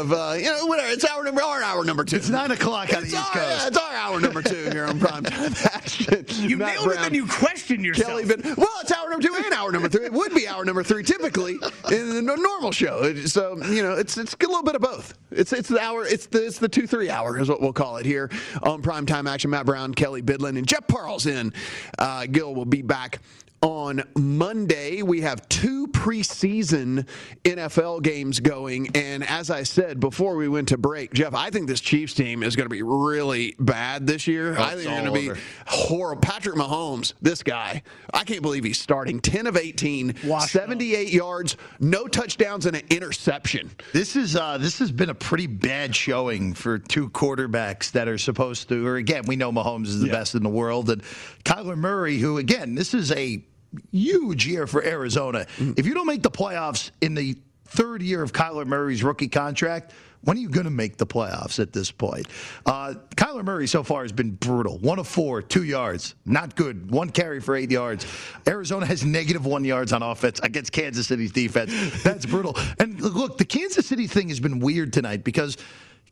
Of 0.00 0.12
uh, 0.12 0.34
you 0.36 0.44
know 0.44 0.66
whatever. 0.66 0.88
It's 0.88 1.04
hour 1.04 1.22
number 1.22 1.42
our 1.42 1.62
hour 1.62 1.84
number 1.84 2.04
two. 2.04 2.16
It's 2.16 2.28
nine 2.30 2.50
o'clock 2.50 2.92
on 2.94 3.02
the 3.02 3.06
It's 3.06 3.14
East 3.14 3.36
our, 3.36 3.42
Coast. 3.42 3.68
it's 3.68 3.76
our 3.76 3.92
hour 3.92 4.20
number 4.20 4.42
two 4.42 4.70
here 4.70 4.86
on 4.86 4.98
prime 4.98 5.24
time 5.24 5.54
action. 5.64 6.24
You 6.28 6.56
Matt 6.56 6.74
nailed 6.74 6.86
it, 6.86 6.94
Brown, 6.94 7.02
then 7.02 7.14
you 7.14 7.26
question 7.26 7.84
yourself. 7.84 8.08
Kelly 8.08 8.24
Bid- 8.24 8.44
well, 8.56 8.68
it's 8.80 8.90
hour 8.92 9.10
number 9.10 9.26
two 9.26 9.34
and 9.34 9.52
hour 9.52 9.70
number 9.70 9.88
three. 9.88 10.06
It 10.06 10.12
would 10.12 10.34
be 10.34 10.48
hour 10.48 10.64
number 10.64 10.82
three 10.82 11.02
typically 11.02 11.54
in 11.90 12.14
the 12.14 12.22
normal 12.22 12.72
show. 12.72 13.14
So 13.26 13.62
you 13.66 13.82
know, 13.82 13.92
it's 13.94 14.16
it's 14.16 14.34
a 14.34 14.46
little 14.46 14.62
bit 14.62 14.74
of 14.74 14.80
both. 14.80 15.14
It's 15.30 15.52
it's 15.52 15.68
the 15.68 15.80
hour. 15.80 16.04
It's 16.06 16.26
the 16.26 16.46
it's 16.46 16.58
the 16.58 16.68
two 16.68 16.86
three 16.86 17.10
hour 17.10 17.38
is 17.38 17.48
what 17.48 17.60
we'll 17.60 17.72
call 17.72 17.98
it 17.98 18.06
here 18.06 18.30
on 18.62 18.82
prime 18.82 19.06
time 19.06 19.26
action. 19.26 19.50
Matt 19.50 19.66
Brown, 19.66 19.94
Kelly 19.94 20.22
Bidlin, 20.22 20.56
and 20.56 20.66
Jeff 20.66 20.86
Parles 20.86 21.26
in. 21.26 21.52
Uh, 21.98 22.26
Gil 22.26 22.54
will 22.54 22.64
be 22.64 22.82
back 22.82 23.20
on 23.62 24.02
Monday. 24.16 25.02
We 25.02 25.20
have 25.20 25.46
two 25.48 25.86
preseason 25.88 27.06
NFL 27.44 28.02
games 28.02 28.40
going. 28.40 28.88
And 28.96 29.22
as 29.28 29.50
I 29.50 29.64
said 29.64 30.00
before 30.00 30.36
we 30.36 30.48
went 30.48 30.68
to 30.68 30.78
break, 30.78 31.12
Jeff, 31.12 31.34
I 31.34 31.50
think 31.50 31.68
this 31.68 31.80
Chiefs 31.80 32.14
team 32.14 32.42
is 32.42 32.56
going 32.56 32.64
to 32.66 32.70
be 32.74 32.82
really 32.82 33.54
bad 33.58 34.06
this 34.06 34.26
year. 34.26 34.58
I 34.58 34.70
think 34.74 34.84
they're 34.84 35.02
going 35.02 35.26
to 35.28 35.34
be 35.34 35.40
horrible. 35.66 36.20
Patrick 36.22 36.56
Mahomes, 36.56 37.12
this 37.20 37.42
guy, 37.42 37.82
I 38.14 38.24
can't 38.24 38.42
believe 38.42 38.64
he's 38.64 38.80
starting 38.80 39.20
10 39.20 39.46
of 39.46 39.56
18, 39.56 40.14
Washed 40.24 40.52
78 40.52 41.12
yards, 41.12 41.56
no 41.80 42.06
touchdowns, 42.06 42.66
and 42.66 42.76
an 42.76 42.82
interception. 42.90 43.70
This 43.92 44.16
is 44.16 44.36
uh, 44.36 44.58
this 44.58 44.78
has 44.78 44.90
been 44.90 45.10
a 45.10 45.14
pretty 45.14 45.46
bad 45.46 45.94
showing 45.94 46.54
for 46.54 46.78
two 46.78 47.10
quarterbacks 47.10 47.90
that 47.92 48.08
are 48.08 48.18
supposed 48.18 48.68
to. 48.68 48.86
Or 48.86 48.96
again, 48.96 49.24
we 49.26 49.36
know 49.36 49.52
Mahomes 49.52 49.86
is 49.88 50.00
the 50.00 50.06
Yeah. 50.06 50.12
best 50.12 50.34
in 50.34 50.42
the 50.42 50.48
world, 50.48 50.88
and 50.90 51.02
Kyler 51.44 51.76
Murray, 51.76 52.18
who 52.18 52.38
again, 52.38 52.74
this 52.74 52.94
is 52.94 53.12
a 53.12 53.44
huge 53.92 54.46
year 54.46 54.66
for 54.66 54.84
Arizona. 54.84 55.46
Mm. 55.58 55.78
If 55.78 55.86
you 55.86 55.94
don't 55.94 56.06
make 56.06 56.22
the 56.22 56.30
playoffs 56.30 56.90
in 57.00 57.14
the 57.14 57.36
third 57.70 58.02
year 58.02 58.22
of 58.22 58.32
Kyler 58.32 58.66
Murray's 58.66 59.02
rookie 59.02 59.28
contract. 59.28 59.92
When 60.22 60.36
are 60.36 60.40
you 60.40 60.50
going 60.50 60.64
to 60.64 60.70
make 60.70 60.98
the 60.98 61.06
playoffs 61.06 61.58
at 61.60 61.72
this 61.72 61.90
point? 61.90 62.26
Uh, 62.66 62.94
Kyler 63.16 63.42
Murray 63.42 63.66
so 63.66 63.82
far 63.82 64.02
has 64.02 64.12
been 64.12 64.32
brutal. 64.32 64.76
One 64.78 64.98
of 64.98 65.08
four, 65.08 65.40
two 65.40 65.64
yards. 65.64 66.14
Not 66.26 66.56
good. 66.56 66.90
One 66.90 67.08
carry 67.08 67.40
for 67.40 67.56
eight 67.56 67.70
yards. 67.70 68.04
Arizona 68.46 68.84
has 68.84 69.02
negative 69.02 69.46
one 69.46 69.64
yards 69.64 69.94
on 69.94 70.02
offense 70.02 70.38
against 70.40 70.72
Kansas 70.72 71.06
City's 71.06 71.32
defense. 71.32 71.72
That's 72.02 72.26
brutal. 72.26 72.54
And 72.78 73.00
look, 73.00 73.38
the 73.38 73.46
Kansas 73.46 73.86
City 73.86 74.06
thing 74.06 74.28
has 74.28 74.40
been 74.40 74.58
weird 74.58 74.92
tonight 74.92 75.24
because 75.24 75.56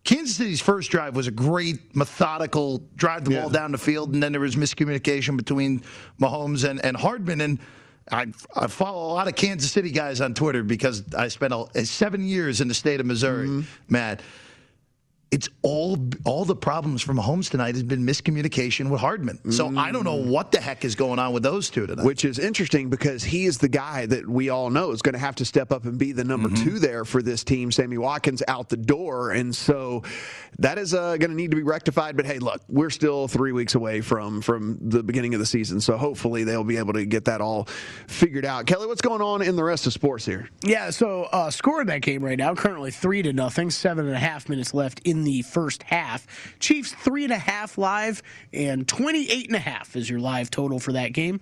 Kansas 0.09 0.37
City's 0.37 0.63
first 0.63 0.91
drive 0.91 1.15
was 1.15 1.27
a 1.27 1.31
great, 1.31 1.95
methodical 1.95 2.83
drive 2.97 3.27
the 3.27 3.33
ball 3.33 3.51
down 3.51 3.73
the 3.73 3.79
field, 3.79 4.15
and 4.15 4.23
then 4.23 4.33
there 4.33 4.41
was 4.41 4.57
miscommunication 4.57 5.37
between 5.37 5.83
Mahomes 6.19 6.67
and, 6.67 6.83
and 6.83 6.97
Hardman. 6.97 7.43
And 7.43 7.59
I, 8.11 8.29
I 8.57 8.69
follow 8.69 9.13
a 9.13 9.13
lot 9.13 9.29
of 9.29 9.35
Kansas 9.35 9.71
City 9.71 9.91
guys 9.91 10.23
on 10.23 10.33
Twitter 10.33 10.63
because 10.63 11.03
I 11.13 11.29
spent 11.29 11.53
a, 11.53 11.85
seven 11.85 12.27
years 12.27 12.63
in 12.63 12.69
the 12.69 12.75
state 12.75 13.01
of 13.01 13.07
Missouri, 13.07 13.49
mm-hmm. 13.49 13.93
Matt. 13.93 14.23
It's 15.31 15.49
all 15.61 15.99
all 16.25 16.47
the 16.47 16.57
problems 16.57 17.03
from 17.03 17.19
Holmes 17.19 17.51
tonight 17.51 17.75
has 17.75 17.83
been 17.83 18.07
miscommunication 18.07 18.89
with 18.89 19.01
Hardman. 19.01 19.53
So 19.53 19.69
I 19.77 19.93
don't 19.93 20.05
know 20.05 20.15
what 20.15 20.53
the 20.53 20.61
heck 20.61 20.87
is 20.87 20.95
going 20.95 21.19
on 21.19 21.35
with 21.35 21.43
those 21.43 21.69
two 21.69 21.87
tonight. 21.87 22.05
Which 22.07 22.25
is 22.25 22.39
interesting 22.39 22.89
because 22.89 23.23
he 23.23 23.45
is 23.45 23.59
the 23.59 23.69
guy 23.69 24.07
that 24.07 24.27
we 24.27 24.49
all 24.49 24.71
know 24.71 24.91
is 24.93 25.03
going 25.03 25.13
to 25.13 25.19
have 25.19 25.35
to 25.37 25.45
step 25.45 25.71
up 25.71 25.85
and 25.85 25.99
be 25.99 26.13
the 26.13 26.25
number 26.25 26.49
Mm-hmm. 26.49 26.65
two 26.65 26.79
there 26.79 27.05
for 27.05 27.21
this 27.21 27.45
team. 27.45 27.71
Sammy 27.71 27.99
Watkins 27.99 28.43
out 28.49 28.71
the 28.71 28.79
door. 28.79 29.33
And 29.33 29.55
so 29.55 30.03
that 30.61 30.79
is 30.79 30.95
uh, 30.95 31.19
going 31.19 31.31
to 31.31 31.37
need 31.37 31.51
to 31.51 31.57
be 31.59 31.63
rectified. 31.63 32.17
But 32.17 32.25
hey, 32.25 32.39
look, 32.39 32.63
we're 32.69 32.89
still 32.89 33.29
three 33.29 33.53
weeks 33.53 33.75
away 33.75 34.01
from, 34.01 34.41
from 34.41 34.79
the 34.81 35.03
beginning 35.03 35.35
of 35.35 35.41
the 35.41 35.47
season. 35.47 35.81
So 35.83 35.99
hopefully 35.99 36.45
they'll 36.45 36.65
be 36.65 36.79
able 36.79 36.95
to 36.95 37.05
get 37.05 37.27
that 37.27 37.43
all 37.43 37.65
figured 38.07 38.47
out. 38.47 38.65
Kelly, 38.67 38.87
what's 38.87 39.03
going 39.03 39.21
on 39.21 39.43
in 39.43 39.57
the 39.57 39.65
rest 39.65 39.87
of 39.87 39.93
sports 39.93 40.25
here? 40.25 40.49
Yeah, 40.65 40.89
so 40.89 41.25
uh, 41.25 41.51
score 41.51 41.83
in 41.83 41.87
that 41.89 42.01
game 42.01 42.25
right 42.25 42.39
now, 42.39 42.55
currently 42.55 42.91
three 42.91 43.21
to 43.23 43.33
nothing. 43.35 43.71
Seven 43.71 44.07
and 44.07 44.15
a 44.15 44.19
half 44.19 44.49
minutes 44.49 44.73
left 44.73 45.01
in 45.05 45.18
the 45.25 45.43
first 45.43 45.83
half. 45.85 46.27
Chiefs 46.59 46.93
three 46.93 47.25
and 47.25 47.33
a 47.33 47.39
half 47.39 47.79
live, 47.79 48.23
and 48.53 48.87
28 48.87 49.47
and 49.47 49.57
a 49.57 49.61
half 49.61 49.97
is 49.97 50.09
your 50.09 50.21
live 50.21 50.51
total 50.51 50.79
for 50.79 50.93
that 50.93 51.13
game. 51.13 51.41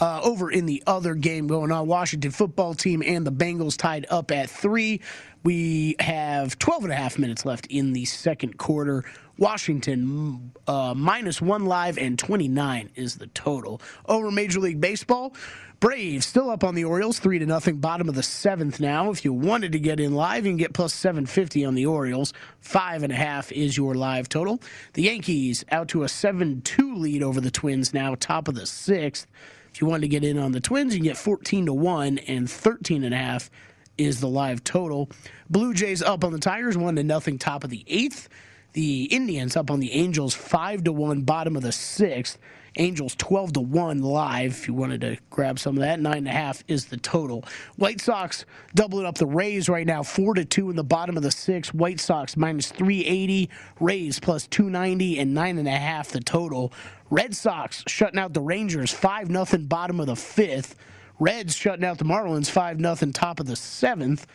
Uh, 0.00 0.20
over 0.22 0.50
in 0.50 0.66
the 0.66 0.82
other 0.86 1.14
game 1.14 1.46
going 1.46 1.72
on, 1.72 1.86
Washington 1.86 2.30
football 2.30 2.74
team 2.74 3.02
and 3.04 3.26
the 3.26 3.32
Bengals 3.32 3.76
tied 3.76 4.06
up 4.10 4.30
at 4.30 4.50
three. 4.50 5.00
We 5.44 5.96
have 6.00 6.58
12 6.58 6.84
and 6.84 6.92
a 6.92 6.96
half 6.96 7.18
minutes 7.18 7.44
left 7.44 7.66
in 7.66 7.92
the 7.92 8.04
second 8.04 8.58
quarter. 8.58 9.04
Washington 9.38 10.52
uh, 10.66 10.94
minus 10.96 11.40
one 11.40 11.64
live 11.64 11.96
and 11.96 12.18
29 12.18 12.90
is 12.96 13.16
the 13.16 13.28
total. 13.28 13.80
Over 14.06 14.30
Major 14.30 14.58
League 14.60 14.80
Baseball, 14.80 15.34
Braves 15.80 16.26
still 16.26 16.50
up 16.50 16.64
on 16.64 16.74
the 16.74 16.84
Orioles, 16.84 17.20
three 17.20 17.38
to 17.38 17.46
nothing, 17.46 17.76
bottom 17.76 18.08
of 18.08 18.16
the 18.16 18.22
seventh 18.22 18.80
now. 18.80 19.10
If 19.10 19.24
you 19.24 19.32
wanted 19.32 19.70
to 19.72 19.78
get 19.78 20.00
in 20.00 20.12
live, 20.12 20.44
you 20.44 20.50
can 20.50 20.56
get 20.56 20.72
plus 20.72 20.92
750 20.92 21.64
on 21.64 21.76
the 21.76 21.86
Orioles. 21.86 22.32
Five 22.60 23.04
and 23.04 23.12
a 23.12 23.16
half 23.16 23.52
is 23.52 23.76
your 23.76 23.94
live 23.94 24.28
total. 24.28 24.60
The 24.94 25.02
Yankees 25.02 25.64
out 25.70 25.86
to 25.90 26.02
a 26.02 26.08
7 26.08 26.62
2 26.62 26.96
lead 26.96 27.22
over 27.22 27.40
the 27.40 27.52
Twins 27.52 27.94
now, 27.94 28.16
top 28.16 28.48
of 28.48 28.56
the 28.56 28.66
sixth. 28.66 29.28
If 29.72 29.80
you 29.80 29.86
wanted 29.86 30.00
to 30.00 30.08
get 30.08 30.24
in 30.24 30.36
on 30.36 30.50
the 30.50 30.60
Twins, 30.60 30.94
you 30.94 30.98
can 30.98 31.06
get 31.06 31.16
14 31.16 31.66
to 31.66 31.72
1 31.72 32.18
and 32.26 32.50
13 32.50 33.04
and 33.04 33.14
a 33.14 33.18
half 33.18 33.48
is 33.96 34.18
the 34.18 34.28
live 34.28 34.64
total. 34.64 35.08
Blue 35.48 35.74
Jays 35.74 36.02
up 36.02 36.24
on 36.24 36.32
the 36.32 36.40
Tigers, 36.40 36.76
one 36.76 36.96
to 36.96 37.04
nothing, 37.04 37.38
top 37.38 37.62
of 37.62 37.70
the 37.70 37.84
eighth. 37.86 38.28
The 38.72 39.04
Indians 39.04 39.56
up 39.56 39.70
on 39.70 39.78
the 39.78 39.92
Angels, 39.92 40.34
five 40.34 40.82
to 40.84 40.92
one, 40.92 41.22
bottom 41.22 41.56
of 41.56 41.62
the 41.62 41.72
sixth. 41.72 42.36
Angels 42.76 43.14
12 43.16 43.54
to 43.54 43.60
1 43.60 44.02
live 44.02 44.52
if 44.52 44.68
you 44.68 44.74
wanted 44.74 45.00
to 45.02 45.18
grab 45.30 45.58
some 45.58 45.76
of 45.76 45.82
that. 45.82 46.00
Nine 46.00 46.18
and 46.18 46.28
a 46.28 46.32
half 46.32 46.62
is 46.68 46.86
the 46.86 46.96
total. 46.96 47.44
White 47.76 48.00
Sox 48.00 48.44
doubling 48.74 49.06
up 49.06 49.16
the 49.16 49.26
Rays 49.26 49.68
right 49.68 49.86
now, 49.86 50.02
4 50.02 50.34
to 50.34 50.44
2 50.44 50.70
in 50.70 50.76
the 50.76 50.84
bottom 50.84 51.16
of 51.16 51.22
the 51.22 51.30
sixth. 51.30 51.74
White 51.74 52.00
Sox 52.00 52.36
minus 52.36 52.68
380, 52.70 53.50
Rays 53.80 54.20
plus 54.20 54.46
290, 54.46 55.18
and 55.18 55.34
nine 55.34 55.58
and 55.58 55.68
a 55.68 55.72
half 55.72 56.08
the 56.08 56.20
total. 56.20 56.72
Red 57.10 57.34
Sox 57.34 57.82
shutting 57.86 58.18
out 58.18 58.34
the 58.34 58.40
Rangers 58.40 58.92
5 58.92 59.28
0 59.28 59.46
bottom 59.66 60.00
of 60.00 60.06
the 60.06 60.16
fifth. 60.16 60.76
Reds 61.20 61.56
shutting 61.56 61.84
out 61.84 61.98
the 61.98 62.04
Marlins 62.04 62.48
5 62.50 62.78
0 62.78 62.94
top 63.12 63.40
of 63.40 63.46
the 63.46 63.56
seventh. 63.56 64.26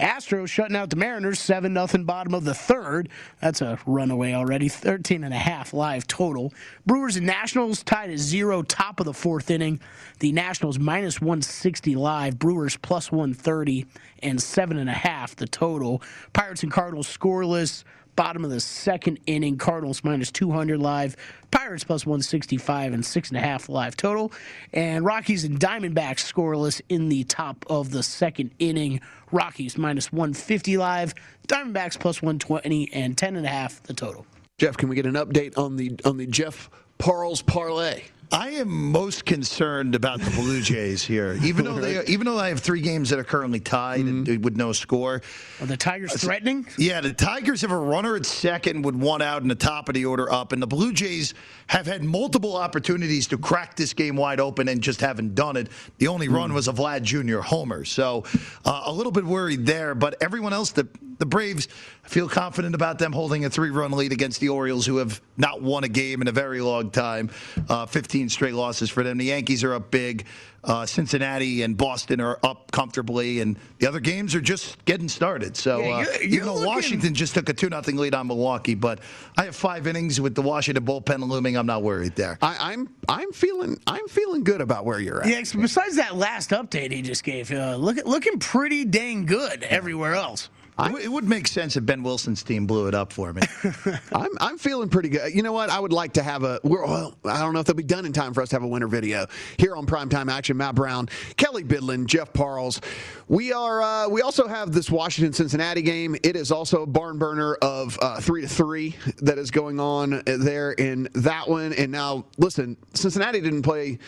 Astros 0.00 0.48
shutting 0.48 0.76
out 0.76 0.90
the 0.90 0.96
Mariners 0.96 1.38
7 1.38 1.74
0 1.74 2.04
bottom 2.04 2.34
of 2.34 2.44
the 2.44 2.54
third. 2.54 3.08
That's 3.40 3.60
a 3.60 3.78
runaway 3.86 4.32
already. 4.32 4.68
13 4.68 5.24
and 5.24 5.34
a 5.34 5.38
half 5.38 5.72
live 5.72 6.06
total. 6.06 6.52
Brewers 6.86 7.16
and 7.16 7.26
Nationals 7.26 7.82
tied 7.82 8.10
at 8.10 8.18
zero 8.18 8.62
top 8.62 9.00
of 9.00 9.06
the 9.06 9.14
fourth 9.14 9.50
inning. 9.50 9.80
The 10.20 10.32
Nationals 10.32 10.78
minus 10.78 11.20
160 11.20 11.94
live. 11.96 12.38
Brewers 12.38 12.76
plus 12.76 13.12
130 13.12 13.86
and 14.22 14.40
seven 14.42 14.78
and 14.78 14.90
a 14.90 14.94
half 14.94 15.36
the 15.36 15.46
total. 15.46 16.02
Pirates 16.32 16.62
and 16.62 16.72
Cardinals 16.72 17.06
scoreless 17.06 17.84
bottom 18.20 18.44
of 18.44 18.50
the 18.50 18.60
second 18.60 19.18
inning. 19.24 19.56
Cardinals 19.56 20.04
minus 20.04 20.30
200 20.30 20.78
live. 20.78 21.16
Pirates 21.50 21.84
plus 21.84 22.04
165 22.04 22.92
and 22.92 23.02
six 23.02 23.30
and 23.30 23.38
a 23.38 23.40
half 23.40 23.70
live 23.70 23.96
total. 23.96 24.30
And 24.74 25.06
Rockies 25.06 25.44
and 25.44 25.58
Diamondbacks 25.58 26.30
scoreless 26.30 26.82
in 26.90 27.08
the 27.08 27.24
top 27.24 27.64
of 27.70 27.92
the 27.92 28.02
second 28.02 28.50
inning. 28.58 29.00
Rockies 29.32 29.78
minus 29.78 30.12
150 30.12 30.76
live. 30.76 31.14
Diamondbacks 31.48 31.98
plus 31.98 32.20
120 32.20 32.92
and 32.92 33.16
10 33.16 33.36
and 33.36 33.46
a 33.46 33.48
half 33.48 33.82
the 33.84 33.94
total. 33.94 34.26
Jeff, 34.58 34.76
can 34.76 34.90
we 34.90 34.96
get 34.96 35.06
an 35.06 35.14
update 35.14 35.56
on 35.56 35.78
the 35.78 35.98
on 36.04 36.18
the 36.18 36.26
Jeff 36.26 36.68
Parles 36.98 37.40
parlay? 37.40 38.02
I 38.32 38.50
am 38.50 38.92
most 38.92 39.24
concerned 39.24 39.94
about 39.94 40.20
the 40.20 40.30
Blue 40.30 40.60
Jays 40.62 41.02
here, 41.02 41.36
even 41.42 41.64
though 41.64 41.80
they 41.80 42.04
even 42.06 42.26
though 42.26 42.38
I 42.38 42.48
have 42.48 42.60
three 42.60 42.80
games 42.80 43.10
that 43.10 43.18
are 43.18 43.24
currently 43.24 43.58
tied 43.58 44.02
mm-hmm. 44.02 44.42
with 44.42 44.56
no 44.56 44.72
score. 44.72 45.22
Are 45.60 45.66
the 45.66 45.76
Tigers 45.76 46.12
threatening? 46.20 46.66
Yeah, 46.78 47.00
the 47.00 47.12
Tigers 47.12 47.60
have 47.62 47.72
a 47.72 47.76
runner 47.76 48.14
at 48.16 48.24
second 48.24 48.82
with 48.82 48.94
one 48.94 49.20
out 49.20 49.42
in 49.42 49.48
the 49.48 49.54
top 49.56 49.88
of 49.88 49.94
the 49.94 50.04
order 50.04 50.32
up, 50.32 50.52
and 50.52 50.62
the 50.62 50.66
Blue 50.66 50.92
Jays 50.92 51.34
have 51.66 51.86
had 51.86 52.04
multiple 52.04 52.56
opportunities 52.56 53.26
to 53.28 53.38
crack 53.38 53.74
this 53.74 53.94
game 53.94 54.16
wide 54.16 54.38
open 54.38 54.68
and 54.68 54.80
just 54.80 55.00
haven't 55.00 55.34
done 55.34 55.56
it. 55.56 55.68
The 55.98 56.08
only 56.08 56.28
mm. 56.28 56.34
run 56.34 56.52
was 56.52 56.68
a 56.68 56.72
Vlad 56.72 57.02
Jr. 57.02 57.40
homer, 57.40 57.84
so 57.84 58.24
uh, 58.64 58.82
a 58.86 58.92
little 58.92 59.12
bit 59.12 59.24
worried 59.24 59.66
there. 59.66 59.96
But 59.96 60.16
everyone 60.20 60.52
else, 60.52 60.70
the 60.70 60.86
the 61.18 61.26
Braves, 61.26 61.68
feel 62.04 62.28
confident 62.28 62.74
about 62.74 62.98
them 62.98 63.12
holding 63.12 63.44
a 63.44 63.50
three-run 63.50 63.92
lead 63.92 64.12
against 64.12 64.40
the 64.40 64.48
Orioles, 64.48 64.86
who 64.86 64.96
have 64.96 65.20
not 65.36 65.62
won 65.62 65.84
a 65.84 65.88
game 65.88 66.20
in 66.22 66.28
a 66.28 66.32
very 66.32 66.60
long 66.60 66.90
time. 66.90 67.30
Uh, 67.68 67.86
15 67.86 68.28
straight 68.28 68.54
losses 68.54 68.90
for 68.90 69.02
them. 69.02 69.18
The 69.18 69.26
Yankees 69.26 69.62
are 69.64 69.74
up 69.74 69.90
big. 69.90 70.26
Uh, 70.62 70.84
Cincinnati 70.84 71.62
and 71.62 71.74
Boston 71.74 72.20
are 72.20 72.38
up 72.42 72.70
comfortably, 72.70 73.40
and 73.40 73.56
the 73.78 73.86
other 73.86 74.00
games 74.00 74.34
are 74.34 74.42
just 74.42 74.84
getting 74.84 75.08
started. 75.08 75.56
So, 75.56 75.80
yeah, 75.80 75.86
uh, 75.86 75.98
you're, 76.00 76.12
you're 76.14 76.22
even 76.22 76.46
though 76.46 76.54
looking... 76.54 76.66
Washington 76.66 77.14
just 77.14 77.32
took 77.32 77.48
a 77.48 77.54
two 77.54 77.70
nothing 77.70 77.96
lead 77.96 78.14
on 78.14 78.26
Milwaukee, 78.26 78.74
but 78.74 78.98
I 79.38 79.44
have 79.44 79.56
five 79.56 79.86
innings 79.86 80.20
with 80.20 80.34
the 80.34 80.42
Washington 80.42 80.84
bullpen 80.84 81.26
looming. 81.26 81.56
I'm 81.56 81.66
not 81.66 81.82
worried 81.82 82.14
there. 82.14 82.38
I, 82.42 82.72
am 82.72 82.88
I'm, 83.08 83.22
I'm 83.22 83.32
feeling 83.32 83.80
I'm 83.86 84.06
feeling 84.08 84.44
good 84.44 84.60
about 84.60 84.84
where 84.84 85.00
you're 85.00 85.22
at. 85.22 85.28
Yeah. 85.28 85.42
Besides 85.58 85.96
that 85.96 86.16
last 86.16 86.50
update 86.50 86.92
he 86.92 87.00
just 87.00 87.24
gave, 87.24 87.50
uh, 87.50 87.76
look, 87.76 87.96
looking 88.04 88.38
pretty 88.38 88.84
dang 88.84 89.24
good 89.24 89.62
everywhere 89.62 90.14
else. 90.14 90.50
I, 90.80 91.00
it 91.00 91.08
would 91.08 91.28
make 91.28 91.46
sense 91.46 91.76
if 91.76 91.84
Ben 91.84 92.02
Wilson's 92.02 92.42
team 92.42 92.66
blew 92.66 92.88
it 92.88 92.94
up 92.94 93.12
for 93.12 93.32
me. 93.32 93.42
I'm, 94.12 94.30
I'm 94.40 94.58
feeling 94.58 94.88
pretty 94.88 95.10
good. 95.10 95.34
You 95.34 95.42
know 95.42 95.52
what? 95.52 95.68
I 95.70 95.78
would 95.78 95.92
like 95.92 96.14
to 96.14 96.22
have 96.22 96.42
a. 96.42 96.60
well, 96.62 97.14
I 97.24 97.40
don't 97.40 97.52
know 97.52 97.60
if 97.60 97.66
they'll 97.66 97.76
be 97.76 97.82
done 97.82 98.06
in 98.06 98.12
time 98.12 98.32
for 98.32 98.42
us 98.42 98.48
to 98.50 98.56
have 98.56 98.62
a 98.62 98.68
winter 98.68 98.86
video 98.86 99.26
here 99.58 99.76
on 99.76 99.86
Primetime 99.86 100.30
Action. 100.30 100.56
Matt 100.56 100.74
Brown, 100.74 101.08
Kelly 101.36 101.64
Bidlin, 101.64 102.06
Jeff 102.06 102.32
Parles. 102.32 102.80
We 103.28 103.52
are. 103.52 103.82
Uh, 103.82 104.08
we 104.08 104.22
also 104.22 104.48
have 104.48 104.72
this 104.72 104.90
Washington 104.90 105.32
Cincinnati 105.32 105.82
game. 105.82 106.16
It 106.22 106.36
is 106.36 106.50
also 106.50 106.82
a 106.82 106.86
barn 106.86 107.18
burner 107.18 107.54
of 107.56 107.98
uh, 108.00 108.20
three 108.20 108.42
to 108.42 108.48
three 108.48 108.96
that 109.18 109.38
is 109.38 109.50
going 109.50 109.80
on 109.80 110.22
there 110.24 110.72
in 110.72 111.08
that 111.14 111.48
one. 111.48 111.72
And 111.74 111.92
now, 111.92 112.24
listen, 112.38 112.76
Cincinnati 112.94 113.40
didn't 113.40 113.62
play 113.62 113.98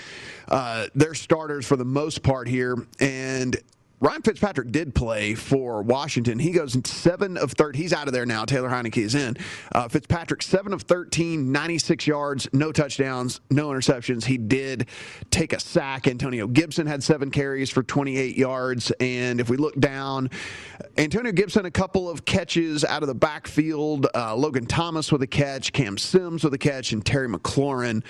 uh, 0.48 0.86
their 0.94 1.14
starters 1.14 1.66
for 1.66 1.76
the 1.76 1.84
most 1.84 2.22
part 2.22 2.48
here, 2.48 2.76
and 3.00 3.56
Ryan 4.02 4.22
Fitzpatrick 4.22 4.72
did 4.72 4.96
play 4.96 5.36
for 5.36 5.80
Washington. 5.80 6.40
He 6.40 6.50
goes 6.50 6.76
seven 6.84 7.36
of 7.36 7.52
13. 7.52 7.80
He's 7.80 7.92
out 7.92 8.08
of 8.08 8.12
there 8.12 8.26
now. 8.26 8.44
Taylor 8.44 8.68
Heinicke 8.68 8.96
is 8.96 9.14
in. 9.14 9.36
Uh, 9.70 9.86
Fitzpatrick, 9.86 10.42
seven 10.42 10.72
of 10.72 10.82
13, 10.82 11.52
96 11.52 12.08
yards, 12.08 12.48
no 12.52 12.72
touchdowns, 12.72 13.40
no 13.48 13.68
interceptions. 13.68 14.24
He 14.24 14.38
did 14.38 14.88
take 15.30 15.52
a 15.52 15.60
sack. 15.60 16.08
Antonio 16.08 16.48
Gibson 16.48 16.88
had 16.88 17.04
seven 17.04 17.30
carries 17.30 17.70
for 17.70 17.84
28 17.84 18.36
yards. 18.36 18.90
And 18.98 19.38
if 19.38 19.48
we 19.48 19.56
look 19.56 19.78
down, 19.78 20.30
Antonio 20.98 21.30
Gibson, 21.30 21.64
a 21.64 21.70
couple 21.70 22.10
of 22.10 22.24
catches 22.24 22.84
out 22.84 23.02
of 23.02 23.06
the 23.06 23.14
backfield. 23.14 24.08
Uh, 24.16 24.34
Logan 24.34 24.66
Thomas 24.66 25.12
with 25.12 25.22
a 25.22 25.28
catch, 25.28 25.72
Cam 25.72 25.96
Sims 25.96 26.42
with 26.42 26.54
a 26.54 26.58
catch, 26.58 26.90
and 26.90 27.06
Terry 27.06 27.28
McLaurin 27.28 28.02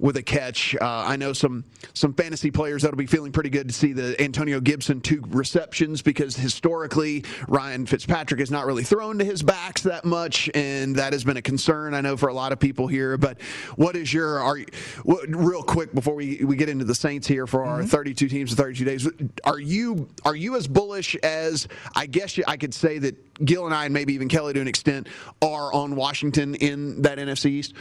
with 0.00 0.16
a 0.16 0.22
catch. 0.22 0.74
Uh, 0.74 1.04
I 1.06 1.16
know 1.16 1.34
some 1.34 1.64
some 1.92 2.14
fantasy 2.14 2.50
players 2.50 2.82
that'll 2.82 2.96
be 2.96 3.06
feeling 3.06 3.30
pretty 3.30 3.50
good 3.50 3.68
to 3.68 3.74
see 3.74 3.92
the 3.92 4.20
Antonio 4.20 4.58
Gibson 4.58 5.02
two 5.02 5.20
receptions 5.34 6.02
because 6.02 6.36
historically 6.36 7.24
Ryan 7.48 7.86
Fitzpatrick 7.86 8.40
has 8.40 8.50
not 8.50 8.66
really 8.66 8.84
thrown 8.84 9.18
to 9.18 9.24
his 9.24 9.42
backs 9.42 9.82
that 9.82 10.04
much, 10.04 10.50
and 10.54 10.96
that 10.96 11.12
has 11.12 11.24
been 11.24 11.36
a 11.36 11.42
concern 11.42 11.94
I 11.94 12.00
know 12.00 12.16
for 12.16 12.28
a 12.28 12.34
lot 12.34 12.52
of 12.52 12.58
people 12.58 12.86
here. 12.86 13.16
But 13.16 13.40
what 13.76 13.96
is 13.96 14.12
your 14.12 14.38
are 14.40 14.58
what, 15.02 15.28
real 15.28 15.62
quick 15.62 15.94
before 15.94 16.14
we, 16.14 16.44
we 16.44 16.56
get 16.56 16.68
into 16.68 16.84
the 16.84 16.94
Saints 16.94 17.26
here 17.26 17.46
for 17.46 17.64
our 17.64 17.80
mm-hmm. 17.80 17.88
32 17.88 18.28
teams 18.28 18.50
in 18.52 18.56
32 18.56 18.84
days? 18.84 19.08
Are 19.44 19.58
you 19.58 20.08
are 20.24 20.36
you 20.36 20.56
as 20.56 20.66
bullish 20.66 21.16
as 21.16 21.68
I 21.94 22.06
guess 22.06 22.38
I 22.46 22.56
could 22.56 22.74
say 22.74 22.98
that 22.98 23.44
Gil 23.44 23.66
and 23.66 23.74
I, 23.74 23.86
and 23.86 23.94
maybe 23.94 24.14
even 24.14 24.28
Kelly 24.28 24.52
to 24.54 24.60
an 24.60 24.68
extent, 24.68 25.08
are 25.42 25.72
on 25.72 25.96
Washington 25.96 26.54
in 26.54 27.02
that 27.02 27.18
NFC 27.18 27.46
East? 27.46 27.74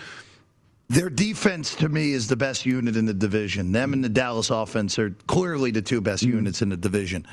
Their 0.94 1.10
defense, 1.10 1.74
to 1.76 1.90
me, 1.90 2.12
is 2.12 2.28
the 2.28 2.36
best 2.36 2.68
unit 2.68 2.96
in 2.96 3.06
the 3.06 3.14
division. 3.16 3.72
Them 3.72 3.94
and 3.94 4.04
the 4.04 4.10
Dallas 4.10 4.52
offense 4.52 5.00
are 5.00 5.10
clearly 5.26 5.72
the 5.72 5.82
two 5.82 6.02
best 6.02 6.24
mm-hmm. 6.24 6.38
units 6.38 6.62
in 6.62 6.70
the 6.70 6.78
division. 6.78 7.26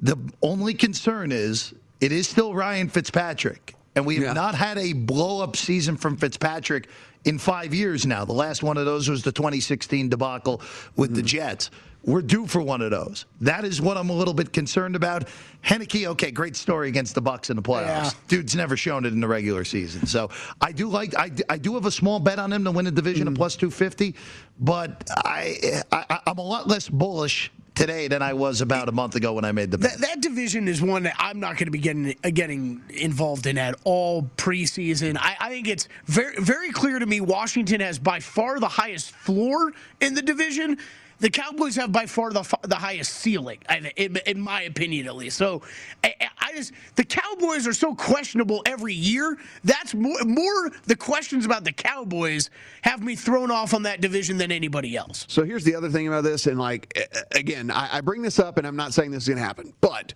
The 0.00 0.16
only 0.40 0.72
concern 0.72 1.30
is 1.30 1.74
it 2.00 2.10
is 2.10 2.26
still 2.26 2.54
Ryan 2.54 2.88
Fitzpatrick, 2.88 3.74
and 3.94 4.06
we 4.06 4.14
have 4.14 4.24
yeah. 4.24 4.32
not 4.32 4.54
had 4.54 4.78
a 4.78 4.94
blow 4.94 5.42
up 5.42 5.56
season 5.56 5.98
from 5.98 6.16
Fitzpatrick 6.16 6.88
in 7.24 7.38
five 7.38 7.74
years 7.74 8.06
now. 8.06 8.24
The 8.24 8.32
last 8.32 8.62
one 8.62 8.78
of 8.78 8.86
those 8.86 9.10
was 9.10 9.22
the 9.22 9.32
2016 9.32 10.08
debacle 10.08 10.62
with 10.96 11.10
mm-hmm. 11.10 11.16
the 11.16 11.22
Jets. 11.22 11.70
We're 12.04 12.22
due 12.22 12.46
for 12.46 12.60
one 12.60 12.82
of 12.82 12.90
those. 12.90 13.26
That 13.40 13.64
is 13.64 13.80
what 13.80 13.96
I'm 13.96 14.10
a 14.10 14.12
little 14.12 14.34
bit 14.34 14.52
concerned 14.52 14.96
about. 14.96 15.28
Heinicke, 15.64 16.06
okay, 16.08 16.32
great 16.32 16.56
story 16.56 16.88
against 16.88 17.14
the 17.14 17.20
Bucks 17.20 17.48
in 17.50 17.56
the 17.56 17.62
playoffs. 17.62 17.86
Yeah. 17.86 18.10
Dude's 18.28 18.56
never 18.56 18.76
shown 18.76 19.04
it 19.04 19.12
in 19.12 19.20
the 19.20 19.28
regular 19.28 19.64
season. 19.64 20.06
So 20.06 20.30
I 20.60 20.72
do 20.72 20.88
like 20.88 21.16
I, 21.16 21.30
I 21.48 21.58
do 21.58 21.74
have 21.74 21.86
a 21.86 21.90
small 21.90 22.18
bet 22.18 22.38
on 22.38 22.52
him 22.52 22.64
to 22.64 22.72
win 22.72 22.84
the 22.84 22.90
division 22.90 23.28
mm. 23.28 23.32
at 23.32 23.36
plus 23.36 23.54
250, 23.56 24.16
but 24.58 25.08
I, 25.24 25.82
I 25.92 26.20
I'm 26.26 26.38
a 26.38 26.42
lot 26.42 26.66
less 26.66 26.88
bullish 26.88 27.52
today 27.74 28.08
than 28.08 28.22
I 28.22 28.34
was 28.34 28.60
about 28.60 28.88
a 28.88 28.92
month 28.92 29.14
ago 29.14 29.32
when 29.32 29.44
I 29.44 29.52
made 29.52 29.70
the 29.70 29.78
bet. 29.78 29.92
That, 29.92 30.00
that 30.00 30.20
division 30.20 30.68
is 30.68 30.82
one 30.82 31.04
that 31.04 31.14
I'm 31.18 31.40
not 31.40 31.56
going 31.56 31.66
to 31.66 31.70
be 31.70 31.78
getting 31.78 32.14
getting 32.34 32.82
involved 32.90 33.46
in 33.46 33.58
at 33.58 33.76
all 33.84 34.24
preseason. 34.36 35.16
I, 35.18 35.36
I, 35.40 35.48
think 35.50 35.68
it's 35.68 35.88
very 36.06 36.36
very 36.38 36.70
clear 36.70 36.98
to 36.98 37.06
me 37.06 37.20
Washington 37.20 37.80
has 37.80 37.98
by 37.98 38.20
far 38.20 38.60
the 38.60 38.68
highest 38.68 39.12
floor 39.12 39.72
in 40.00 40.14
the 40.14 40.22
division 40.22 40.78
the 41.22 41.30
Cowboys 41.30 41.76
have 41.76 41.92
by 41.92 42.04
far 42.04 42.32
the, 42.32 42.42
the 42.62 42.74
highest 42.74 43.14
ceiling, 43.14 43.58
in, 43.96 44.16
in 44.26 44.40
my 44.40 44.62
opinion, 44.62 45.06
at 45.06 45.14
least. 45.14 45.38
So 45.38 45.62
I, 46.02 46.14
I, 46.40 46.52
just 46.52 46.72
the 46.96 47.04
Cowboys 47.04 47.66
are 47.68 47.72
so 47.72 47.94
questionable 47.94 48.60
every 48.66 48.92
year. 48.92 49.38
That's 49.62 49.94
more, 49.94 50.18
more 50.24 50.72
the 50.86 50.96
questions 50.96 51.46
about 51.46 51.62
the 51.62 51.70
Cowboys 51.72 52.50
have 52.82 53.04
me 53.04 53.14
thrown 53.14 53.52
off 53.52 53.72
on 53.72 53.84
that 53.84 54.00
division 54.00 54.36
than 54.36 54.50
anybody 54.50 54.96
else. 54.96 55.24
So 55.28 55.44
here's 55.44 55.62
the 55.62 55.76
other 55.76 55.88
thing 55.88 56.08
about 56.08 56.24
this, 56.24 56.48
and 56.48 56.58
like 56.58 56.92
again, 57.36 57.70
I, 57.70 57.98
I 57.98 58.00
bring 58.00 58.20
this 58.20 58.40
up, 58.40 58.58
and 58.58 58.66
I'm 58.66 58.76
not 58.76 58.92
saying 58.92 59.12
this 59.12 59.22
is 59.22 59.28
going 59.28 59.38
to 59.38 59.44
happen, 59.44 59.72
but 59.80 60.14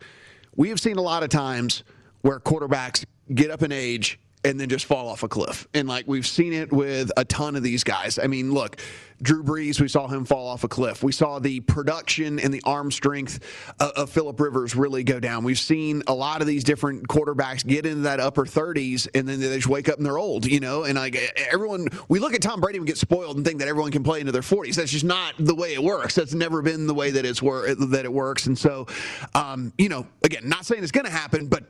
we 0.56 0.68
have 0.70 0.80
seen 0.80 0.96
a 0.96 1.02
lot 1.02 1.22
of 1.22 1.28
times 1.28 1.84
where 2.22 2.40
quarterbacks 2.40 3.04
get 3.32 3.52
up 3.52 3.62
in 3.62 3.70
age 3.70 4.18
and 4.44 4.60
then 4.60 4.68
just 4.68 4.84
fall 4.84 5.08
off 5.08 5.22
a 5.22 5.28
cliff. 5.28 5.66
And 5.74 5.88
like 5.88 6.06
we've 6.06 6.26
seen 6.26 6.52
it 6.52 6.72
with 6.72 7.10
a 7.16 7.24
ton 7.24 7.56
of 7.56 7.62
these 7.62 7.82
guys. 7.82 8.18
I 8.18 8.26
mean, 8.26 8.52
look, 8.52 8.76
Drew 9.22 9.42
Brees, 9.42 9.80
we 9.80 9.88
saw 9.88 10.06
him 10.06 10.24
fall 10.24 10.46
off 10.46 10.62
a 10.62 10.68
cliff. 10.68 11.02
We 11.02 11.10
saw 11.10 11.38
the 11.38 11.60
production 11.60 12.38
and 12.38 12.52
the 12.52 12.62
arm 12.64 12.90
strength 12.90 13.40
of, 13.80 13.90
of 13.92 14.10
Philip 14.10 14.38
Rivers 14.38 14.76
really 14.76 15.04
go 15.04 15.18
down. 15.18 15.42
We've 15.42 15.58
seen 15.58 16.02
a 16.06 16.14
lot 16.14 16.42
of 16.42 16.46
these 16.46 16.64
different 16.64 17.08
quarterbacks 17.08 17.66
get 17.66 17.86
into 17.86 18.02
that 18.02 18.20
upper 18.20 18.44
30s 18.44 19.08
and 19.14 19.26
then 19.26 19.40
they 19.40 19.56
just 19.56 19.68
wake 19.68 19.88
up 19.88 19.96
and 19.96 20.04
they're 20.04 20.18
old, 20.18 20.44
you 20.44 20.60
know? 20.60 20.84
And 20.84 20.96
like 20.96 21.16
everyone, 21.50 21.88
we 22.08 22.18
look 22.18 22.34
at 22.34 22.42
Tom 22.42 22.60
Brady 22.60 22.78
and 22.78 22.86
get 22.86 22.98
spoiled 22.98 23.36
and 23.36 23.44
think 23.44 23.58
that 23.60 23.68
everyone 23.68 23.90
can 23.90 24.04
play 24.04 24.20
into 24.20 24.32
their 24.32 24.42
40s. 24.42 24.74
That's 24.74 24.92
just 24.92 25.04
not 25.04 25.34
the 25.38 25.54
way 25.54 25.72
it 25.72 25.82
works. 25.82 26.14
That's 26.14 26.34
never 26.34 26.60
been 26.60 26.86
the 26.86 26.94
way 26.94 27.10
that 27.10 27.24
it's 27.24 27.40
wor- 27.40 27.74
that 27.74 28.04
it 28.04 28.12
works. 28.12 28.46
And 28.46 28.58
so, 28.58 28.86
um, 29.34 29.72
you 29.78 29.88
know, 29.88 30.06
again, 30.22 30.48
not 30.48 30.66
saying 30.66 30.82
it's 30.82 30.92
going 30.92 31.06
to 31.06 31.10
happen, 31.10 31.46
but 31.46 31.64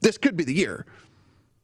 this 0.00 0.18
could 0.18 0.36
be 0.36 0.44
the 0.44 0.54
year. 0.54 0.84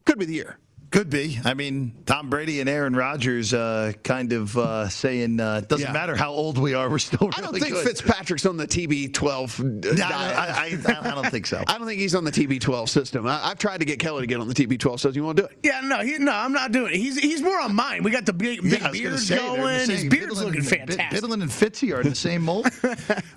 Could 0.04 0.18
be 0.18 0.26
the 0.26 0.34
year. 0.34 0.58
Could 0.94 1.10
be. 1.10 1.40
I 1.44 1.54
mean, 1.54 1.92
Tom 2.06 2.30
Brady 2.30 2.60
and 2.60 2.68
Aaron 2.70 2.94
Rodgers 2.94 3.52
uh, 3.52 3.92
kind 4.04 4.32
of 4.32 4.56
uh, 4.56 4.88
saying 4.88 5.40
uh, 5.40 5.62
doesn't 5.62 5.88
Yeah. 5.88 5.92
matter 5.92 6.14
how 6.14 6.30
old 6.30 6.56
we 6.56 6.74
are, 6.74 6.88
we're 6.88 7.00
still 7.00 7.18
really 7.26 7.32
I 7.36 7.40
don't 7.40 7.52
think 7.58 7.74
good. 7.74 7.84
Fitzpatrick's 7.84 8.46
on 8.46 8.56
the 8.56 8.66
TB12 8.68 9.82
No, 9.84 9.90
I, 9.90 9.96
diet. 9.96 10.86
I, 10.86 10.92
I, 10.94 11.10
I 11.10 11.14
don't 11.16 11.30
think 11.32 11.46
so. 11.46 11.64
I 11.66 11.78
don't 11.78 11.88
think 11.88 11.98
he's 12.00 12.14
on 12.14 12.22
the 12.22 12.30
TB12 12.30 12.88
system. 12.88 13.26
I, 13.26 13.44
I've 13.44 13.58
tried 13.58 13.78
to 13.80 13.84
get 13.84 13.98
Kelly 13.98 14.20
to 14.22 14.26
get 14.28 14.38
on 14.38 14.46
the 14.46 14.54
TB12 14.54 14.92
system. 15.00 15.14
You 15.16 15.24
want 15.24 15.36
to 15.38 15.42
do 15.42 15.48
it? 15.48 15.58
Yeah, 15.64 15.80
no, 15.80 15.98
he, 15.98 16.16
no, 16.18 16.30
I'm 16.32 16.52
not 16.52 16.70
doing 16.70 16.94
it. 16.94 16.98
He's 16.98 17.18
he's 17.18 17.42
more 17.42 17.58
on 17.60 17.74
mine. 17.74 18.04
We 18.04 18.12
got 18.12 18.24
the 18.24 18.32
big, 18.32 18.62
big 18.62 18.80
Yeah, 18.80 18.86
I 18.86 18.90
was 18.90 19.00
gonna 19.00 19.10
beard 19.10 19.18
say, 19.18 19.34
they're 19.36 19.44
in 19.46 19.50
the 19.50 19.56
going. 19.58 19.74
His 19.90 20.00
same- 20.00 20.08
beard's 20.10 20.34
Bidlin 20.38 20.44
looking 20.44 20.60
and- 20.60 20.68
fantastic. 20.68 21.20
Bidlin 21.22 21.42
and 21.42 21.50
Fitzy 21.50 21.92
are 21.92 22.02
in 22.02 22.08
the 22.10 22.14
same 22.14 22.42
mold. 22.42 22.68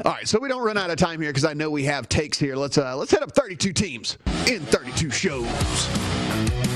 All 0.05 0.11
right, 0.11 0.27
so 0.27 0.39
we 0.39 0.47
don't 0.47 0.63
run 0.63 0.77
out 0.77 0.91
of 0.91 0.97
time 0.97 1.19
here 1.21 1.31
because 1.31 1.43
I 1.45 1.53
know 1.53 1.71
we 1.71 1.85
have 1.85 2.07
takes 2.07 2.37
here. 2.37 2.55
Let's 2.55 2.77
uh, 2.77 2.95
let's 2.95 3.09
hit 3.09 3.23
up 3.23 3.31
32 3.31 3.73
teams 3.73 4.19
in 4.45 4.59
32 4.61 5.09
shows. 5.09 6.66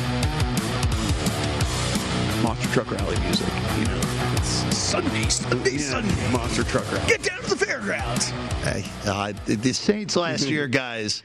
Truck 2.70 2.90
rally 2.92 3.20
music, 3.22 3.48
you 3.80 3.86
know. 3.86 4.00
It's 4.38 4.78
Sunday, 4.78 5.28
Sunday, 5.28 5.72
yeah, 5.72 5.78
Sunday. 5.80 6.32
monster 6.32 6.64
truck 6.64 6.90
rally. 6.92 7.06
Get 7.08 7.24
down 7.24 7.42
to 7.42 7.50
the 7.50 7.56
fairgrounds. 7.66 8.30
Hey, 8.64 8.86
uh, 9.06 9.34
the- 9.46 9.74
Saints 9.74 10.16
last 10.16 10.46
year, 10.50 10.68
guys, 10.68 11.22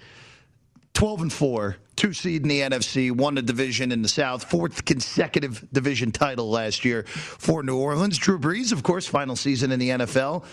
12 0.94 1.22
and 1.22 1.32
4, 1.32 1.76
two 1.94 2.12
seed 2.12 2.42
in 2.42 2.48
the 2.48 2.60
NFC, 2.62 3.12
won 3.12 3.36
the 3.36 3.42
division 3.42 3.92
in 3.92 4.02
the 4.02 4.08
South, 4.08 4.44
fourth 4.50 4.84
consecutive 4.84 5.64
division 5.72 6.10
title 6.10 6.50
last 6.50 6.84
year 6.84 7.04
for 7.04 7.62
New 7.62 7.76
Orleans. 7.76 8.18
Drew 8.18 8.38
Brees, 8.40 8.72
of 8.72 8.82
course, 8.82 9.06
final 9.06 9.36
season 9.36 9.70
in 9.70 9.78
the 9.78 9.90
NFL. 9.90 10.44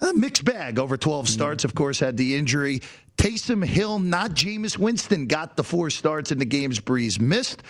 A 0.00 0.14
mixed 0.14 0.44
bag 0.46 0.78
over 0.78 0.96
12 0.96 1.28
starts, 1.28 1.64
of 1.64 1.74
course, 1.74 2.00
had 2.00 2.16
the 2.16 2.36
injury. 2.36 2.80
Taysom 3.18 3.64
Hill, 3.64 3.98
not 3.98 4.32
Jameis 4.32 4.78
Winston, 4.78 5.26
got 5.26 5.56
the 5.56 5.64
four 5.64 5.90
starts 5.90 6.32
in 6.32 6.38
the 6.38 6.44
games 6.44 6.80
Brees 6.80 7.20
missed. 7.20 7.62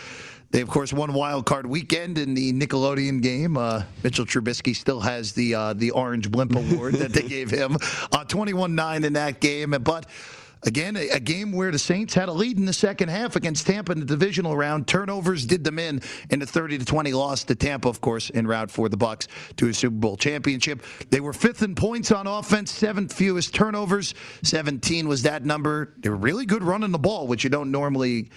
They, 0.51 0.61
of 0.61 0.69
course, 0.69 0.93
won 0.93 1.13
wild 1.13 1.45
card 1.45 1.67
weekend 1.67 2.19
in 2.19 2.35
the 2.35 2.53
Nickelodeon 2.53 3.21
game. 3.21 3.57
Uh, 3.57 3.83
Mitchell 4.03 4.25
Trubisky 4.25 4.75
still 4.75 5.01
has 5.01 5.33
the 5.33 5.55
uh, 5.55 5.73
the 5.75 5.91
Orange 5.91 6.31
Blimp 6.31 6.55
Award 6.55 6.95
that 6.95 7.13
they 7.13 7.23
gave 7.29 7.51
him. 7.51 7.75
Uh, 7.75 8.25
21-9 8.25 9.05
in 9.05 9.13
that 9.15 9.41
game, 9.41 9.71
but. 9.83 10.07
Again, 10.63 10.97
a, 10.97 11.11
a 11.11 11.21
game 11.21 11.53
where 11.53 11.71
the 11.71 11.79
Saints 11.79 12.15
had 12.15 12.29
a 12.29 12.33
lead 12.33 12.59
in 12.59 12.65
the 12.65 12.73
second 12.73 13.09
half 13.09 13.37
against 13.37 13.67
Tampa 13.67 13.93
in 13.93 14.01
the 14.01 14.07
divisional 14.07 14.57
round. 14.57 14.89
Turnovers 14.89 15.45
did 15.47 15.63
them 15.63 15.79
in 15.79 16.01
in 16.31 16.41
the 16.41 16.47
30 16.47 16.79
to 16.79 16.85
20 16.85 17.13
loss 17.13 17.45
to 17.45 17.55
Tampa, 17.55 17.89
of 17.89 18.01
course, 18.01 18.31
in 18.31 18.47
route 18.49 18.71
for 18.71 18.89
the 18.89 18.97
Bucks 18.97 19.29
to 19.59 19.69
a 19.69 19.75
Super 19.75 19.95
Bowl 19.95 20.17
championship. 20.17 20.83
They 21.11 21.21
were 21.21 21.35
fifth 21.35 21.63
in 21.63 21.75
points 21.75 22.11
on 22.11 22.27
offense, 22.27 22.73
seventh 22.73 23.13
fewest 23.13 23.55
turnovers. 23.55 24.15
17 24.43 25.07
was 25.07 25.23
that 25.23 25.45
number. 25.45 25.93
They 25.99 26.09
were 26.09 26.17
really 26.17 26.47
good 26.47 26.65
running 26.65 26.91
the 26.91 26.99
ball, 26.99 27.29
which 27.29 27.45
you 27.45 27.51
don't 27.51 27.71
normally 27.71 28.31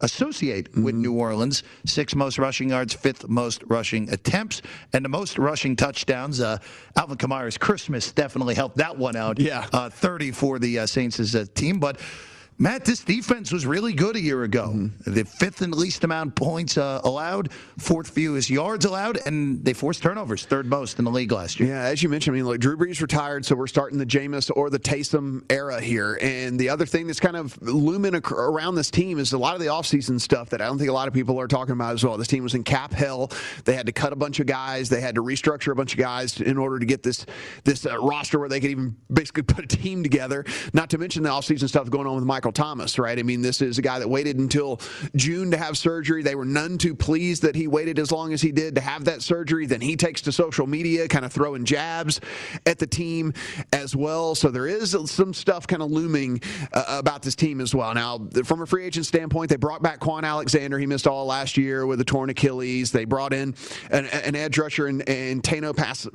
associate 0.00 0.76
with 0.76 0.94
New 0.94 1.14
Orleans. 1.14 1.62
Sixth 1.84 2.16
most 2.16 2.38
rushing 2.38 2.70
yards, 2.70 2.94
fifth 2.94 3.28
most 3.28 3.62
rushing 3.66 4.10
attempts, 4.10 4.62
and 4.92 5.04
the 5.04 5.08
most 5.08 5.38
rushing 5.38 5.76
touchdowns. 5.76 6.40
Uh, 6.40 6.58
Alvin 6.96 7.16
Kamara's 7.16 7.58
Christmas 7.58 8.12
definitely 8.12 8.54
helped 8.54 8.76
that 8.76 8.96
one 8.96 9.16
out. 9.16 9.38
Yeah. 9.38 9.66
Uh, 9.72 9.90
30 9.90 10.32
for 10.32 10.58
the 10.58 10.80
uh, 10.80 10.86
Saints 10.86 11.20
as 11.20 11.34
a 11.34 11.46
team. 11.46 11.78
But 11.78 12.00
Matt, 12.58 12.86
this 12.86 13.00
defense 13.00 13.52
was 13.52 13.66
really 13.66 13.92
good 13.92 14.16
a 14.16 14.20
year 14.20 14.44
ago. 14.44 14.88
The 15.06 15.24
fifth 15.24 15.60
and 15.60 15.74
least 15.74 16.04
amount 16.04 16.28
of 16.30 16.34
points 16.36 16.78
uh, 16.78 17.02
allowed, 17.04 17.52
fourth 17.76 18.08
fewest 18.08 18.48
yards 18.48 18.86
allowed, 18.86 19.18
and 19.26 19.62
they 19.62 19.74
forced 19.74 20.02
turnovers, 20.02 20.46
third 20.46 20.64
most 20.64 20.98
in 20.98 21.04
the 21.04 21.10
league 21.10 21.32
last 21.32 21.60
year. 21.60 21.68
Yeah, 21.68 21.82
as 21.82 22.02
you 22.02 22.08
mentioned, 22.08 22.34
I 22.34 22.38
mean, 22.38 22.46
look, 22.46 22.58
Drew 22.58 22.78
Brees 22.78 23.02
retired, 23.02 23.44
so 23.44 23.56
we're 23.56 23.66
starting 23.66 23.98
the 23.98 24.06
Jameis 24.06 24.50
or 24.56 24.70
the 24.70 24.78
Taysom 24.78 25.44
era 25.50 25.78
here. 25.82 26.18
And 26.22 26.58
the 26.58 26.70
other 26.70 26.86
thing 26.86 27.06
that's 27.06 27.20
kind 27.20 27.36
of 27.36 27.60
looming 27.60 28.14
around 28.14 28.76
this 28.76 28.90
team 28.90 29.18
is 29.18 29.34
a 29.34 29.38
lot 29.38 29.54
of 29.54 29.60
the 29.60 29.66
offseason 29.66 30.18
stuff 30.18 30.48
that 30.50 30.62
I 30.62 30.64
don't 30.64 30.78
think 30.78 30.88
a 30.88 30.94
lot 30.94 31.08
of 31.08 31.14
people 31.14 31.38
are 31.38 31.48
talking 31.48 31.72
about 31.74 31.92
as 31.92 32.04
well. 32.04 32.16
This 32.16 32.28
team 32.28 32.42
was 32.42 32.54
in 32.54 32.64
cap 32.64 32.94
hell. 32.94 33.30
They 33.66 33.74
had 33.74 33.84
to 33.84 33.92
cut 33.92 34.14
a 34.14 34.16
bunch 34.16 34.40
of 34.40 34.46
guys. 34.46 34.88
They 34.88 35.02
had 35.02 35.16
to 35.16 35.22
restructure 35.22 35.72
a 35.72 35.74
bunch 35.74 35.92
of 35.92 35.98
guys 35.98 36.40
in 36.40 36.56
order 36.56 36.78
to 36.78 36.86
get 36.86 37.02
this 37.02 37.26
this 37.64 37.84
uh, 37.84 37.98
roster 37.98 38.38
where 38.38 38.48
they 38.48 38.60
could 38.60 38.70
even 38.70 38.96
basically 39.12 39.42
put 39.54 39.62
a 39.62 39.76
team 39.76 40.02
together. 40.02 40.46
Not 40.72 40.88
to 40.90 40.98
mention 40.98 41.22
the 41.22 41.28
offseason 41.28 41.68
stuff 41.68 41.90
going 41.90 42.06
on 42.06 42.14
with 42.14 42.24
Michael 42.24 42.45
Thomas, 42.52 42.98
right? 42.98 43.18
I 43.18 43.22
mean, 43.22 43.42
this 43.42 43.62
is 43.62 43.78
a 43.78 43.82
guy 43.82 43.98
that 43.98 44.08
waited 44.08 44.38
until 44.38 44.80
June 45.14 45.50
to 45.50 45.56
have 45.56 45.76
surgery. 45.76 46.22
They 46.22 46.34
were 46.34 46.44
none 46.44 46.78
too 46.78 46.94
pleased 46.94 47.42
that 47.42 47.54
he 47.54 47.66
waited 47.66 47.98
as 47.98 48.10
long 48.12 48.32
as 48.32 48.42
he 48.42 48.52
did 48.52 48.74
to 48.76 48.80
have 48.80 49.04
that 49.04 49.22
surgery. 49.22 49.66
Then 49.66 49.80
he 49.80 49.96
takes 49.96 50.22
to 50.22 50.32
social 50.32 50.66
media, 50.66 51.08
kind 51.08 51.24
of 51.24 51.32
throwing 51.32 51.64
jabs 51.64 52.20
at 52.64 52.78
the 52.78 52.86
team 52.86 53.32
as 53.72 53.94
well. 53.94 54.34
So 54.34 54.50
there 54.50 54.66
is 54.66 54.96
some 55.06 55.34
stuff 55.34 55.66
kind 55.66 55.82
of 55.82 55.90
looming 55.90 56.40
uh, 56.72 56.84
about 56.98 57.22
this 57.22 57.34
team 57.34 57.60
as 57.60 57.74
well. 57.74 57.94
Now, 57.94 58.26
from 58.44 58.62
a 58.62 58.66
free 58.66 58.84
agent 58.84 59.06
standpoint, 59.06 59.50
they 59.50 59.56
brought 59.56 59.82
back 59.82 60.00
Kwon 60.00 60.24
Alexander. 60.24 60.78
He 60.78 60.86
missed 60.86 61.06
all 61.06 61.26
last 61.26 61.56
year 61.56 61.86
with 61.86 62.00
a 62.00 62.04
torn 62.04 62.30
Achilles. 62.30 62.92
They 62.92 63.04
brought 63.04 63.32
in 63.32 63.54
an, 63.90 64.06
an 64.06 64.34
edge 64.34 64.58
rusher 64.58 64.88
in 64.88 65.00
Tano 65.42 65.76
Pas-. 65.76 66.06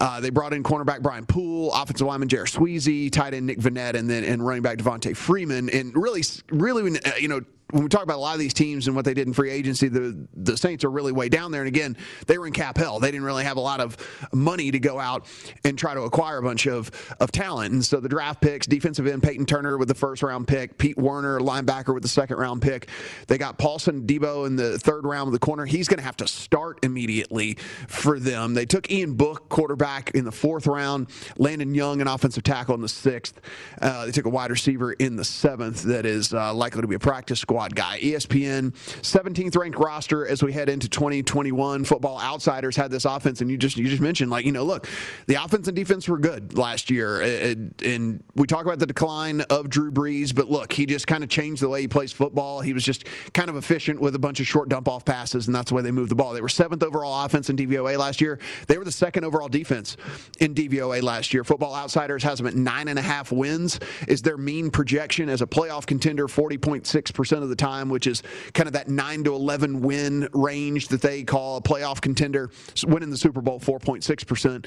Uh, 0.00 0.20
they 0.20 0.30
brought 0.30 0.52
in 0.52 0.62
cornerback 0.62 1.02
Brian 1.02 1.26
Poole, 1.26 1.72
offensive 1.72 2.06
lineman 2.06 2.28
Jared 2.28 2.48
Sweezy, 2.48 3.10
tight 3.10 3.34
end 3.34 3.46
Nick 3.46 3.58
Vannett, 3.58 3.94
and 3.94 4.08
then 4.08 4.24
and 4.24 4.44
running 4.44 4.62
back 4.62 4.78
Devonta 4.78 5.16
Freeman. 5.22 5.70
And 5.70 5.94
really, 5.96 6.22
really, 6.50 6.98
uh, 6.98 7.16
you 7.18 7.28
know, 7.28 7.40
when 7.72 7.82
we 7.82 7.88
talk 7.88 8.02
about 8.02 8.16
a 8.16 8.20
lot 8.20 8.34
of 8.34 8.38
these 8.38 8.54
teams 8.54 8.86
and 8.86 8.94
what 8.94 9.04
they 9.04 9.14
did 9.14 9.26
in 9.26 9.32
free 9.32 9.50
agency, 9.50 9.88
the 9.88 10.26
the 10.34 10.56
Saints 10.56 10.84
are 10.84 10.90
really 10.90 11.10
way 11.10 11.28
down 11.28 11.50
there. 11.50 11.62
And 11.62 11.68
again, 11.68 11.96
they 12.26 12.36
were 12.38 12.46
in 12.46 12.52
cap 12.52 12.76
hell. 12.76 13.00
They 13.00 13.10
didn't 13.10 13.24
really 13.24 13.44
have 13.44 13.56
a 13.56 13.60
lot 13.60 13.80
of 13.80 13.96
money 14.32 14.70
to 14.70 14.78
go 14.78 15.00
out 15.00 15.26
and 15.64 15.78
try 15.78 15.94
to 15.94 16.02
acquire 16.02 16.38
a 16.38 16.42
bunch 16.42 16.66
of 16.66 16.90
of 17.18 17.32
talent. 17.32 17.72
And 17.72 17.84
so 17.84 17.98
the 17.98 18.08
draft 18.08 18.42
picks, 18.42 18.66
defensive 18.66 19.06
end 19.06 19.22
Peyton 19.22 19.46
Turner 19.46 19.78
with 19.78 19.88
the 19.88 19.94
first 19.94 20.22
round 20.22 20.46
pick, 20.46 20.76
Pete 20.76 20.98
Werner, 20.98 21.40
linebacker 21.40 21.94
with 21.94 22.02
the 22.02 22.08
second 22.08 22.36
round 22.36 22.60
pick. 22.60 22.88
They 23.26 23.38
got 23.38 23.58
Paulson 23.58 24.06
Adebo 24.06 24.46
in 24.46 24.56
the 24.56 24.78
third 24.78 25.06
round 25.06 25.30
with 25.30 25.40
the 25.40 25.44
corner. 25.44 25.64
He's 25.64 25.88
going 25.88 25.98
to 25.98 26.04
have 26.04 26.18
to 26.18 26.28
start 26.28 26.78
immediately 26.82 27.54
for 27.88 28.18
them. 28.18 28.52
They 28.52 28.66
took 28.66 28.90
Ian 28.90 29.14
Book, 29.14 29.48
quarterback, 29.48 30.10
in 30.10 30.24
the 30.24 30.32
fourth 30.32 30.66
round. 30.66 31.08
Landon 31.38 31.74
Young, 31.74 32.00
an 32.02 32.08
offensive 32.08 32.42
tackle, 32.42 32.74
in 32.74 32.82
the 32.82 32.88
sixth. 32.88 33.40
Uh, 33.80 34.06
they 34.06 34.12
took 34.12 34.26
a 34.26 34.30
wide 34.30 34.50
receiver 34.50 34.92
in 34.92 35.16
the 35.16 35.24
seventh 35.24 35.82
that 35.84 36.04
is 36.04 36.34
uh, 36.34 36.52
likely 36.52 36.82
to 36.82 36.86
be 36.86 36.96
a 36.96 36.98
practice 36.98 37.40
squad 37.40 37.61
guy. 37.70 37.98
E 38.00 38.12
ESPN 38.12 38.72
17th 38.72 39.56
ranked 39.56 39.78
roster 39.78 40.26
as 40.26 40.42
we 40.42 40.52
head 40.52 40.68
into 40.68 40.88
2021. 40.88 41.84
Football 41.84 42.20
Outsiders 42.20 42.76
had 42.76 42.90
this 42.90 43.04
offense, 43.04 43.40
and 43.40 43.50
you 43.50 43.56
just 43.56 43.76
you 43.76 43.88
just 43.88 44.02
mentioned 44.02 44.30
like 44.30 44.44
you 44.44 44.52
know 44.52 44.64
look, 44.64 44.86
the 45.26 45.42
offense 45.42 45.68
and 45.68 45.76
defense 45.76 46.08
were 46.08 46.18
good 46.18 46.56
last 46.56 46.90
year, 46.90 47.20
and, 47.22 48.22
we 48.34 48.46
talk 48.46 48.64
about 48.64 48.78
the 48.78 48.86
decline 48.86 49.42
of 49.42 49.68
Drew 49.68 49.92
Brees, 49.92 50.34
but 50.34 50.50
look, 50.50 50.72
he 50.72 50.86
just 50.86 51.06
kind 51.06 51.22
of 51.22 51.28
changed 51.28 51.62
the 51.62 51.68
way 51.68 51.82
he 51.82 51.88
plays 51.88 52.12
football. 52.12 52.60
He 52.60 52.72
was 52.72 52.84
just 52.84 53.06
kind 53.34 53.50
of 53.50 53.56
efficient 53.56 54.00
with 54.00 54.14
a 54.14 54.18
bunch 54.18 54.40
of 54.40 54.46
short 54.46 54.68
dump 54.68 54.88
off 54.88 55.04
passes, 55.04 55.46
and 55.46 55.54
that's 55.54 55.70
the 55.70 55.74
way 55.74 55.82
they 55.82 55.90
moved 55.90 56.10
the 56.10 56.14
ball. 56.14 56.32
They 56.32 56.40
were 56.40 56.48
seventh 56.48 56.82
overall 56.82 57.24
offense 57.24 57.50
in 57.50 57.56
DVOA 57.56 57.98
last 57.98 58.20
year. 58.20 58.38
They 58.68 58.78
were 58.78 58.84
the 58.84 58.92
second 58.92 59.24
overall 59.24 59.48
defense 59.48 59.96
in 60.40 60.54
DVOA 60.54 61.02
last 61.02 61.34
year. 61.34 61.44
Football 61.44 61.74
Outsiders 61.74 62.22
has 62.22 62.38
them 62.38 62.46
at 62.46 62.54
nine 62.54 62.88
and 62.88 62.98
a 62.98 63.02
half 63.02 63.32
wins. 63.32 63.78
Is 64.08 64.22
their 64.22 64.36
mean 64.36 64.70
projection 64.70 65.28
as 65.28 65.42
a 65.42 65.46
playoff 65.46 65.86
contender 65.86 66.26
40.6% 66.26 67.42
of 67.42 67.48
the 67.48 67.51
time, 67.56 67.88
which 67.88 68.06
is 68.06 68.22
kind 68.54 68.66
of 68.66 68.72
that 68.74 68.88
9 68.88 69.24
to 69.24 69.34
11 69.34 69.80
win 69.80 70.28
range 70.32 70.88
that 70.88 71.02
they 71.02 71.22
call 71.22 71.56
a 71.56 71.62
playoff 71.62 72.00
contender. 72.00 72.50
Winning 72.86 73.10
the 73.10 73.16
Super 73.16 73.40
Bowl 73.40 73.60
4.6% 73.60 74.66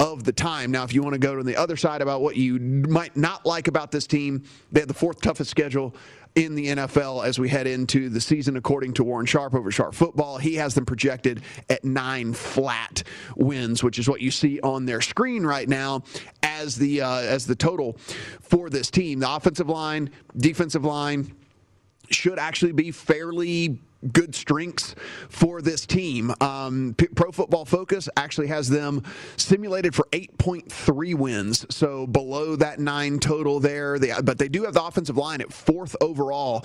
of 0.00 0.24
the 0.24 0.32
time. 0.32 0.70
Now, 0.70 0.84
if 0.84 0.94
you 0.94 1.02
want 1.02 1.14
to 1.14 1.18
go 1.18 1.36
to 1.36 1.42
the 1.42 1.56
other 1.56 1.76
side 1.76 2.02
about 2.02 2.20
what 2.20 2.36
you 2.36 2.58
might 2.58 3.16
not 3.16 3.44
like 3.44 3.68
about 3.68 3.90
this 3.90 4.06
team, 4.06 4.44
they 4.70 4.80
have 4.80 4.88
the 4.88 4.94
fourth 4.94 5.20
toughest 5.20 5.50
schedule 5.50 5.94
in 6.34 6.54
the 6.54 6.68
NFL 6.68 7.26
as 7.26 7.38
we 7.38 7.48
head 7.48 7.66
into 7.66 8.08
the 8.08 8.20
season, 8.20 8.56
according 8.56 8.92
to 8.94 9.04
Warren 9.04 9.26
Sharp 9.26 9.54
over 9.54 9.70
Sharp 9.70 9.94
Football. 9.94 10.38
He 10.38 10.54
has 10.54 10.74
them 10.74 10.86
projected 10.86 11.42
at 11.68 11.84
nine 11.84 12.32
flat 12.32 13.02
wins, 13.36 13.82
which 13.82 13.98
is 13.98 14.08
what 14.08 14.20
you 14.20 14.30
see 14.30 14.60
on 14.60 14.86
their 14.86 15.00
screen 15.00 15.44
right 15.44 15.68
now 15.68 16.02
as 16.42 16.76
the 16.76 17.00
uh, 17.00 17.18
as 17.20 17.46
the 17.46 17.56
total 17.56 17.96
for 18.40 18.70
this 18.70 18.90
team. 18.90 19.18
The 19.18 19.30
offensive 19.34 19.68
line, 19.68 20.10
defensive 20.36 20.84
line 20.84 21.34
should 22.10 22.38
actually 22.38 22.72
be 22.72 22.90
fairly 22.90 23.80
good 24.12 24.34
strengths 24.34 24.94
for 25.28 25.60
this 25.60 25.86
team. 25.86 26.32
Um, 26.40 26.94
P- 26.96 27.08
Pro 27.08 27.32
Football 27.32 27.64
Focus 27.64 28.08
actually 28.16 28.46
has 28.48 28.68
them 28.68 29.02
simulated 29.36 29.94
for 29.94 30.06
8.3 30.12 31.14
wins, 31.14 31.66
so 31.74 32.06
below 32.06 32.56
that 32.56 32.78
nine 32.78 33.18
total 33.18 33.60
there. 33.60 33.98
They, 33.98 34.12
but 34.22 34.38
they 34.38 34.48
do 34.48 34.64
have 34.64 34.74
the 34.74 34.82
offensive 34.82 35.16
line 35.16 35.40
at 35.40 35.52
fourth 35.52 35.96
overall 36.00 36.64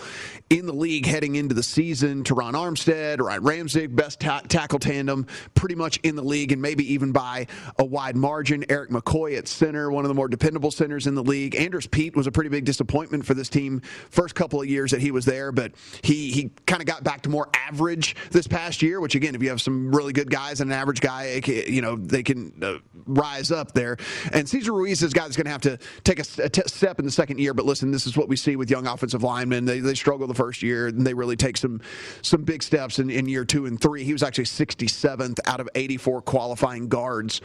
in 0.49 0.65
the 0.65 0.73
league 0.73 1.05
heading 1.05 1.35
into 1.35 1.55
the 1.55 1.63
season. 1.63 2.23
Terron 2.23 2.53
Armstead, 2.53 3.19
Ryan 3.19 3.41
Ramczyk, 3.41 3.95
best 3.95 4.19
ta- 4.19 4.41
tackle 4.47 4.79
tandem 4.79 5.25
pretty 5.55 5.75
much 5.75 5.97
in 6.03 6.15
the 6.15 6.23
league, 6.23 6.51
and 6.51 6.61
maybe 6.61 6.93
even 6.93 7.11
by 7.11 7.47
a 7.79 7.85
wide 7.85 8.15
margin. 8.15 8.63
Erik 8.69 8.91
McCoy 8.91 9.37
at 9.37 9.47
center, 9.47 9.91
one 9.91 10.05
of 10.05 10.09
the 10.09 10.15
more 10.15 10.27
dependable 10.27 10.71
centers 10.71 11.07
in 11.07 11.15
the 11.15 11.23
league. 11.23 11.55
Andrus 11.55 11.87
Peat 11.87 12.15
was 12.15 12.27
a 12.27 12.31
pretty 12.31 12.49
big 12.49 12.65
disappointment 12.65 13.25
for 13.25 13.33
this 13.33 13.49
team 13.49 13.81
first 14.09 14.35
couple 14.35 14.61
of 14.61 14.67
years 14.67 14.91
that 14.91 15.01
he 15.01 15.11
was 15.11 15.25
there, 15.25 15.51
but 15.51 15.71
he 16.03 16.31
he 16.31 16.51
kind 16.65 16.81
of 16.81 16.85
got 16.85 17.03
back 17.03 17.22
more 17.27 17.49
average 17.53 18.15
this 18.31 18.47
past 18.47 18.81
year. 18.81 18.99
Which 18.99 19.15
again, 19.15 19.35
if 19.35 19.43
you 19.43 19.49
have 19.49 19.61
some 19.61 19.93
really 19.93 20.13
good 20.13 20.29
guys 20.29 20.61
and 20.61 20.71
an 20.71 20.77
average 20.77 21.01
guy, 21.01 21.41
you 21.45 21.81
know 21.81 21.95
they 21.95 22.23
can 22.23 22.53
uh, 22.61 22.77
rise 23.05 23.51
up 23.51 23.73
there. 23.73 23.97
And 24.31 24.47
Cesar 24.47 24.73
Ruiz 24.73 25.01
is 25.03 25.11
a 25.11 25.15
guy 25.15 25.23
that's 25.23 25.37
going 25.37 25.45
to 25.45 25.51
have 25.51 25.61
to 25.61 25.77
take 26.03 26.19
a, 26.19 26.43
a 26.43 26.49
t- 26.49 26.61
step 26.67 26.99
in 26.99 27.05
the 27.05 27.11
second 27.11 27.39
year. 27.39 27.53
But 27.53 27.65
listen, 27.65 27.91
this 27.91 28.05
is 28.05 28.17
what 28.17 28.27
we 28.27 28.35
see 28.35 28.55
with 28.55 28.69
young 28.69 28.87
offensive 28.87 29.23
linemen. 29.23 29.65
They, 29.65 29.79
they 29.79 29.95
struggle 29.95 30.27
the 30.27 30.33
first 30.33 30.61
year, 30.61 30.87
and 30.87 31.05
they 31.05 31.13
really 31.13 31.35
take 31.35 31.57
some 31.57 31.81
some 32.21 32.43
big 32.43 32.63
steps 32.63 32.99
in, 32.99 33.09
in 33.09 33.27
year 33.27 33.45
two 33.45 33.65
and 33.65 33.79
three. 33.79 34.03
He 34.03 34.13
was 34.13 34.23
actually 34.23 34.45
67th 34.45 35.39
out 35.45 35.59
of 35.59 35.69
84 35.75 36.21
qualifying 36.21 36.87
guards 36.87 37.41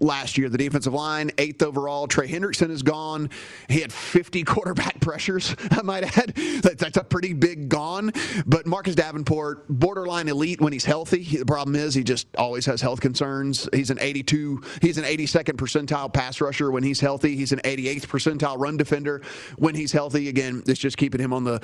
last 0.00 0.38
year. 0.38 0.48
The 0.48 0.58
defensive 0.58 0.94
line, 0.94 1.30
eighth 1.38 1.62
overall. 1.62 2.06
Trey 2.06 2.28
Hendrickson 2.28 2.70
is 2.70 2.82
gone. 2.82 3.30
He 3.68 3.80
had 3.80 3.92
50 3.92 4.42
quarterback 4.44 5.00
pressures, 5.00 5.54
I 5.70 5.82
might 5.82 6.18
add. 6.18 6.34
That's 6.34 6.96
a 6.96 7.04
pretty 7.04 7.34
big 7.34 7.68
gone. 7.68 8.12
But 8.46 8.66
Marcus 8.66 8.94
Davenport, 8.94 9.68
borderline 9.68 10.28
elite 10.28 10.60
when 10.60 10.72
he's 10.72 10.84
healthy. 10.84 11.22
The 11.22 11.46
problem 11.46 11.76
is 11.76 11.94
he 11.94 12.02
just 12.02 12.26
always 12.36 12.66
has 12.66 12.80
health 12.80 13.00
concerns. 13.00 13.68
He's 13.72 13.90
an 13.90 13.98
82, 14.00 14.62
he's 14.80 14.98
an 14.98 15.04
82nd 15.04 15.56
percentile 15.56 16.12
pass 16.12 16.40
rusher 16.40 16.70
when 16.70 16.82
he's 16.82 17.00
healthy. 17.00 17.36
He's 17.36 17.52
an 17.52 17.60
88th 17.60 18.06
percentile 18.06 18.58
run 18.58 18.76
defender 18.76 19.22
when 19.56 19.74
he's 19.74 19.92
healthy. 19.92 20.28
Again, 20.28 20.62
it's 20.66 20.80
just 20.80 20.96
keeping 20.96 21.20
him 21.20 21.32
on 21.32 21.44
the 21.44 21.60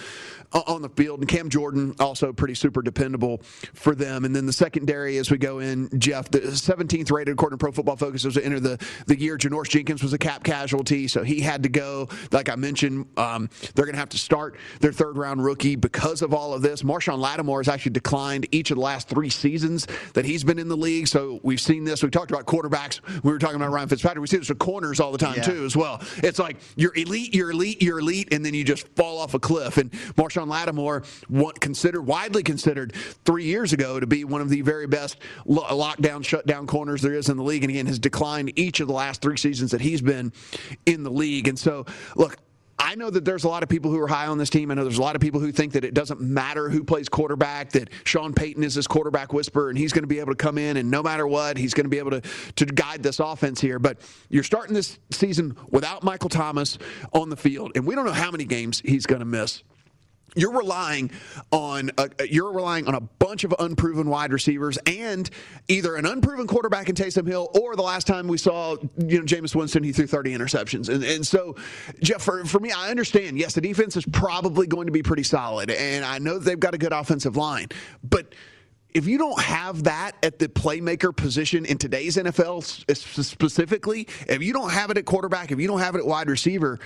uh, 0.53 0.63
on 0.67 0.83
the 0.83 0.89
field. 0.91 1.21
And 1.21 1.29
Cam 1.29 1.49
Jordan 1.49 1.95
also 1.99 2.33
pretty 2.33 2.55
super 2.55 2.83
dependable 2.83 3.39
for 3.75 3.95
them. 3.95 4.25
And 4.25 4.35
then 4.35 4.47
the 4.47 4.53
secondary 4.53 5.19
as 5.19 5.31
we 5.31 5.39
go 5.39 5.59
in, 5.61 5.89
Jeff, 5.99 6.31
the 6.31 6.41
17th 6.41 7.11
rated 7.11 7.33
according 7.33 7.59
to 7.59 7.63
Pro 7.63 7.73
Football 7.73 7.97
Focus 7.97 8.26
was 8.27 8.35
to 8.35 8.45
enter 8.45 8.61
the 8.61 8.79
the 9.07 9.19
year. 9.19 9.37
Janoris 9.39 9.69
Jenkins 9.69 10.03
was 10.03 10.13
a 10.13 10.19
cap 10.19 10.45
casualty, 10.45 11.09
so 11.09 11.23
he 11.23 11.41
had 11.41 11.63
to 11.63 11.69
go. 11.69 12.09
Like 12.33 12.49
I 12.49 12.57
mentioned, 12.57 13.07
um, 13.17 13.49
they're 13.75 13.85
going 13.85 13.95
to 13.95 13.99
have 14.01 14.09
to 14.11 14.19
start 14.19 14.57
their 14.81 14.93
third 14.93 15.17
round 15.17 15.45
rookie 15.45 15.77
because 15.77 16.23
of 16.23 16.35
all 16.35 16.53
of 16.55 16.63
this. 16.63 16.83
Marshon 16.83 17.19
Lattimore 17.19 17.61
has 17.61 17.69
actually 17.69 17.93
declined 17.93 18.47
each 18.53 18.71
of 18.71 18.77
the 18.77 18.83
last 18.83 19.09
three 19.09 19.31
seasons 19.31 19.87
that 20.15 20.25
he's 20.25 20.45
been 20.45 20.59
in 20.59 20.69
the 20.69 20.77
league. 20.77 21.09
So 21.09 21.41
we've 21.43 21.61
seen 21.61 21.85
this. 21.85 22.03
We 22.03 22.11
talked 22.11 22.31
about 22.31 22.47
quarterbacks. 22.47 23.01
We 23.23 23.31
were 23.33 23.39
talking 23.39 23.57
about 23.57 23.71
Ryan 23.71 23.89
Fitzpatrick. 23.89 24.21
We 24.21 24.27
see 24.27 24.39
this 24.39 24.49
with 24.49 24.59
corners 24.59 25.01
all 25.01 25.13
the 25.13 25.19
time 25.19 25.37
Yeah. 25.37 25.43
too, 25.43 25.65
as 25.65 25.77
well. 25.77 26.03
It's 26.19 26.39
like 26.39 26.57
you're 26.77 26.95
elite, 26.97 27.35
you're 27.35 27.51
elite, 27.51 27.83
you're 27.83 28.01
elite, 28.01 28.33
and 28.33 28.45
then 28.45 28.55
you 28.55 28.65
just 28.65 28.89
fall 28.97 29.19
off 29.19 29.35
a 29.35 29.39
cliff. 29.39 29.77
And 29.79 29.91
Marshon 30.17 30.49
Lattimore, 30.49 31.03
what 31.29 31.61
considered 31.61 32.03
widely 32.03 32.43
considered 32.43 32.95
three 33.25 33.45
years 33.45 33.73
ago 33.73 34.01
to 34.01 34.07
be 34.07 34.25
one 34.25 34.41
of 34.41 34.49
the 34.49 34.61
very 34.63 34.87
best 34.87 35.19
lo- 35.47 35.65
lockdown, 35.65 36.25
shutdown 36.25 36.67
corners 36.67 37.03
there 37.03 37.15
is 37.15 37.29
in 37.29 37.37
the 37.37 37.43
league, 37.43 37.63
and 37.65 37.71
again 37.71 37.87
has 37.87 37.99
declined 37.99 38.16
each 38.57 38.81
of 38.81 38.89
the 38.89 38.95
last 38.95 39.21
three 39.21 39.37
seasons 39.37 39.71
that 39.71 39.81
he's 39.81 40.01
been 40.01 40.33
in 40.85 41.03
the 41.03 41.11
league. 41.11 41.49
And 41.49 41.59
so, 41.59 41.87
look. 42.15 42.37
I 42.79 42.95
know 42.95 43.09
that 43.09 43.25
there's 43.25 43.45
a 43.45 43.49
lot 43.49 43.63
of 43.63 43.71
people 43.71 43.91
who 43.91 43.99
are 44.01 44.07
high 44.07 44.27
on 44.27 44.37
this 44.37 44.51
team. 44.51 44.71
I 44.71 44.75
know 44.75 44.85
there's 44.85 44.99
a 44.99 45.03
lot 45.03 45.17
of 45.17 45.23
people 45.23 45.41
who 45.41 45.51
think 45.51 45.73
that 45.73 45.83
it 45.83 45.95
doesn't 45.95 46.21
matter 46.21 46.69
who 46.69 46.85
plays 46.85 47.09
quarterback, 47.09 47.71
that 47.71 47.89
Sean 48.05 48.35
Payton 48.35 48.63
is 48.63 48.75
this 48.75 48.87
quarterback 48.87 49.33
whisperer 49.33 49.71
and 49.71 49.79
he's 49.79 49.95
going 49.95 50.03
to 50.03 50.09
be 50.09 50.21
able 50.21 50.33
to 50.33 50.37
come 50.37 50.59
in 50.59 50.77
and 50.77 50.91
no 50.91 51.03
matter 51.03 51.27
what, 51.27 51.57
he's 51.57 51.73
going 51.73 51.87
to 51.87 51.91
be 51.91 51.99
able 51.99 52.11
to, 52.11 52.21
to 52.57 52.67
guide 52.67 53.03
this 53.03 53.19
offense 53.19 53.63
here. 53.63 53.79
But 53.79 54.03
you're 54.29 54.43
starting 54.43 54.75
this 54.75 54.99
season 55.11 55.57
without 55.71 56.03
Michael 56.03 56.29
Thomas 56.29 56.77
on 57.15 57.31
the 57.31 57.37
field, 57.37 57.73
and 57.77 57.87
we 57.87 57.95
don't 57.95 58.05
know 58.05 58.13
how 58.13 58.31
many 58.31 58.45
games 58.45 58.83
he's 58.85 59.07
going 59.07 59.21
to 59.21 59.27
miss 59.27 59.63
you're 60.35 60.53
relying 60.53 61.11
on 61.51 61.91
a, 61.99 62.11
you're 62.29 62.53
relying 62.53 62.87
on 62.87 62.95
a 62.95 63.01
bunch 63.01 63.45
of 63.45 63.55
unproven 63.59 64.09
wide 64.09 64.33
receivers 64.33 64.79
and 64.87 65.31
either 65.69 65.97
an 65.97 66.07
unproven 66.07 66.47
quarterback 66.47 66.89
in 66.89 66.95
Taysom 66.95 67.27
Hill 67.27 67.51
or 67.61 67.77
the 67.77 67.83
last 67.83 68.07
time 68.07 68.29
we 68.29 68.39
saw 68.39 68.77
you 68.99 69.19
know 69.19 69.25
Jameis 69.25 69.55
Winston 69.55 69.83
he 69.83 69.93
threw 69.93 70.07
30 70.07 70.37
interceptions. 70.37 70.89
And 70.89 71.03
and 71.05 71.27
so 71.27 71.57
Jeff 72.03 72.23
for, 72.23 72.45
for 72.45 72.61
me 72.61 72.71
I 72.71 72.91
understand 72.91 73.39
yes 73.39 73.55
the 73.55 73.61
defense 73.61 73.97
is 73.97 74.05
probably 74.07 74.67
going 74.67 74.87
to 74.87 74.93
be 74.93 75.03
pretty 75.03 75.23
solid 75.23 75.71
and 75.71 76.05
I 76.05 76.19
know 76.19 76.39
they've 76.39 76.61
got 76.61 76.75
a 76.75 76.79
good 76.79 76.93
offensive 76.93 77.37
line 77.37 77.69
but 78.03 78.35
if 78.97 79.07
you 79.07 79.19
don't 79.19 79.39
have 79.43 79.85
that 79.85 80.13
at 80.23 80.39
the 80.39 80.49
playmaker 80.49 81.15
position 81.15 81.67
in 81.67 81.77
today's 81.77 82.17
NFL 82.17 82.65
specifically, 82.97 84.09
if 84.27 84.43
you 84.43 84.55
don't 84.55 84.71
have 84.71 84.91
it 84.91 84.97
at 84.97 85.05
quarterback, 85.05 85.53
if 85.53 85.61
you 85.61 85.69
don't 85.69 85.81
have 85.81 85.97
it 85.97 85.99
at 85.99 86.07
wide 86.07 86.31
receiver, 86.31 86.79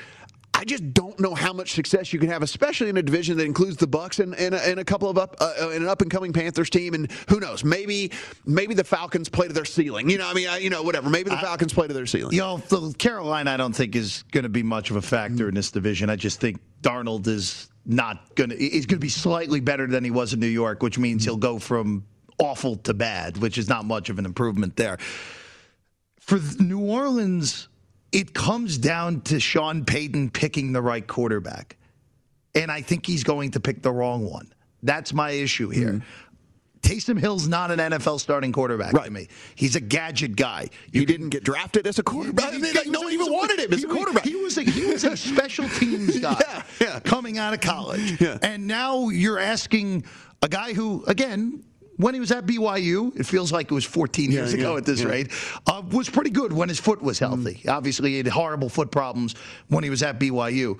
I 0.60 0.64
just 0.64 0.92
don't 0.92 1.18
know 1.18 1.34
how 1.34 1.54
much 1.54 1.72
success 1.72 2.12
you 2.12 2.18
can 2.18 2.28
have, 2.28 2.42
especially 2.42 2.90
in 2.90 2.96
a 2.98 3.02
division 3.02 3.38
that 3.38 3.46
includes 3.46 3.78
the 3.78 3.86
Bucks 3.86 4.18
and, 4.18 4.34
and, 4.34 4.54
a, 4.54 4.68
and 4.68 4.78
a 4.78 4.84
couple 4.84 5.08
of 5.08 5.16
up 5.16 5.36
uh, 5.40 5.54
and 5.58 5.84
an 5.84 5.88
up 5.88 6.02
and 6.02 6.10
coming 6.10 6.34
Panthers 6.34 6.68
team. 6.68 6.92
And 6.92 7.10
who 7.30 7.40
knows? 7.40 7.64
Maybe 7.64 8.12
maybe 8.44 8.74
the 8.74 8.84
Falcons 8.84 9.30
play 9.30 9.46
to 9.46 9.54
their 9.54 9.64
ceiling. 9.64 10.10
You 10.10 10.18
know, 10.18 10.28
I 10.28 10.34
mean, 10.34 10.48
I, 10.48 10.58
you 10.58 10.68
know, 10.68 10.82
whatever. 10.82 11.08
Maybe 11.08 11.30
the 11.30 11.38
Falcons 11.38 11.72
play 11.72 11.88
to 11.88 11.94
their 11.94 12.04
ceiling. 12.04 12.34
You 12.34 12.40
know, 12.40 12.58
the 12.58 12.94
Carolina, 12.98 13.52
I 13.52 13.56
don't 13.56 13.72
think 13.72 13.96
is 13.96 14.22
going 14.32 14.42
to 14.42 14.50
be 14.50 14.62
much 14.62 14.90
of 14.90 14.96
a 14.96 15.02
factor 15.02 15.48
in 15.48 15.54
this 15.54 15.70
division. 15.70 16.10
I 16.10 16.16
just 16.16 16.40
think 16.40 16.60
Darnold 16.82 17.26
is 17.26 17.70
not 17.86 18.34
going 18.34 18.50
to. 18.50 18.56
He's 18.56 18.84
going 18.84 18.98
to 18.98 19.02
be 19.02 19.08
slightly 19.08 19.60
better 19.60 19.86
than 19.86 20.04
he 20.04 20.10
was 20.10 20.34
in 20.34 20.40
New 20.40 20.46
York, 20.46 20.82
which 20.82 20.98
means 20.98 21.24
he'll 21.24 21.38
go 21.38 21.58
from 21.58 22.04
awful 22.38 22.76
to 22.76 22.92
bad, 22.92 23.38
which 23.38 23.56
is 23.56 23.70
not 23.70 23.86
much 23.86 24.10
of 24.10 24.18
an 24.18 24.26
improvement 24.26 24.76
there. 24.76 24.98
For 26.18 26.38
New 26.58 26.80
Orleans, 26.80 27.69
it 28.12 28.34
comes 28.34 28.78
down 28.78 29.20
to 29.22 29.38
Sean 29.40 29.84
Payton 29.84 30.30
picking 30.30 30.72
the 30.72 30.82
right 30.82 31.06
quarterback, 31.06 31.76
and 32.54 32.70
I 32.70 32.82
think 32.82 33.06
he's 33.06 33.24
going 33.24 33.52
to 33.52 33.60
pick 33.60 33.82
the 33.82 33.92
wrong 33.92 34.28
one. 34.28 34.52
That's 34.82 35.12
my 35.12 35.30
issue 35.30 35.68
here. 35.68 35.92
Mm-hmm. 35.92 36.06
Taysom 36.82 37.20
Hill's 37.20 37.46
not 37.46 37.70
an 37.70 37.78
NFL 37.78 38.18
starting 38.20 38.52
quarterback 38.52 38.92
to 39.04 39.10
me. 39.10 39.28
He's 39.54 39.76
a 39.76 39.80
gadget 39.80 40.34
guy. 40.34 40.70
He 40.92 41.04
didn't 41.04 41.28
get 41.28 41.44
drafted 41.44 41.86
as 41.86 41.98
a 41.98 42.02
quarterback. 42.02 42.54
I 42.54 42.58
mean, 42.58 42.74
like, 42.74 42.86
no 42.86 43.02
one 43.02 43.12
even 43.12 43.30
wanted 43.30 43.60
him 43.60 43.70
as 43.72 43.80
He 43.80 43.84
a 43.84 43.88
was- 43.88 43.96
quarterback. 43.96 44.24
He 44.24 44.34
was 44.36 44.56
a, 44.56 44.62
he 44.62 44.86
was 44.86 45.04
a 45.04 45.14
special 45.14 45.68
teams 45.68 46.18
guy 46.20 46.40
Yeah, 46.40 46.62
yeah. 46.80 47.00
coming 47.00 47.36
out 47.36 47.52
of 47.52 47.60
college. 47.60 48.18
Yeah. 48.18 48.38
And 48.42 48.66
now 48.66 49.10
you're 49.10 49.38
asking 49.38 50.04
a 50.40 50.48
guy 50.48 50.72
who, 50.72 51.04
again, 51.06 51.62
when 52.02 52.14
he 52.14 52.20
was 52.20 52.30
at 52.32 52.46
BYU, 52.46 53.18
it 53.18 53.26
feels 53.26 53.52
like 53.52 53.70
it 53.70 53.74
was 53.74 53.84
14 53.84 54.30
years 54.32 54.52
Yeah, 54.52 54.58
ago 54.60 54.72
yeah, 54.72 54.78
at 54.78 54.84
this 54.84 55.00
yeah. 55.00 55.08
rate, 55.08 55.30
uh, 55.66 55.82
was 55.90 56.08
pretty 56.08 56.30
good 56.30 56.52
when 56.52 56.68
his 56.68 56.78
foot 56.80 57.00
was 57.02 57.18
healthy. 57.18 57.62
Obviously, 57.68 58.10
he 58.12 58.16
had 58.18 58.26
horrible 58.28 58.68
foot 58.68 58.90
problems 58.90 59.34
when 59.68 59.84
he 59.84 59.90
was 59.90 60.02
at 60.02 60.18
BYU. 60.18 60.78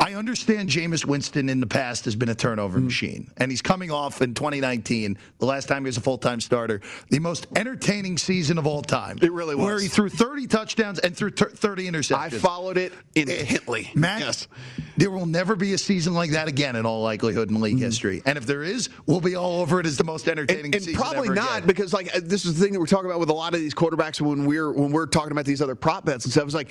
I 0.00 0.14
understand 0.14 0.70
Jameis 0.70 1.04
Winston 1.04 1.50
in 1.50 1.60
the 1.60 1.66
past 1.66 2.06
has 2.06 2.16
been 2.16 2.30
a 2.30 2.34
turnover 2.34 2.78
Hmm. 2.78 2.86
machine, 2.86 3.30
and 3.36 3.50
he's 3.50 3.60
coming 3.60 3.90
off 3.90 4.22
in 4.22 4.32
2019, 4.32 5.18
the 5.38 5.44
last 5.46 5.68
time 5.68 5.82
he 5.82 5.88
was 5.88 5.98
a 5.98 6.00
full 6.00 6.16
time 6.16 6.40
starter, 6.40 6.80
the 7.10 7.18
most 7.18 7.46
entertaining 7.54 8.16
season 8.16 8.56
of 8.56 8.66
all 8.66 8.80
time. 8.80 9.18
It 9.20 9.30
really 9.30 9.54
was. 9.54 9.64
Where 9.66 9.78
he 9.78 9.88
threw 9.88 10.08
30 10.08 10.46
touchdowns 10.46 10.98
and 11.00 11.14
threw 11.14 11.30
30 11.30 11.90
interceptions. 11.90 12.16
I 12.16 12.30
followed 12.30 12.78
it 12.78 12.94
intently. 13.14 13.90
Matt, 13.94 14.20
yes. 14.20 14.48
there 14.96 15.10
will 15.10 15.26
never 15.26 15.54
be 15.54 15.74
a 15.74 15.78
season 15.78 16.14
like 16.14 16.30
that 16.30 16.48
again 16.48 16.76
in 16.76 16.86
all 16.86 17.02
likelihood 17.02 17.50
in 17.50 17.60
league 17.60 17.78
history. 17.78 18.22
And 18.24 18.38
if 18.38 18.46
there 18.46 18.62
is, 18.62 18.88
we'll 19.04 19.20
be 19.20 19.36
all 19.36 19.60
over 19.60 19.80
it 19.80 19.86
as 19.86 19.98
the 19.98 20.04
most 20.04 20.28
entertaining 20.28 20.74
and, 20.74 20.86
and 20.86 20.96
probably 20.96 21.28
not 21.28 21.58
again. 21.58 21.66
because 21.66 21.92
like 21.92 22.10
this 22.14 22.46
is 22.46 22.54
the 22.58 22.64
thing 22.64 22.72
that 22.72 22.80
we're 22.80 22.86
talking 22.86 23.06
about 23.10 23.20
with 23.20 23.28
a 23.28 23.34
lot 23.34 23.52
of 23.52 23.60
these 23.60 23.74
quarterbacks 23.74 24.18
when 24.20 24.46
we're 24.46 24.72
when 24.72 24.92
we're 24.92 25.06
talking 25.06 25.32
about 25.32 25.44
these 25.44 25.60
other 25.60 25.74
prop 25.74 26.06
bets 26.06 26.24
and 26.24 26.32
stuff. 26.32 26.44
It's 26.44 26.54
like 26.54 26.70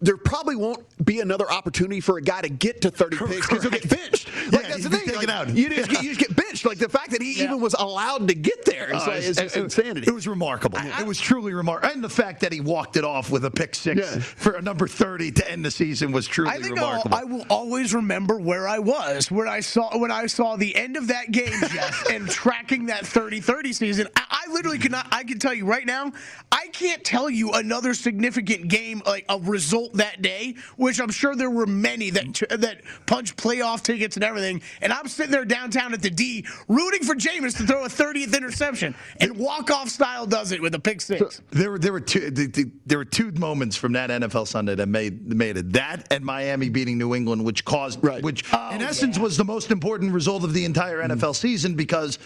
there 0.00 0.16
probably 0.16 0.56
won't 0.56 0.84
be 1.04 1.20
another 1.20 1.50
opportunity 1.50 2.00
for 2.00 2.18
a 2.18 2.22
guy 2.22 2.42
to 2.42 2.48
get 2.48 2.82
to 2.82 2.90
30 2.90 3.16
picks 3.16 3.46
because 3.48 3.62
he'll 3.62 3.70
get 3.70 3.88
benched. 3.88 4.28
Like 4.52 4.62
Yeah, 4.62 4.68
that's 4.68 4.82
the 4.84 4.90
thing. 4.90 5.14
Like, 5.16 5.28
out. 5.28 5.48
You, 5.48 5.68
just, 5.70 5.90
get- 5.90 6.02
you 6.02 6.14
just 6.14 6.20
get 6.20 6.35
Like 6.64 6.78
the 6.78 6.88
fact 6.88 7.10
that 7.10 7.22
he 7.22 7.42
even 7.42 7.60
was 7.60 7.74
allowed 7.78 8.28
to 8.28 8.34
get 8.34 8.64
there 8.64 8.88
is, 8.94 9.02
Uh, 9.02 9.06
like, 9.10 9.22
is 9.22 9.38
it- 9.38 9.56
insanity. 9.56 10.06
It 10.06 10.14
was 10.14 10.26
remarkable. 10.28 10.78
it 10.78 11.06
was 11.06 11.20
truly 11.20 11.52
remarkable. 11.54 11.92
And 11.92 12.02
the 12.02 12.08
fact 12.08 12.40
that 12.40 12.52
he 12.52 12.60
walked 12.60 12.96
it 12.96 13.04
off 13.04 13.30
with 13.30 13.44
a 13.44 13.50
pick 13.50 13.74
six 13.74 14.00
Yeah. 14.00 14.20
for 14.20 14.52
a 14.52 14.62
number 14.62 14.86
30 14.88 15.32
to 15.32 15.50
end 15.50 15.64
the 15.64 15.70
season 15.70 16.12
was 16.12 16.26
truly 16.26 16.50
I 16.50 16.58
think 16.60 16.78
I'll, 16.78 16.88
remarkable. 17.02 17.16
I 17.16 17.24
will 17.24 17.46
always 17.50 17.94
remember 17.94 18.38
where 18.38 18.68
I 18.68 18.78
was 18.78 19.30
when 19.30 19.48
I 19.48 19.60
saw 19.60 19.96
when 19.98 20.10
I 20.10 20.26
saw 20.26 20.56
the 20.56 20.74
end 20.76 20.96
of 20.96 21.08
that 21.08 21.30
game, 21.32 21.52
Jeff, 21.72 22.06
and 22.10 22.28
tracking 22.28 22.86
that 22.86 23.04
30-30 23.04 23.74
season. 23.74 24.08
I, 24.16 24.22
I 24.48 24.52
literally 24.52 24.78
cannot. 24.78 25.08
I 25.10 25.24
can 25.24 25.38
tell 25.38 25.52
you 25.54 25.66
right 25.66 25.84
now, 25.86 26.12
I 26.52 26.68
can't 26.72 27.02
tell 27.04 27.28
you 27.28 27.52
another 27.52 27.94
significant 27.94 28.68
game 28.68 29.02
like 29.06 29.24
a 29.28 29.38
result 29.38 29.94
that 29.94 30.22
day, 30.22 30.54
which 30.76 31.00
I'm 31.00 31.10
sure 31.10 31.34
there 31.34 31.50
were 31.50 31.66
many 31.66 32.10
that 32.10 32.34
that 32.50 32.82
punched 33.06 33.36
playoff 33.36 33.82
tickets 33.82 34.16
and 34.16 34.24
everything. 34.24 34.62
And 34.80 34.92
I'm 34.92 35.08
sitting 35.08 35.32
there 35.32 35.44
downtown 35.44 35.92
at 35.94 36.02
the 36.02 36.10
D 36.10 36.35
me 36.42 36.44
rooting 36.68 37.02
for 37.02 37.14
Jameis 37.14 37.56
to 37.58 37.66
throw 37.66 37.84
a 37.84 37.88
30th 37.88 38.36
interception, 38.36 38.94
and 39.20 39.36
walk 39.36 39.70
off 39.70 39.88
style 39.88 40.26
does 40.26 40.52
it 40.52 40.60
with 40.60 40.74
a 40.74 40.78
pick 40.80 41.00
six. 41.00 41.40
There 41.50 41.70
were 41.70 41.78
there 41.78 41.92
were 41.92 42.00
two 42.00 42.30
the, 42.30 42.46
the, 42.46 42.70
there 42.86 42.98
were 42.98 43.04
two 43.04 43.30
moments 43.32 43.76
from 43.76 43.92
that 43.92 44.10
NFL 44.10 44.46
Sunday 44.46 44.74
that 44.74 44.88
made 44.88 45.26
made 45.26 45.56
it 45.56 45.72
that 45.72 46.06
and 46.12 46.24
Miami 46.24 46.68
beating 46.68 46.98
New 46.98 47.14
England, 47.14 47.44
which 47.44 47.64
caused 47.64 48.02
Right. 48.02 48.22
which 48.22 48.44
Oh, 48.52 48.70
in 48.70 48.82
essence 48.82 49.16
yeah. 49.16 49.22
was 49.22 49.36
the 49.36 49.44
most 49.44 49.70
important 49.70 50.12
result 50.12 50.44
of 50.44 50.52
the 50.52 50.64
entire 50.64 50.98
NFL 51.02 51.34
season 51.36 51.74
because. 51.74 52.18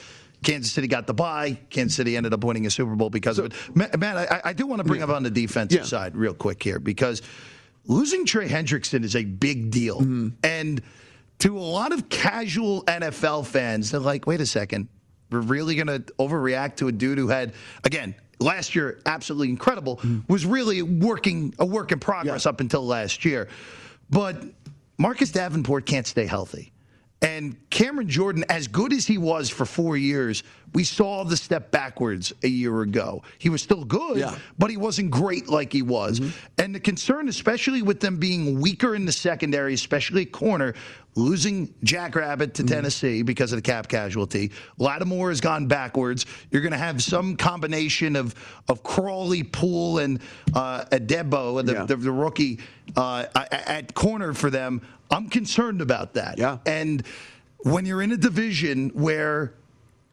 Kansas 0.43 0.73
City 0.73 0.89
got 0.89 1.07
the 1.07 1.13
bye. 1.13 1.59
Kansas 1.69 1.95
City 1.97 2.17
ended 2.17 2.33
up 2.33 2.43
winning 2.43 2.65
a 2.65 2.71
Super 2.71 2.95
Bowl 2.97 3.11
because 3.11 3.39
of 3.39 3.45
it. 3.45 3.53
Man, 3.77 4.17
I, 4.17 4.41
I 4.43 4.53
do 4.55 4.67
want 4.67 4.81
to 4.81 4.85
bring 4.85 5.03
up 5.03 5.11
on 5.11 5.23
the 5.23 5.29
defensive 5.31 5.81
Yeah. 5.81 5.85
side 5.85 6.17
real 6.17 6.33
quick 6.33 6.63
here 6.63 6.79
because 6.79 7.21
losing 7.85 8.25
Trey 8.25 8.49
Hendrickson 8.49 9.05
is 9.05 9.15
a 9.17 9.25
big 9.25 9.71
deal. 9.71 10.01
Mm-hmm. 10.01 10.29
And 10.43 10.81
to 11.41 11.59
a 11.59 11.61
lot 11.61 11.93
of 11.93 12.09
casual 12.09 12.85
NFL 12.85 13.47
fans, 13.47 13.91
they're 13.91 14.01
like, 14.01 14.27
wait 14.27 14.41
a 14.41 14.47
second, 14.47 14.89
we're 15.31 15.41
really 15.41 15.75
going 15.75 15.87
to 15.87 16.01
overreact 16.19 16.77
to 16.77 16.89
a 16.89 16.93
dude 16.93 17.19
who 17.19 17.29
had, 17.29 17.55
again, 17.85 18.15
last 18.41 18.75
year, 18.75 19.01
absolutely 19.07 19.49
incredible, 19.51 19.97
Mm-hmm. 19.99 20.33
was 20.33 20.47
really 20.47 20.83
working 20.83 21.55
a 21.59 21.67
work 21.67 21.93
in 21.93 21.99
progress 22.01 22.47
up 22.47 22.61
until 22.61 22.85
last 22.87 23.25
year. 23.25 23.49
But 24.09 24.43
Marcus 24.99 25.31
Davenport 25.31 25.87
can't 25.87 26.07
stay 26.07 26.27
healthy. 26.27 26.73
And 27.23 27.57
Cameron 27.69 28.09
Jordan, 28.09 28.47
as 28.49 28.67
good 28.67 28.95
as 28.95 29.07
he 29.07 29.19
was 29.19 29.51
for 29.51 29.67
four 29.67 29.95
years, 29.99 30.43
we 30.73 30.85
saw 30.85 31.23
the 31.23 31.37
step 31.37 31.71
backwards 31.71 32.33
a 32.43 32.49
year 32.49 32.81
ago. 32.81 33.23
He 33.39 33.51
was 33.51 33.61
still 33.61 33.85
good, 33.85 34.17
Yeah. 34.17 34.39
but 34.59 34.71
he 34.71 34.79
wasn't 34.79 35.11
great 35.11 35.47
like 35.49 35.71
he 35.71 35.83
was. 35.83 36.23
And 36.57 36.75
the 36.75 36.81
concern, 36.81 37.29
especially 37.29 37.83
with 37.83 38.01
them 38.01 38.17
being 38.17 38.59
weaker 38.59 38.95
in 38.95 39.05
the 39.05 39.13
secondary, 39.13 39.75
especially 39.75 40.25
corner, 40.25 40.73
losing 41.17 41.75
Jackrabbit 41.83 42.55
to 42.55 42.63
Tennessee 42.63 43.23
because 43.23 43.53
of 43.53 43.59
the 43.59 43.63
cap 43.63 43.89
casualty. 43.89 44.53
Lattimore 44.79 45.29
has 45.31 45.41
gone 45.41 45.67
backwards. 45.67 46.27
You're 46.51 46.63
going 46.63 46.73
to 46.73 46.79
have 46.79 47.03
some 47.03 47.37
combination 47.37 48.17
of 48.17 48.35
of 48.69 48.83
Crawley, 48.83 49.43
Poole, 49.43 49.99
and 49.99 50.21
uh, 50.55 50.85
Adebo, 50.87 51.65
the, 51.65 51.73
Yeah. 51.73 51.85
the, 51.85 51.97
the 51.97 52.13
rookie, 52.13 52.61
uh, 52.97 53.27
at 53.35 53.53
at 53.53 53.95
corner 53.95 54.33
for 54.35 54.51
them. 54.51 54.81
I'm 55.11 55.29
concerned 55.29 55.81
about 55.83 56.15
that. 56.15 56.39
Yeah. 56.39 56.59
And 56.67 57.05
when 57.65 57.85
you're 57.85 58.03
in 58.03 58.13
a 58.13 58.17
division 58.17 58.91
where 58.91 59.55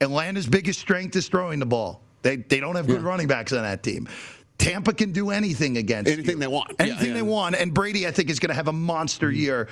Atlanta's 0.02 0.48
biggest 0.48 0.80
strength 0.80 1.16
is 1.16 1.28
throwing 1.28 1.60
the 1.60 1.66
ball, 1.66 2.02
they 2.24 2.38
they 2.38 2.60
don't 2.60 2.76
have 2.76 2.88
good 2.88 3.02
Yeah. 3.02 3.08
running 3.08 3.28
backs 3.28 3.54
on 3.54 3.62
that 3.64 3.84
team. 3.84 4.08
Tampa 4.58 4.94
can 4.94 5.12
do 5.12 5.30
anything 5.30 5.78
against 5.78 6.12
Anything 6.12 6.36
you. 6.36 6.40
they 6.40 6.48
want. 6.48 6.74
Anything 6.80 7.10
yeah. 7.10 7.14
they 7.14 7.22
want. 7.22 7.56
And 7.56 7.74
Brady, 7.74 8.08
I 8.08 8.12
think, 8.12 8.30
is 8.30 8.40
going 8.40 8.50
to 8.50 8.56
have 8.56 8.68
a 8.68 8.74
monster 8.74 9.28
Mm-hmm. 9.28 9.36
year. 9.40 9.68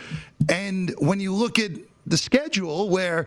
And 0.49 0.93
when 0.99 1.19
you 1.19 1.33
look 1.33 1.59
at 1.59 1.71
the 2.05 2.17
schedule, 2.17 2.89
where 2.89 3.25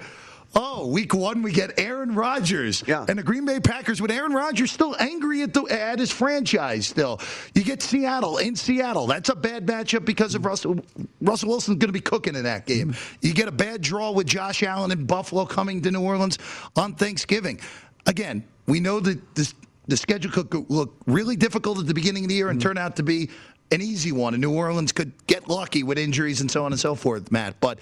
oh, 0.55 0.87
week 0.87 1.13
one 1.13 1.43
we 1.43 1.53
get 1.53 1.79
Aaron 1.79 2.15
Rodgers, 2.15 2.83
Yeah. 2.87 3.05
and 3.07 3.19
the 3.19 3.23
Green 3.23 3.45
Bay 3.45 3.61
Packers 3.61 4.01
with 4.01 4.11
Aaron 4.11 4.33
Rodgers 4.33 4.73
still 4.73 4.97
angry 4.99 5.43
at 5.43 5.53
the 5.53 5.65
at 5.65 5.99
his 5.99 6.11
franchise. 6.11 6.87
Still, 6.87 7.21
you 7.55 7.63
get 7.65 7.83
Seattle 7.83 8.39
in 8.39 8.57
Seattle. 8.57 9.07
That's 9.07 9.29
a 9.29 9.35
bad 9.37 9.67
matchup 9.67 10.05
because 10.07 10.35
of 10.35 10.47
Russell. 10.47 10.77
Russell 11.21 11.51
Wilson's 11.51 11.77
going 11.79 11.89
to 11.89 11.93
be 11.93 12.01
cooking 12.01 12.35
in 12.35 12.45
that 12.45 12.65
game. 12.67 12.95
You 13.21 13.35
get 13.35 13.49
a 13.49 13.53
bad 13.53 13.83
draw 13.83 14.11
with 14.11 14.27
Josh 14.27 14.63
Allen 14.63 14.91
and 14.91 15.07
Buffalo 15.07 15.45
coming 15.45 15.83
to 15.83 15.91
New 15.91 16.01
Orleans 16.01 16.39
on 16.77 16.95
Thanksgiving. 16.95 17.61
Again, 18.07 18.43
we 18.67 18.81
know 18.81 19.01
that 19.01 19.35
this 19.35 19.55
the 19.89 19.97
schedule 19.97 20.31
could 20.31 20.71
look 20.71 20.95
really 21.07 21.35
difficult 21.35 21.79
at 21.79 21.87
the 21.87 21.95
beginning 21.95 22.25
of 22.25 22.29
the 22.29 22.35
year 22.37 22.51
and 22.51 22.61
mm-hmm. 22.61 22.69
turn 22.69 22.79
out 22.79 22.97
to 22.97 23.03
be 23.03 23.31
an 23.73 23.83
easy 23.83 24.13
one. 24.13 24.35
And 24.35 24.41
New 24.41 24.53
Orleans 24.53 24.93
could 24.93 25.13
get 25.27 25.49
lucky 25.49 25.83
with 25.83 25.99
injuries 25.99 26.41
and 26.41 26.51
so 26.51 26.65
on 26.65 26.73
and 26.73 26.81
so 26.81 26.95
forth, 26.95 27.33
Matt. 27.33 27.59
But 27.61 27.81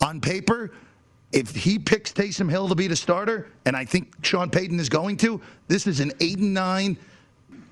on 0.00 0.20
paper, 0.20 0.72
if 1.32 1.54
he 1.54 1.78
picks 1.78 2.12
Taysom 2.12 2.50
Hill 2.50 2.68
to 2.68 2.74
be 2.74 2.86
the 2.86 2.96
starter, 2.96 3.48
and 3.64 3.76
I 3.76 3.84
think 3.84 4.14
Sean 4.24 4.50
Payton 4.50 4.78
is 4.78 4.88
going 4.88 5.16
to, 5.18 5.40
this 5.66 5.86
is 5.86 6.00
an 6.00 6.12
eight 6.20 6.38
and 6.38 6.54
nine, 6.54 6.96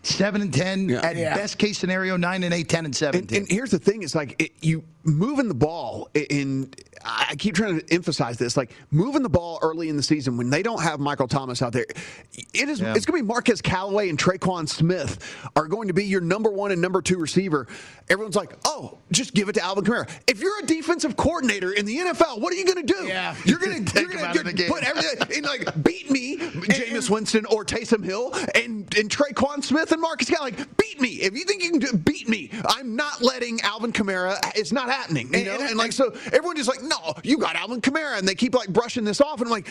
seven 0.02 0.42
and 0.42 0.52
ten, 0.52 0.88
Yeah. 0.88 1.00
at 1.00 1.16
Yeah. 1.16 1.34
best 1.34 1.58
case 1.58 1.78
scenario, 1.78 2.16
nine 2.16 2.42
and 2.42 2.52
eight, 2.52 2.68
10 2.68 2.84
and 2.86 3.02
And, 3.02 3.32
and 3.32 3.50
here's 3.50 3.70
the 3.70 3.78
thing: 3.78 4.02
it's 4.02 4.14
like 4.14 4.40
it, 4.40 4.52
you 4.60 4.84
moving 5.04 5.48
the 5.48 5.54
ball. 5.54 6.10
In 6.14 6.70
I 7.06 7.34
keep 7.38 7.54
trying 7.54 7.80
to 7.80 7.94
emphasize 7.94 8.36
this, 8.38 8.56
like 8.56 8.72
moving 8.90 9.22
the 9.22 9.28
ball 9.28 9.58
early 9.62 9.88
in 9.88 9.96
the 9.96 10.02
season 10.02 10.36
when 10.36 10.50
they 10.50 10.62
don't 10.62 10.82
have 10.82 11.00
Michael 11.00 11.28
Thomas 11.28 11.62
out 11.62 11.72
there. 11.72 11.86
It 12.32 12.68
is. 12.68 12.80
Yeah. 12.80 12.94
It's 12.94 13.06
going 13.06 13.18
to 13.20 13.22
be 13.24 13.26
Marquez 13.26 13.60
Callaway 13.62 14.08
and 14.08 14.18
Tre'Quan 14.18 14.68
Smith 14.68 15.18
are 15.54 15.66
going 15.66 15.88
to 15.88 15.94
be 15.94 16.04
your 16.04 16.20
number 16.20 16.50
one 16.50 16.72
and 16.72 16.80
number 16.82 17.00
two 17.02 17.18
receiver. 17.18 17.66
Everyone's 18.08 18.36
like, 18.36 18.54
oh, 18.64 18.98
just 19.10 19.34
give 19.34 19.48
it 19.48 19.54
to 19.54 19.62
Alvin 19.62 19.84
Kamara. 19.84 20.08
If 20.26 20.40
you're 20.40 20.58
a 20.60 20.66
defensive 20.66 21.16
coordinator 21.16 21.72
in 21.72 21.86
the 21.86 21.96
NFL, 21.96 22.40
what 22.40 22.52
are 22.52 22.56
you 22.56 22.64
going 22.64 22.86
to 22.86 22.92
do? 22.92 23.06
Yeah. 23.06 23.34
you're 23.44 23.58
going 23.58 23.84
to 23.84 23.92
Take 23.92 24.02
you're 24.02 24.12
going 24.12 24.24
out 24.24 24.36
of 24.36 24.44
the 24.44 24.52
to 24.52 24.68
put 24.68 24.82
everything 24.84 25.38
in 25.38 25.44
like 25.44 25.82
beat 25.84 26.10
me, 26.10 26.36
Jameis 26.38 27.10
Winston 27.10 27.46
or 27.46 27.64
Taysom 27.64 28.04
Hill, 28.04 28.32
and 28.54 28.92
and 28.96 29.10
Tre'Quan 29.10 29.62
Smith 29.62 29.92
and 29.92 30.00
Marcus 30.00 30.28
Callaway. 30.30 30.52
Like, 30.52 30.76
beat 30.76 31.00
me. 31.00 31.08
If 31.22 31.34
you 31.34 31.44
think 31.44 31.62
you 31.62 31.70
can 31.70 31.80
do, 31.80 31.92
beat 31.96 32.28
me, 32.28 32.50
I'm 32.66 32.94
not 32.96 33.22
letting 33.22 33.60
Alvin 33.62 33.92
Kamara. 33.92 34.38
It's 34.54 34.72
not 34.72 34.88
happening. 34.88 35.28
You 35.32 35.38
And- 35.40 35.46
know, 35.46 35.52
and- 35.54 35.62
and, 35.70 35.76
like 35.76 35.92
so, 35.92 36.10
everyone 36.26 36.56
just 36.56 36.68
like, 36.68 36.82
no, 36.82 36.95
you 37.22 37.38
got 37.38 37.56
Alvin 37.56 37.80
Kamara, 37.80 38.18
and 38.18 38.26
they 38.26 38.34
keep 38.34 38.54
like 38.54 38.68
brushing 38.68 39.04
this 39.04 39.20
off, 39.20 39.40
and 39.40 39.46
I'm 39.46 39.50
like. 39.50 39.68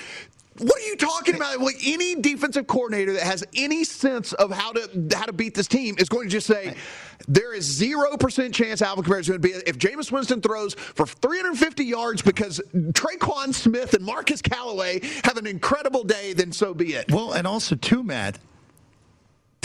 What 0.58 0.78
are 0.78 0.86
you 0.86 0.96
talking 0.96 1.36
about? 1.36 1.60
Like 1.60 1.76
any 1.86 2.16
defensive 2.16 2.66
coordinator 2.66 3.12
that 3.12 3.24
has 3.24 3.44
any 3.58 3.84
sense 3.84 4.32
of 4.32 4.52
how 4.52 4.72
to 4.72 5.10
how 5.14 5.26
to 5.26 5.34
beat 5.34 5.54
this 5.54 5.68
team 5.68 5.96
is 5.98 6.08
going 6.08 6.30
to 6.30 6.32
just 6.32 6.48
say 6.48 6.76
there 7.28 7.54
is 7.54 7.66
zero 7.66 8.16
percent 8.16 8.56
chance 8.56 8.82
Alvin 8.82 9.04
Kamara 9.04 9.20
is 9.20 9.28
going 9.28 9.42
to 9.42 9.46
be 9.46 9.54
if 9.54 9.78
Jameis 9.78 10.14
Winston 10.14 10.40
throws 10.40 10.74
for 10.76 11.06
350 11.06 11.84
yards 11.84 12.22
because 12.22 12.62
Tre'Quan 12.74 13.54
Smith 13.54 13.96
and 13.96 14.06
Marcus 14.06 14.42
Callaway 14.42 15.02
have 15.26 15.36
an 15.36 15.46
incredible 15.46 16.06
day, 16.06 16.32
then 16.32 16.54
so 16.54 16.74
be 16.74 16.94
it. 16.94 17.12
Well, 17.12 17.34
and 17.34 17.46
also 17.46 17.76
too, 17.76 18.02
Matt. 18.02 18.40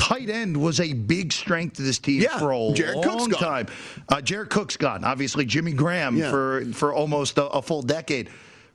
Tight 0.01 0.31
end 0.31 0.57
was 0.57 0.81
a 0.81 0.95
big 0.95 1.31
strength 1.33 1.79
of 1.79 1.85
this 1.85 1.99
team 1.99 2.23
Yeah, 2.23 2.39
for 2.39 2.53
a 2.53 2.73
Jared 2.73 2.97
long 2.97 3.19
Cook's 3.29 3.37
time. 3.37 3.67
Uh, 4.09 4.21
Jared 4.23 4.49
Cook's 4.49 4.77
gone. 4.79 5.05
Obviously, 5.05 5.45
Jimmy 5.45 5.73
Graham 5.73 6.17
Yeah. 6.17 6.31
for 6.31 6.65
for 6.73 6.95
almost 6.95 7.37
a, 7.37 7.45
a 7.49 7.61
full 7.61 7.83
decade. 7.83 8.31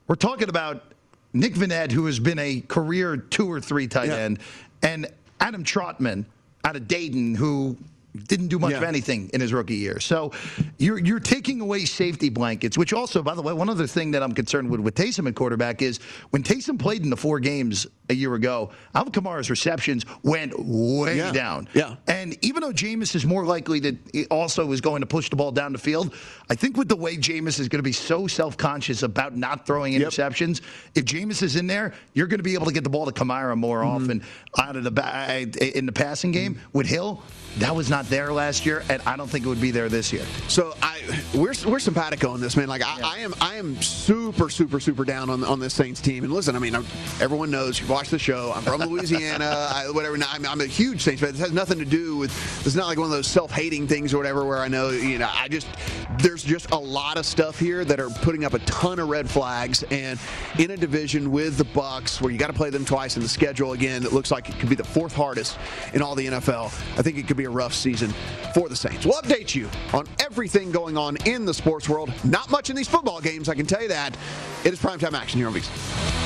We're 0.06 0.14
talking 0.14 0.48
about 0.48 0.84
Nick 1.32 1.54
Vannett, 1.54 1.90
who 1.90 2.06
has 2.06 2.20
been 2.20 2.38
a 2.38 2.60
career 2.68 3.16
two 3.16 3.50
or 3.50 3.60
three 3.60 3.88
tight 3.88 4.08
Yeah. 4.08 4.16
end, 4.18 4.38
and 4.82 5.08
Adam 5.40 5.64
Trautman 5.64 6.26
out 6.64 6.76
of 6.76 6.86
Dayton, 6.86 7.34
who 7.34 7.76
didn't 8.16 8.48
do 8.48 8.58
much 8.58 8.72
of 8.74 8.82
anything 8.82 9.30
in 9.34 9.40
his 9.40 9.52
rookie 9.52 9.76
year. 9.76 10.00
So 10.00 10.32
you're 10.78 10.98
you're 10.98 11.20
taking 11.20 11.60
away 11.60 11.84
safety 11.84 12.28
blankets, 12.28 12.76
which 12.78 12.92
also, 12.92 13.22
by 13.22 13.34
the 13.34 13.42
way, 13.42 13.52
one 13.52 13.68
other 13.68 13.86
thing 13.86 14.10
that 14.12 14.22
I'm 14.22 14.32
concerned 14.32 14.70
with 14.70 14.80
with 14.80 14.94
Taysom 14.94 15.28
at 15.28 15.34
quarterback 15.34 15.82
is 15.82 15.98
when 16.30 16.42
Taysom 16.42 16.78
played 16.78 17.02
in 17.02 17.10
the 17.10 17.16
four 17.16 17.38
games 17.40 17.86
a 18.08 18.14
year 18.14 18.34
ago, 18.34 18.70
Alvin 18.94 19.12
Kamara's 19.12 19.50
receptions 19.50 20.04
went 20.22 20.52
way 20.58 21.16
Yeah. 21.16 21.32
down. 21.32 21.68
Yeah. 21.74 21.96
And 22.06 22.36
even 22.44 22.62
though 22.62 22.72
Jameis 22.72 23.14
is 23.16 23.26
more 23.26 23.44
likely 23.44 23.80
that 23.80 23.96
he 24.12 24.26
also 24.26 24.70
is 24.70 24.80
going 24.80 25.00
to 25.00 25.06
push 25.06 25.28
the 25.28 25.34
ball 25.36 25.50
down 25.50 25.72
the 25.72 25.78
field, 25.78 26.14
I 26.48 26.54
think 26.54 26.76
with 26.76 26.88
the 26.88 26.94
way 26.96 27.16
Jameis 27.16 27.58
is 27.58 27.68
going 27.68 27.80
to 27.80 27.82
be 27.82 27.90
so 27.92 28.28
self-conscious 28.28 29.02
about 29.02 29.36
not 29.36 29.66
throwing 29.66 29.92
interceptions, 29.94 30.60
if 30.94 31.04
Jameis 31.04 31.42
is 31.42 31.56
in 31.56 31.66
there, 31.66 31.94
you're 32.14 32.28
going 32.28 32.38
to 32.38 32.44
be 32.44 32.54
able 32.54 32.66
to 32.66 32.72
get 32.72 32.84
the 32.84 32.90
ball 32.90 33.06
to 33.06 33.12
Kamara 33.12 33.56
more 33.56 33.82
Mm-hmm. 33.82 34.02
often 34.04 34.22
out 34.58 34.76
of 34.76 34.84
the 34.84 35.72
in 35.76 35.84
the 35.86 35.92
passing 35.92 36.30
game. 36.30 36.60
With 36.72 36.86
Hill, 36.86 37.22
that 37.58 37.74
was 37.74 37.88
not 37.88 38.06
there 38.06 38.32
last 38.32 38.66
year, 38.66 38.84
and 38.88 39.00
I 39.02 39.16
don't 39.16 39.28
think 39.28 39.46
it 39.46 39.48
would 39.48 39.60
be 39.60 39.70
there 39.70 39.88
this 39.88 40.12
year. 40.12 40.24
So 40.48 40.74
I 40.82 40.96
we're 41.34 41.54
we're 41.66 41.78
simpatico 41.78 42.30
on 42.30 42.40
this 42.40 42.56
man. 42.56 42.68
Like 42.68 42.82
I, 42.84 43.16
I 43.16 43.18
am 43.20 43.34
I 43.40 43.54
am 43.54 43.80
super 43.80 44.50
super 44.50 44.80
super 44.80 45.04
down 45.04 45.30
on 45.30 45.42
on 45.44 45.60
this 45.60 45.74
Saints 45.74 46.00
team. 46.00 46.24
And 46.24 46.32
listen, 46.32 46.54
I 46.54 46.58
mean 46.58 46.74
I'm, 46.74 46.84
everyone 47.20 47.50
knows 47.50 47.80
you 47.80 47.86
watch 47.86 48.10
the 48.10 48.18
show. 48.18 48.52
I'm 48.54 48.62
from 48.62 48.80
Louisiana. 48.88 49.68
I, 49.72 49.90
whatever. 49.90 50.16
I'm, 50.16 50.46
I'm 50.46 50.60
a 50.60 50.66
huge 50.66 51.02
Saints 51.02 51.22
fan. 51.22 51.32
This 51.32 51.40
has 51.40 51.52
nothing 51.52 51.78
to 51.78 51.84
do 51.84 52.16
with. 52.16 52.30
It's 52.66 52.74
not 52.74 52.86
like 52.86 52.98
one 52.98 53.06
of 53.06 53.12
those 53.12 53.26
self 53.26 53.50
hating 53.50 53.86
things 53.86 54.12
or 54.12 54.18
whatever. 54.18 54.44
Where 54.44 54.58
I 54.58 54.68
know 54.68 54.90
you 54.90 55.18
know 55.18 55.30
I 55.32 55.48
just 55.48 55.68
there's 56.18 56.42
just 56.42 56.70
a 56.72 56.78
lot 56.78 57.16
of 57.16 57.26
stuff 57.26 57.58
here 57.58 57.84
that 57.84 58.00
are 58.00 58.10
putting 58.10 58.44
up 58.44 58.54
a 58.54 58.58
ton 58.60 58.98
of 58.98 59.08
red 59.08 59.28
flags. 59.28 59.82
And 59.84 60.18
in 60.58 60.70
a 60.72 60.76
division 60.76 61.30
with 61.30 61.56
the 61.56 61.64
Bucks, 61.64 62.20
where 62.20 62.30
you 62.30 62.38
got 62.38 62.48
to 62.48 62.52
play 62.52 62.70
them 62.70 62.84
twice 62.84 63.16
in 63.16 63.22
the 63.22 63.28
schedule 63.28 63.72
again, 63.72 64.04
it 64.04 64.12
looks 64.12 64.30
like 64.30 64.48
it 64.48 64.58
could 64.58 64.68
be 64.68 64.74
the 64.74 64.84
fourth 64.84 65.14
hardest 65.14 65.58
in 65.94 66.02
all 66.02 66.14
the 66.14 66.26
NFL. 66.26 66.66
I 66.98 67.02
think 67.02 67.18
it 67.18 67.26
could 67.26 67.36
be 67.36 67.45
a 67.46 67.50
rough 67.50 67.74
season 67.74 68.12
for 68.54 68.68
the 68.68 68.76
Saints. 68.76 69.06
We'll 69.06 69.20
update 69.22 69.54
you 69.54 69.70
on 69.92 70.06
everything 70.20 70.70
going 70.70 70.96
on 70.96 71.16
in 71.24 71.44
the 71.44 71.54
sports 71.54 71.88
world. 71.88 72.12
Not 72.24 72.50
much 72.50 72.70
in 72.70 72.76
these 72.76 72.88
football 72.88 73.20
games, 73.20 73.48
I 73.48 73.54
can 73.54 73.66
tell 73.66 73.82
you 73.82 73.88
that. 73.88 74.16
It 74.64 74.72
is 74.72 74.80
primetime 74.80 75.14
action 75.14 75.38
here 75.38 75.48
on 75.48 75.54
VC. 75.54 76.25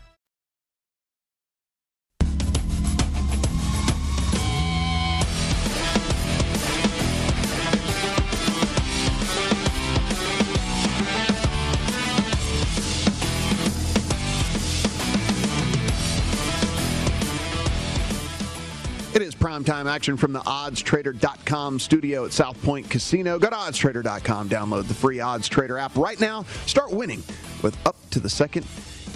Primetime 19.51 19.85
action 19.91 20.15
from 20.15 20.31
the 20.31 20.39
oddstrader.com 20.39 21.77
studio 21.79 22.23
at 22.23 22.31
South 22.31 22.61
Point 22.63 22.89
Casino. 22.89 23.37
Go 23.37 23.49
to 23.49 23.55
oddstrader.com, 23.57 24.47
download 24.47 24.87
the 24.87 24.93
free 24.93 25.19
Odds 25.19 25.49
Trader 25.49 25.77
app 25.77 25.93
right 25.97 26.17
now. 26.21 26.43
Start 26.67 26.91
winning 26.91 27.21
with 27.61 27.77
up 27.85 27.97
to 28.11 28.21
the 28.21 28.29
second 28.29 28.65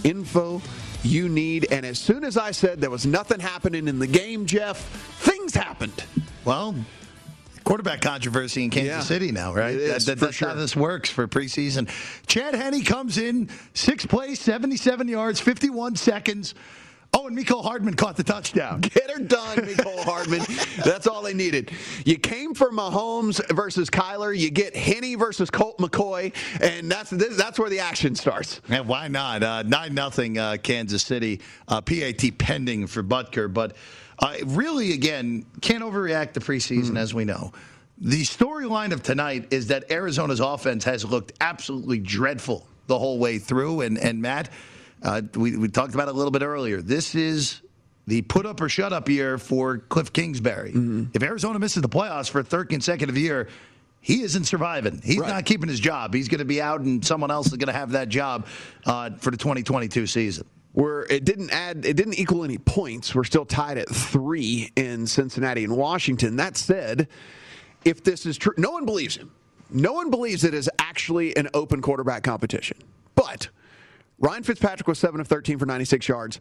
info 0.04 0.62
you 1.04 1.30
need. 1.30 1.72
And 1.72 1.86
as 1.86 2.00
soon 2.00 2.26
as 2.26 2.36
I 2.36 2.52
said 2.52 2.82
there 2.82 2.90
was 2.90 3.06
nothing 3.06 3.40
happening 3.40 3.88
in 3.88 3.98
the 3.98 4.08
game, 4.08 4.46
Jeff, 4.46 4.78
things 5.22 5.56
happened. 5.56 6.04
Well, 6.44 6.76
quarterback 7.64 8.02
controversy 8.02 8.66
in 8.66 8.72
Kansas 8.72 8.90
Yeah. 8.90 9.00
City 9.04 9.32
now, 9.32 9.54
right? 9.54 9.74
Is, 9.76 10.06
That- 10.06 10.20
that- 10.20 10.26
that's 10.26 10.40
how 10.42 10.54
this 10.54 10.76
works 10.76 11.10
for 11.10 11.30
preseason. 11.30 11.88
Chad 12.28 12.56
Henne 12.56 12.84
comes 12.84 13.18
in, 13.18 13.50
sixth 13.74 14.10
place, 14.10 14.42
77 14.42 15.08
yards, 15.08 15.40
51 15.40 15.96
seconds. 15.96 16.54
Oh, 17.18 17.28
and 17.28 17.38
Mecole 17.38 17.64
Hardman 17.64 17.94
caught 17.94 18.18
the 18.18 18.24
touchdown. 18.24 18.82
Get 18.82 19.10
her 19.10 19.24
done, 19.24 19.58
Mecole 19.60 20.04
Hardman. 20.04 20.42
That's 20.84 21.08
all 21.08 21.22
they 21.22 21.34
needed. 21.34 21.72
You 22.06 22.18
came 22.18 22.54
for 22.54 22.72
Mahomes 22.72 23.40
versus 23.56 23.90
Kyler. 23.90 24.38
You 24.38 24.52
get 24.52 24.76
Henne 24.76 25.18
versus 25.18 25.50
Colt 25.50 25.78
McCoy, 25.78 26.34
and 26.62 26.92
that's 26.92 27.12
that's 27.12 27.58
where 27.58 27.70
the 27.70 27.80
action 27.80 28.16
starts. 28.16 28.60
And 28.68 28.86
why 28.88 29.08
not? 29.08 29.44
Uh, 29.44 29.64
Nine 29.64 29.94
nothing 29.94 30.38
uh, 30.38 30.58
Kansas 30.62 31.04
City. 31.04 31.40
Uh, 31.70 31.80
PAT 31.80 32.38
pending 32.38 32.88
for 32.88 33.02
Butker, 33.02 33.52
but 33.52 33.78
uh, 34.20 34.36
really, 34.46 34.94
again, 34.94 35.46
can't 35.62 35.84
overreact 35.84 36.34
the 36.34 36.40
preseason 36.40 36.98
as 36.98 37.14
we 37.14 37.24
know. 37.26 37.52
The 37.98 38.24
storyline 38.24 38.92
of 38.92 39.04
tonight 39.04 39.48
is 39.52 39.68
that 39.68 39.90
Arizona's 39.90 40.42
offense 40.42 40.84
has 40.84 41.06
looked 41.06 41.32
absolutely 41.40 42.00
dreadful 42.00 42.68
the 42.88 43.00
whole 43.00 43.20
way 43.20 43.40
through. 43.40 43.82
And 43.82 43.98
and 43.98 44.22
Matt, 44.22 44.50
uh, 45.06 45.22
we 45.36 45.56
we 45.56 45.68
talked 45.70 45.94
about 45.94 46.08
it 46.10 46.16
a 46.16 46.18
little 46.18 46.32
bit 46.32 46.42
earlier. 46.42 46.82
This 46.82 47.16
is 47.16 47.62
the 48.08 48.22
put 48.24 48.46
up 48.46 48.60
or 48.62 48.68
shut 48.70 48.92
up 48.92 49.08
year 49.08 49.38
for 49.38 49.78
Cliff 49.78 50.12
Kingsbury. 50.12 50.72
If 51.14 51.24
Arizona 51.24 51.58
misses 51.60 51.82
the 51.82 51.90
playoffs 51.90 52.30
for 52.30 52.40
a 52.40 52.44
third 52.44 52.70
consecutive 52.70 53.18
year, 53.18 53.48
he 54.02 54.22
isn't 54.22 54.44
surviving. 54.44 55.02
He's 55.04 55.18
Right. 55.20 55.30
not 55.30 55.46
keeping 55.46 55.70
his 55.70 55.80
job. 55.80 56.14
He's 56.14 56.28
going 56.28 56.40
to 56.40 56.46
be 56.46 56.62
out, 56.62 56.82
and 56.82 57.04
someone 57.04 57.32
else 57.32 57.48
is 57.48 57.54
going 57.54 57.68
to 57.68 57.74
have 57.74 57.92
that 57.92 58.10
job 58.10 58.46
uh, 58.86 59.12
for 59.18 59.32
the 59.32 59.38
2022 59.38 60.06
season. 60.06 60.46
We're, 60.74 61.04
it 61.06 61.24
didn't 61.24 61.52
add, 61.52 61.86
it 61.86 61.96
didn't 61.96 62.20
equal 62.20 62.44
any 62.44 62.58
points. 62.58 63.16
We're 63.16 63.24
still 63.24 63.46
tied 63.46 63.78
at 63.78 63.90
three 63.90 64.72
in 64.76 65.08
Cincinnati 65.08 65.64
and 65.64 65.76
Washington. 65.76 66.36
That 66.36 66.58
said, 66.58 67.08
if 67.86 68.04
this 68.04 68.26
is 68.26 68.38
true, 68.38 68.54
no 68.58 68.72
one 68.72 68.86
believes 68.86 69.16
him. 69.16 69.32
No 69.72 69.94
one 69.94 70.12
believes 70.12 70.44
it 70.44 70.54
is 70.54 70.70
actually 70.78 71.36
an 71.38 71.48
open 71.54 71.82
quarterback 71.82 72.24
competition. 72.24 72.78
But 73.16 73.48
Ryan 74.20 74.44
Fitzpatrick 74.44 74.88
was 74.88 75.00
seven 75.00 75.20
of 75.20 75.28
13 75.28 75.58
for 75.60 75.66
96 75.66 76.08
yards. 76.08 76.40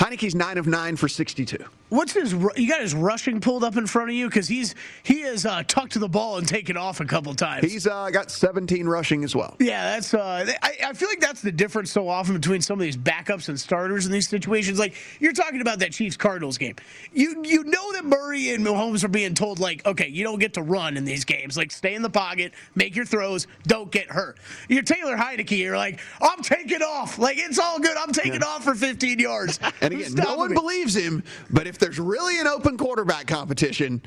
Heinicke's 0.00 0.34
nine 0.34 0.56
of 0.56 0.66
nine 0.66 0.96
for 0.96 1.08
62. 1.08 1.62
What's 1.90 2.14
his? 2.14 2.32
You 2.32 2.66
got 2.66 2.80
his 2.80 2.94
rushing 2.94 3.38
pulled 3.38 3.62
up 3.62 3.76
in 3.76 3.86
front 3.86 4.08
of 4.08 4.16
you 4.16 4.28
because 4.28 4.48
he's 4.48 4.74
he 5.02 5.20
has 5.22 5.44
uh, 5.44 5.62
tucked 5.66 5.92
to 5.92 5.98
the 5.98 6.08
ball 6.08 6.38
and 6.38 6.48
taken 6.48 6.76
off 6.78 7.00
a 7.00 7.04
couple 7.04 7.34
times. 7.34 7.70
He's 7.70 7.86
uh, 7.86 8.08
got 8.10 8.30
17 8.30 8.86
rushing 8.86 9.24
as 9.24 9.36
well. 9.36 9.56
Yeah, 9.58 9.90
that's. 9.90 10.14
Uh, 10.14 10.50
I, 10.62 10.72
I 10.86 10.92
feel 10.94 11.08
like 11.08 11.20
that's 11.20 11.42
the 11.42 11.52
difference 11.52 11.90
so 11.90 12.08
often 12.08 12.34
between 12.34 12.62
some 12.62 12.78
of 12.78 12.82
these 12.82 12.96
backups 12.96 13.50
and 13.50 13.60
starters 13.60 14.06
in 14.06 14.12
these 14.12 14.26
situations. 14.26 14.78
Like 14.78 14.94
you're 15.18 15.34
talking 15.34 15.60
about 15.60 15.80
that 15.80 15.92
Chiefs 15.92 16.16
Cardinals 16.16 16.56
game. 16.56 16.76
You 17.12 17.42
you 17.44 17.64
know 17.64 17.92
that 17.92 18.06
Murray 18.06 18.54
and 18.54 18.64
Mahomes 18.64 19.04
are 19.04 19.08
being 19.08 19.34
told 19.34 19.58
like, 19.58 19.84
okay, 19.84 20.08
you 20.08 20.24
don't 20.24 20.38
get 20.38 20.54
to 20.54 20.62
run 20.62 20.96
in 20.96 21.04
these 21.04 21.26
games. 21.26 21.58
Like 21.58 21.70
stay 21.72 21.94
in 21.94 22.00
the 22.00 22.08
pocket, 22.08 22.54
make 22.74 22.96
your 22.96 23.04
throws, 23.04 23.46
don't 23.64 23.90
get 23.90 24.06
hurt. 24.06 24.38
You're 24.68 24.82
Taylor 24.82 25.16
Heinicke. 25.16 25.58
You're 25.58 25.76
like, 25.76 26.00
I'm 26.22 26.40
taking 26.40 26.80
off. 26.80 27.18
Like 27.18 27.36
it's 27.36 27.58
all 27.58 27.80
good. 27.80 27.96
I'm 27.98 28.12
taking 28.12 28.42
off 28.42 28.64
for 28.64 28.74
15 28.74 29.18
yards. 29.18 29.58
And 29.92 30.00
Who's 30.00 30.12
again, 30.12 30.24
no 30.24 30.36
one 30.36 30.50
me? 30.50 30.54
believes 30.54 30.94
him, 30.94 31.22
but 31.50 31.66
if 31.66 31.78
there's 31.78 31.98
really 31.98 32.38
an 32.40 32.46
open 32.46 32.76
quarterback 32.78 33.26
competition, 33.26 34.02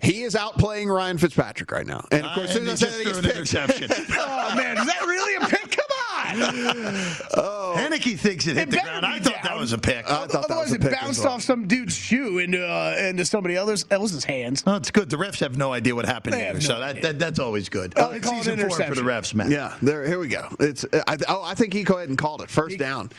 he 0.00 0.22
is 0.22 0.34
outplaying 0.34 0.94
Ryan 0.94 1.18
Fitzpatrick 1.18 1.70
right 1.72 1.86
now. 1.86 2.06
And 2.12 2.24
of 2.24 2.32
course, 2.34 2.50
as 2.50 2.54
soon 2.54 2.68
as 2.68 2.82
I 2.82 2.86
say 2.88 2.90
that, 2.92 2.98
he 2.98 3.04
gets 3.04 3.20
picked. 3.20 3.36
interception. 3.36 3.90
Oh 4.50 4.54
man, 4.56 4.78
is 4.78 4.86
that 4.86 5.02
really 5.02 5.34
a 5.36 5.46
pick? 5.48 5.70
Come 5.72 5.84
on. 5.90 6.34
oh. 7.36 7.74
Heinicke 7.76 8.18
thinks 8.18 8.46
it 8.46 8.56
hit 8.56 8.68
It 8.68 8.70
the 8.70 8.76
ground. 8.78 9.04
I 9.04 9.18
thought 9.18 9.42
that 9.42 9.58
was 9.58 9.72
a 9.72 9.78
pick. 9.78 10.06
I 10.06 10.26
thought 10.26 10.30
that 10.30 10.38
Otherwise, 10.44 10.66
was 10.70 10.72
a 10.72 10.74
it 10.76 10.80
pick 10.82 10.92
as 10.92 10.98
bounced 11.00 11.24
well. 11.24 11.32
off 11.34 11.42
some 11.42 11.66
dude's 11.66 11.94
shoe 11.94 12.38
into 12.38 12.64
uh, 12.66 12.96
into 12.98 13.24
somebody 13.26 13.56
else, 13.56 13.84
else's 13.90 14.24
hands. 14.24 14.62
Oh, 14.66 14.76
it's 14.76 14.90
good. 14.90 15.10
The 15.10 15.16
refs 15.16 15.40
have 15.40 15.58
no 15.58 15.72
idea 15.72 15.94
what 15.94 16.06
happened 16.06 16.34
They 16.34 16.38
here, 16.38 16.46
have 16.48 16.54
no 16.56 16.60
so 16.60 16.80
that, 16.80 17.02
that 17.02 17.18
that's 17.18 17.38
always 17.38 17.68
good. 17.68 17.92
Oh, 17.96 18.04
Uh, 18.04 18.08
they 18.12 18.20
call 18.20 18.34
it 18.34 18.44
season 18.44 18.58
four 18.58 18.70
for 18.70 18.94
the 18.94 19.02
refs, 19.02 19.34
man. 19.34 19.50
Yeah, 19.50 19.76
there. 19.82 20.06
Here 20.06 20.18
we 20.18 20.28
go. 20.28 20.48
It's. 20.60 20.84
I, 21.06 21.18
oh, 21.28 21.42
I 21.42 21.54
think 21.54 21.72
he 21.74 21.82
go 21.82 21.96
ahead 21.96 22.08
and 22.08 22.16
called 22.18 22.40
it 22.42 22.50
first 22.50 22.78
down. 22.78 23.10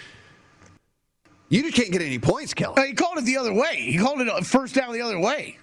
You 1.50 1.64
just 1.64 1.76
can't 1.76 1.92
get 1.92 2.02
any 2.02 2.20
points, 2.20 2.54
Kelly. 2.54 2.76
Uh, 2.78 2.84
he 2.86 2.94
called 2.94 3.18
it 3.18 3.26
the 3.26 3.38
other 3.38 3.54
way. 3.54 3.76
He 3.82 3.98
called 3.98 4.22
it 4.22 4.28
a 4.28 4.44
first 4.44 4.76
down 4.76 4.94
the 4.94 5.02
other 5.02 5.20
way. 5.20 5.58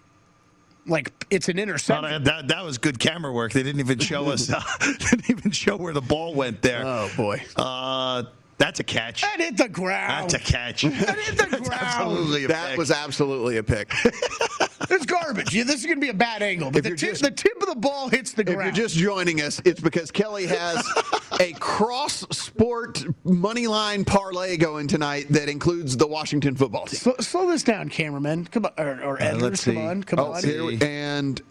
Like 0.89 1.13
it's 1.31 1.49
an 1.49 1.57
No, 1.57 1.63
interception. 1.65 2.05
that, 2.11 2.25
that, 2.25 2.49
that 2.49 2.65
was 2.65 2.79
good 2.79 2.99
camera 2.99 3.33
work. 3.33 3.53
They 3.53 3.63
didn't 3.63 3.81
even 3.81 3.99
show 3.99 4.29
us. 4.31 4.51
Uh, 4.51 4.61
didn't 5.11 5.31
even 5.31 5.51
show 5.51 5.77
where 5.77 5.93
the 5.93 6.01
ball 6.01 6.35
went 6.35 6.63
there. 6.63 6.83
Oh 6.85 7.11
boy. 7.17 7.43
Uh, 7.57 8.25
that's 8.59 8.81
a 8.81 8.85
catch. 8.85 9.23
That 9.23 9.39
hit 9.41 9.57
the 9.57 9.69
ground. 9.69 10.31
That's 10.31 10.35
a 10.35 10.39
catch. 10.53 10.83
That 10.83 10.93
hit 11.19 11.37
the 11.39 11.47
That's 11.47 11.69
ground. 11.69 11.83
absolutely 11.83 12.45
a 12.45 12.49
That 12.49 12.69
pick. 12.71 12.79
was 12.79 12.91
absolutely 12.91 13.57
a 13.59 13.63
pick. 13.63 13.93
It's 14.89 15.05
garbage. 15.07 15.53
Yeah, 15.53 15.65
this 15.65 15.77
is 15.81 15.85
going 15.87 15.97
to 15.97 16.01
be 16.01 16.11
a 16.11 16.15
bad 16.15 16.43
angle. 16.43 16.71
But 16.71 16.79
If 16.79 16.85
the 16.85 16.91
tip, 16.91 16.99
just- 17.11 17.23
the 17.23 17.31
tip 17.33 17.61
of 17.61 17.69
the 17.69 17.75
ball 17.75 18.09
hits 18.09 18.33
the 18.35 18.45
ground. 18.45 18.61
If 18.69 18.77
you're 18.77 18.85
just 18.87 18.95
joining 18.97 19.41
us, 19.41 19.61
it's 19.65 19.81
because 19.81 20.13
Kelly 20.13 20.47
has 20.47 20.87
a 21.41 21.53
cross 21.55 22.21
sport 22.31 23.05
money 23.25 23.67
line 23.67 24.05
parlay 24.05 24.57
going 24.57 24.87
tonight 24.87 25.27
that 25.31 25.49
includes 25.49 25.97
the 25.97 26.07
Washington 26.07 26.55
football 26.55 26.87
team. 26.87 26.99
slow, 27.01 27.15
slow 27.19 27.49
this 27.51 27.65
down, 27.65 27.89
cameraman. 27.89 28.45
Come 28.47 28.67
on, 28.67 28.73
or, 28.79 29.03
or 29.03 29.21
Edwards. 29.23 29.43
let's 29.43 29.65
come 29.65 29.79
on, 29.79 30.03
come 30.05 30.19
Oh, 30.21 30.35
on. 30.35 30.45
here 30.45 30.79
and 30.83 31.43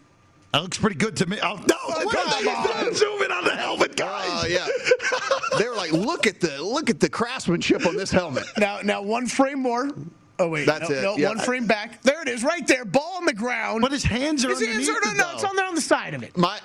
That 0.56 0.62
looks 0.62 0.78
pretty 0.78 0.96
good 0.96 1.14
to 1.18 1.26
me. 1.26 1.36
Oh, 1.42 1.56
no, 1.56 1.76
come 1.76 2.06
what 2.06 2.86
on. 2.86 2.94
Zoom 2.94 3.20
in 3.20 3.30
on 3.30 3.44
the 3.44 3.54
helmet, 3.54 3.94
guys. 3.94 4.24
oh 4.26 4.46
yeah, 4.48 4.66
they 5.58 5.68
were 5.68 5.74
like, 5.74 5.92
look 5.92 6.26
at 6.26 6.40
the 6.40 6.62
look 6.62 6.88
at 6.88 6.98
the 6.98 7.10
craftsmanship 7.10 7.84
on 7.84 7.94
this 7.94 8.10
helmet. 8.10 8.44
Now, 8.56 8.80
now 8.82 9.02
one 9.02 9.26
frame 9.26 9.60
more. 9.60 9.90
Oh 10.38 10.48
wait, 10.48 10.64
That's 10.64 10.88
no, 10.88 10.96
it, 10.96 11.02
no, 11.02 11.16
yeah. 11.18 11.28
one 11.28 11.40
frame 11.40 11.66
back. 11.66 12.00
There 12.00 12.22
it 12.22 12.28
is, 12.28 12.42
right 12.42 12.66
there. 12.66 12.86
Ball 12.86 13.16
on 13.18 13.26
the 13.26 13.34
ground. 13.34 13.82
But 13.82 13.92
his 13.92 14.02
hands 14.02 14.46
are 14.46 14.48
His 14.48 14.60
hands 14.60 14.88
underneath 14.88 14.88
are 14.88 15.12
it, 15.12 15.16
no, 15.18 15.32
it's 15.34 15.42
though. 15.42 15.48
on 15.50 15.56
there 15.56 15.66
on 15.66 15.74
the 15.74 15.80
side 15.82 16.14
of 16.14 16.22
it. 16.22 16.34
My 16.38 16.58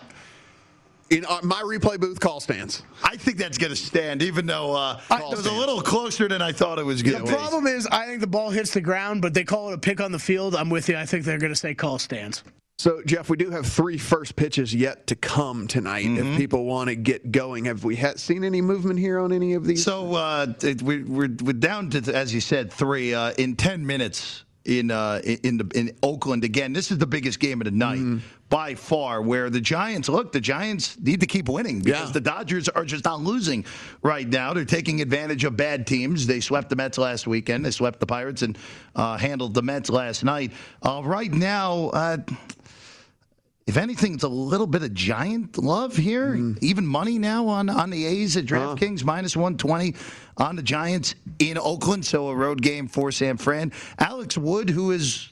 in 1.10 1.25
uh, 1.25 1.41
my 1.43 1.62
replay 1.62 1.99
booth 1.99 2.21
call 2.21 2.39
stands. 2.39 2.84
I 3.04 3.17
think 3.17 3.39
that's 3.39 3.58
going 3.58 3.71
to 3.71 3.75
stand, 3.75 4.21
even 4.21 4.45
though 4.45 4.73
uh, 4.73 5.01
I- 5.10 5.17
it 5.19 5.30
was 5.36 5.45
a 5.45 5.51
little 5.51 5.82
closer 5.82 6.30
than 6.30 6.41
I 6.41 6.54
thought 6.54 6.80
it 6.80 6.86
was 6.86 7.04
going 7.04 7.17
to. 7.17 7.23
be. 7.23 7.30
problem 7.30 7.67
is, 7.67 7.88
I 7.88 8.06
think 8.06 8.21
the 8.21 8.27
ball 8.27 8.51
hits 8.51 8.71
the 8.73 8.80
ground, 8.80 9.21
but 9.21 9.34
they 9.34 9.43
call 9.43 9.69
it 9.71 9.73
a 9.73 9.77
pick 9.77 9.99
on 9.99 10.13
the 10.13 10.19
field. 10.19 10.56
I'm 10.56 10.69
with 10.69 10.88
you. 10.88 10.95
I 10.95 11.06
think 11.06 11.25
they're 11.25 11.38
going 11.38 11.51
to 11.51 11.60
say 11.60 11.75
call 11.75 11.99
stands. 11.99 12.41
So 12.81 12.99
Jeff, 13.05 13.29
we 13.29 13.37
do 13.37 13.51
have 13.51 13.67
three 13.67 13.99
first 13.99 14.35
pitches 14.35 14.73
yet 14.73 15.05
to 15.05 15.15
come 15.15 15.67
tonight. 15.67 16.03
Mm-hmm. 16.05 16.31
If 16.33 16.37
people 16.37 16.65
want 16.65 16.89
to 16.89 16.95
get 16.95 17.31
going, 17.31 17.65
have 17.65 17.83
we 17.83 17.95
had, 17.95 18.19
seen 18.19 18.43
any 18.43 18.59
movement 18.59 18.97
here 18.97 19.19
on 19.19 19.31
any 19.31 19.53
of 19.53 19.65
these? 19.65 19.83
So 19.83 20.15
uh, 20.15 20.47
it, 20.63 20.81
we, 20.81 21.03
we're, 21.03 21.29
we're 21.43 21.53
down 21.53 21.91
to, 21.91 22.11
as 22.15 22.33
you 22.33 22.41
said, 22.41 22.73
three 22.73 23.13
uh, 23.13 23.33
in 23.37 23.55
ten 23.55 23.85
minutes 23.85 24.45
in 24.65 24.89
uh, 24.89 25.21
in 25.23 25.59
the, 25.59 25.71
in 25.75 25.95
Oakland 26.01 26.43
again. 26.43 26.73
This 26.73 26.89
is 26.89 26.97
the 26.97 27.05
biggest 27.05 27.39
game 27.39 27.61
of 27.61 27.65
the 27.65 27.71
night 27.71 27.99
Mm-hmm. 27.99 28.25
by 28.49 28.73
far. 28.73 29.21
Where 29.21 29.51
the 29.51 29.61
Giants 29.61 30.09
look, 30.09 30.31
the 30.31 30.41
Giants 30.41 30.99
need 30.99 31.19
to 31.19 31.27
keep 31.27 31.49
winning 31.49 31.81
because 31.81 32.07
Yeah. 32.07 32.13
the 32.13 32.21
Dodgers 32.21 32.67
are 32.67 32.85
just 32.85 33.05
not 33.05 33.21
losing 33.21 33.63
right 34.01 34.27
now. 34.27 34.53
They're 34.55 34.65
taking 34.65 35.01
advantage 35.01 35.43
of 35.43 35.55
bad 35.55 35.85
teams. 35.85 36.25
They 36.25 36.39
swept 36.39 36.69
the 36.69 36.75
Mets 36.75 36.97
last 36.97 37.27
weekend. 37.27 37.63
They 37.63 37.69
swept 37.71 37.99
the 37.99 38.07
Pirates 38.07 38.41
and 38.41 38.57
uh, 38.95 39.17
handled 39.19 39.53
the 39.53 39.61
Mets 39.61 39.91
last 39.91 40.23
night. 40.23 40.51
Uh, 40.81 41.03
right 41.05 41.31
now. 41.31 41.91
Uh, 43.71 43.73
if 43.73 43.77
anything, 43.77 44.13
it's 44.13 44.23
a 44.23 44.27
little 44.27 44.67
bit 44.67 44.84
of 44.84 44.93
giant 44.93 45.57
love 45.57 45.95
here. 45.95 46.36
Even 46.62 46.86
money 46.86 47.17
now 47.17 47.47
on, 47.47 47.69
on 47.69 47.89
the 47.89 48.05
A's 48.05 48.36
at 48.38 48.45
DraftKings, 48.45 49.03
minus 49.03 49.36
120 49.36 49.95
on 50.38 50.55
the 50.57 50.62
Giants 50.62 51.15
in 51.39 51.57
Oakland. 51.57 52.05
So 52.05 52.27
a 52.29 52.36
road 52.36 52.62
game 52.62 52.88
for 52.88 53.12
San 53.12 53.38
Fran. 53.38 53.71
Alex 53.97 54.38
Wood, 54.38 54.69
who 54.69 54.89
has 54.91 55.30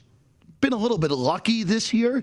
been 0.60 0.72
a 0.72 0.76
little 0.76 0.98
bit 0.98 1.10
lucky 1.10 1.62
this 1.62 1.92
year, 1.92 2.20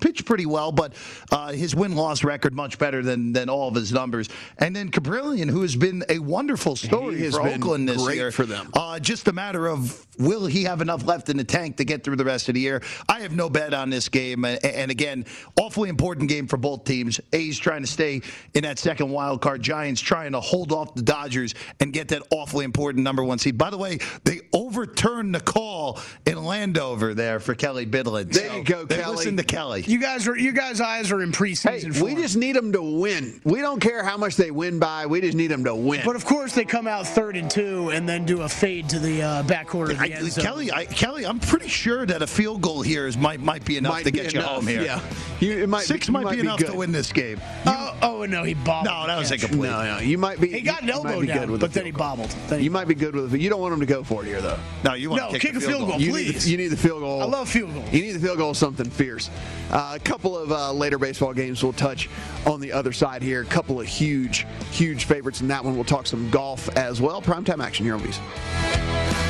pitched 0.00 0.24
pretty 0.24 0.46
well, 0.46 0.72
but 0.72 0.94
uh, 1.30 1.52
his 1.52 1.74
win 1.74 1.94
loss 1.96 2.24
record 2.24 2.54
much 2.54 2.78
better 2.78 3.02
than, 3.02 3.32
than 3.32 3.48
all 3.48 3.68
of 3.68 3.74
his 3.74 3.92
numbers. 3.92 4.28
And 4.58 4.74
then 4.74 4.90
Kaprielian, 4.90 5.50
who 5.50 5.62
has 5.62 5.76
been 5.76 6.04
a 6.08 6.18
wonderful 6.18 6.76
story 6.76 7.30
for 7.30 7.42
been 7.42 7.62
Oakland 7.62 7.88
this 7.88 8.02
great 8.02 8.16
year. 8.16 8.32
for 8.32 8.46
them. 8.46 8.70
Uh, 8.74 8.98
just 8.98 9.28
a 9.28 9.32
matter 9.32 9.66
of 9.66 10.06
will 10.18 10.46
he 10.46 10.64
have 10.64 10.80
enough 10.80 11.04
left 11.06 11.28
in 11.28 11.36
the 11.36 11.44
tank 11.44 11.78
to 11.78 11.84
get 11.84 12.04
through 12.04 12.16
the 12.16 12.24
rest 12.24 12.48
of 12.48 12.54
the 12.54 12.60
year? 12.60 12.82
I 13.08 13.20
have 13.20 13.32
no 13.32 13.48
bet 13.48 13.74
on 13.74 13.90
this 13.90 14.08
game. 14.08 14.44
And, 14.44 14.64
and 14.64 14.90
again, 14.90 15.24
awfully 15.56 15.88
important 15.88 16.28
game 16.28 16.46
for 16.46 16.56
both 16.56 16.84
teams. 16.84 17.20
A's 17.32 17.58
trying 17.58 17.82
to 17.82 17.86
stay 17.86 18.22
in 18.54 18.62
that 18.62 18.78
second 18.78 19.10
wild 19.10 19.40
card. 19.40 19.62
Giants 19.62 20.00
trying 20.00 20.32
to 20.32 20.40
hold 20.40 20.72
off 20.72 20.94
the 20.94 21.02
Dodgers 21.02 21.54
and 21.80 21.92
get 21.92 22.08
that 22.08 22.22
awfully 22.30 22.64
important 22.64 23.04
number 23.04 23.24
one 23.24 23.38
seed. 23.38 23.58
By 23.58 23.70
the 23.70 23.78
way, 23.78 23.98
they 24.24 24.40
overturned 24.70 25.34
the 25.34 25.40
call 25.40 25.98
in 26.26 26.42
Landover 26.44 27.12
there 27.14 27.40
for 27.40 27.54
Kelly 27.54 27.86
Bidlin. 27.86 28.32
There 28.32 28.48
So 28.48 28.56
you 28.56 28.64
go, 28.64 28.86
Kelly. 28.86 29.16
Listen 29.16 29.36
to 29.36 29.42
Kelly. 29.42 29.82
You 29.86 30.00
guys 30.00 30.28
are 30.28 30.36
you 30.36 30.52
guys' 30.52 30.80
eyes 30.80 31.10
are 31.10 31.22
in 31.22 31.30
Hey, 31.30 31.34
preseason. 31.52 32.00
we 32.00 32.14
just 32.14 32.36
need 32.36 32.54
them 32.56 32.72
to 32.72 32.82
win. 32.82 33.40
We 33.44 33.60
don't 33.60 33.80
care 33.80 34.02
how 34.04 34.16
much 34.16 34.36
they 34.36 34.50
win 34.50 34.78
by. 34.78 35.06
We 35.06 35.20
just 35.20 35.36
need 35.36 35.48
them 35.48 35.64
to 35.64 35.74
win. 35.74 36.02
But 36.04 36.16
of 36.16 36.24
course, 36.24 36.54
they 36.54 36.64
come 36.64 36.86
out 36.86 37.06
third 37.06 37.36
and 37.36 37.50
two, 37.50 37.90
and 37.90 38.08
then 38.08 38.24
do 38.24 38.42
a 38.42 38.48
fade 38.48 38.88
to 38.90 38.98
the 38.98 39.22
uh, 39.22 39.42
back 39.44 39.66
quarter 39.66 39.92
of 39.92 39.98
the 39.98 40.04
I, 40.04 40.18
end 40.18 40.30
zone. 40.32 40.44
Kelly, 40.44 40.72
I, 40.72 40.84
Kelly, 40.84 41.26
I'm 41.26 41.40
pretty 41.40 41.68
sure 41.68 42.06
that 42.06 42.22
a 42.22 42.26
field 42.26 42.60
goal 42.62 42.82
here 42.82 43.06
is 43.06 43.16
might 43.16 43.40
might 43.40 43.64
be 43.64 43.76
enough 43.76 43.92
Might 43.94 44.04
to 44.06 44.12
be 44.12 44.18
get 44.20 44.32
you 44.32 44.40
enough, 44.40 44.52
home 44.52 44.66
here. 44.66 44.82
Yeah, 44.82 45.00
you, 45.40 45.58
it 45.62 45.68
might 45.68 45.84
Six 45.84 46.06
be, 46.06 46.12
might, 46.12 46.24
might 46.24 46.34
be 46.34 46.40
enough 46.40 46.58
good. 46.58 46.68
to 46.68 46.76
win 46.76 46.92
this 46.92 47.12
game. 47.12 47.40
oh, 47.66 47.96
oh 48.02 48.24
no, 48.26 48.42
he 48.44 48.54
bobbled. 48.54 48.86
No, 48.86 49.06
that 49.06 49.18
was 49.18 49.28
the 49.30 49.34
a 49.34 49.38
catch. 49.38 49.48
complete. 49.50 49.70
No, 49.70 49.84
no, 49.96 49.98
you 49.98 50.18
might 50.18 50.40
be. 50.40 50.48
He 50.48 50.60
got 50.60 50.82
an 50.82 50.90
elbow 50.90 51.20
good 51.20 51.26
down, 51.28 51.50
with 51.52 51.60
but 51.60 51.72
then 51.72 51.84
he 51.86 51.90
bobbled. 51.90 52.30
Then 52.48 52.62
You 52.62 52.70
might 52.70 52.86
be 52.88 52.94
good 52.94 53.14
with 53.14 53.34
it. 53.34 53.40
You 53.40 53.48
don't 53.50 53.60
want 53.60 53.72
him 53.74 53.80
to 53.80 53.86
go 53.86 54.04
for 54.04 54.22
it 54.22 54.26
here, 54.26 54.40
though. 54.40 54.58
No, 54.82 54.94
you 54.94 55.10
want 55.10 55.22
No, 55.22 55.30
to 55.32 55.38
kick 55.38 55.54
a 55.54 55.60
field 55.60 55.88
goal, 55.88 56.00
You 56.00 56.06
need, 56.06 56.12
please. 56.32 56.44
the, 56.44 56.50
you 56.50 56.56
need 56.56 56.68
the 56.68 56.76
field 56.76 57.00
goal. 57.00 57.20
I 57.22 57.26
love 57.26 57.48
field 57.48 57.74
goals. 57.74 57.92
You 57.92 58.00
need 58.02 58.12
the 58.12 58.20
field 58.20 58.38
goal, 58.38 58.54
something 58.54 58.88
fierce. 58.88 59.28
Uh, 59.70 59.92
a 59.94 59.98
couple 59.98 60.36
of 60.38 60.50
uh, 60.52 60.72
later 60.72 60.98
baseball 60.98 61.32
games 61.34 61.62
we'll 61.62 61.72
touch 61.74 62.08
on 62.46 62.60
the 62.60 62.72
other 62.72 62.92
side 62.92 63.22
here. 63.22 63.42
A 63.42 63.44
couple 63.44 63.80
of 63.80 63.86
huge, 63.86 64.46
huge 64.72 65.04
favorites 65.04 65.40
in 65.42 65.48
that 65.48 65.62
one. 65.64 65.74
We'll 65.74 65.84
talk 65.84 66.06
some 66.06 66.30
golf 66.30 66.68
as 66.76 67.00
well. 67.00 67.20
Primetime 67.20 67.62
action 67.62 67.84
here 67.84 67.94
on 67.94 68.00
VSiN. 68.00 69.29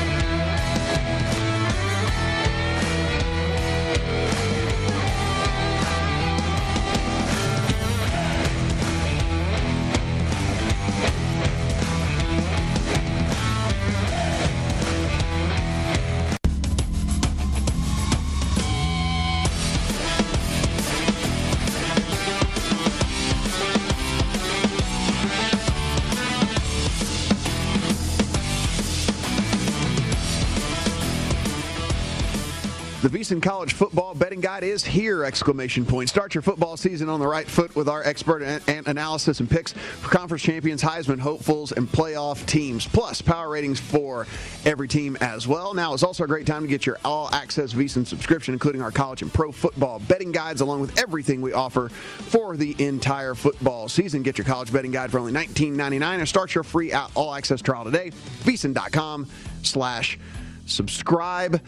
VSiN 33.11 33.41
College 33.43 33.73
Football 33.73 34.15
Betting 34.15 34.39
Guide 34.39 34.63
is 34.63 34.85
here! 34.85 35.25
Exclamation 35.25 35.85
point. 35.85 36.07
Start 36.07 36.33
your 36.33 36.41
football 36.41 36.77
season 36.77 37.09
on 37.09 37.19
the 37.19 37.27
right 37.27 37.45
foot 37.45 37.75
with 37.75 37.89
our 37.89 38.01
expert 38.03 38.41
an- 38.41 38.61
an- 38.67 38.85
analysis 38.87 39.41
and 39.41 39.49
picks 39.49 39.73
for 39.73 40.09
conference 40.09 40.41
champions, 40.41 40.81
Heisman 40.81 41.19
hopefuls, 41.19 41.73
and 41.73 41.89
playoff 41.89 42.45
teams. 42.45 42.87
Plus, 42.87 43.21
power 43.21 43.49
ratings 43.49 43.81
for 43.81 44.27
every 44.63 44.87
team 44.87 45.17
as 45.19 45.45
well. 45.45 45.73
Now 45.73 45.93
is 45.93 46.03
also 46.03 46.23
a 46.23 46.27
great 46.27 46.45
time 46.45 46.61
to 46.61 46.69
get 46.69 46.85
your 46.85 46.99
all-access 47.03 47.73
VSiN 47.73 48.07
subscription, 48.07 48.53
including 48.53 48.81
our 48.81 48.91
college 48.91 49.21
and 49.21 49.33
pro 49.33 49.51
football 49.51 49.99
betting 49.99 50.31
guides, 50.31 50.61
along 50.61 50.79
with 50.79 50.97
everything 50.97 51.41
we 51.41 51.51
offer 51.51 51.89
for 51.89 52.55
the 52.55 52.81
entire 52.81 53.35
football 53.35 53.89
season. 53.89 54.23
Get 54.23 54.37
your 54.37 54.45
college 54.45 54.71
betting 54.71 54.91
guide 54.91 55.11
for 55.11 55.19
only 55.19 55.33
$19.99 55.33 56.01
and 56.01 56.29
start 56.29 56.55
your 56.55 56.63
free 56.63 56.93
all-access 56.93 57.61
trial 57.61 57.83
today. 57.83 58.11
VSiN.com/slash 58.45 60.17
subscribe 60.65 61.59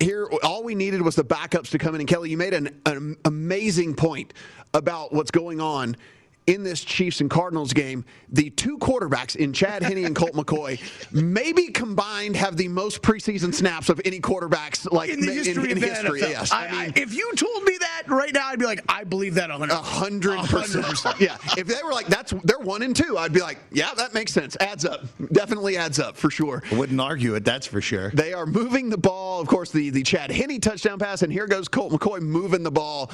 here 0.00 0.28
all 0.42 0.64
we 0.64 0.74
needed 0.74 1.02
was 1.02 1.14
the 1.14 1.24
backups 1.24 1.68
to 1.70 1.78
come 1.78 1.94
in. 1.94 2.00
And 2.00 2.08
kelly 2.08 2.30
you 2.30 2.36
made 2.36 2.54
an, 2.54 2.80
an 2.86 3.16
amazing 3.24 3.94
point 3.94 4.32
about 4.74 5.12
what's 5.12 5.30
going 5.30 5.60
on 5.60 5.96
in 6.46 6.62
this 6.62 6.82
Chiefs 6.82 7.20
and 7.20 7.30
Cardinals 7.30 7.72
game, 7.72 8.04
the 8.30 8.50
two 8.50 8.78
quarterbacks 8.78 9.36
in 9.36 9.52
Chad 9.52 9.82
Henne 9.82 10.04
and 10.04 10.16
Colt 10.16 10.32
McCoy, 10.32 10.80
maybe 11.12 11.68
combined, 11.68 12.36
have 12.36 12.56
the 12.56 12.68
most 12.68 13.02
preseason 13.02 13.54
snaps 13.54 13.88
of 13.88 14.00
any 14.04 14.20
quarterbacks 14.20 14.90
like 14.90 15.10
in 15.10 15.20
the 15.20 15.32
history 15.32 15.70
in, 15.70 15.76
of 15.76 15.80
the 15.80 15.86
history. 15.88 16.20
NFL. 16.20 16.30
Yes, 16.30 16.52
I, 16.52 16.66
I, 16.66 16.92
if 16.96 17.14
you 17.14 17.32
told 17.34 17.64
me 17.64 17.76
that 17.78 18.02
right 18.08 18.32
now, 18.32 18.48
I'd 18.48 18.58
be 18.58 18.64
like, 18.64 18.82
I 18.88 19.04
believe 19.04 19.34
that 19.34 19.50
100 19.50 19.72
A 19.72 19.76
hundred 19.76 20.38
percent. 20.48 21.20
Yeah. 21.20 21.36
If 21.56 21.66
they 21.66 21.82
were 21.84 21.92
like, 21.92 22.06
that's 22.06 22.32
they're 22.44 22.58
one 22.58 22.82
and 22.82 22.94
two, 22.94 23.18
I'd 23.18 23.32
be 23.32 23.40
like, 23.40 23.58
yeah, 23.70 23.92
that 23.94 24.14
makes 24.14 24.32
sense. 24.32 24.56
Adds 24.60 24.84
up. 24.84 25.04
Definitely 25.32 25.76
adds 25.76 25.98
up 25.98 26.16
for 26.16 26.30
sure. 26.30 26.62
I 26.70 26.74
wouldn't 26.74 27.00
argue 27.00 27.34
it. 27.34 27.44
That's 27.44 27.66
for 27.66 27.80
sure. 27.80 28.10
They 28.10 28.32
are 28.32 28.46
moving 28.46 28.90
the 28.90 28.98
ball. 28.98 29.40
Of 29.40 29.48
course, 29.48 29.70
the 29.70 29.90
the 29.90 30.02
Chad 30.02 30.30
Henne 30.30 30.60
touchdown 30.60 30.98
pass, 30.98 31.22
and 31.22 31.32
here 31.32 31.46
goes 31.46 31.68
Colt 31.68 31.92
McCoy 31.92 32.20
moving 32.20 32.62
the 32.62 32.70
ball 32.70 33.10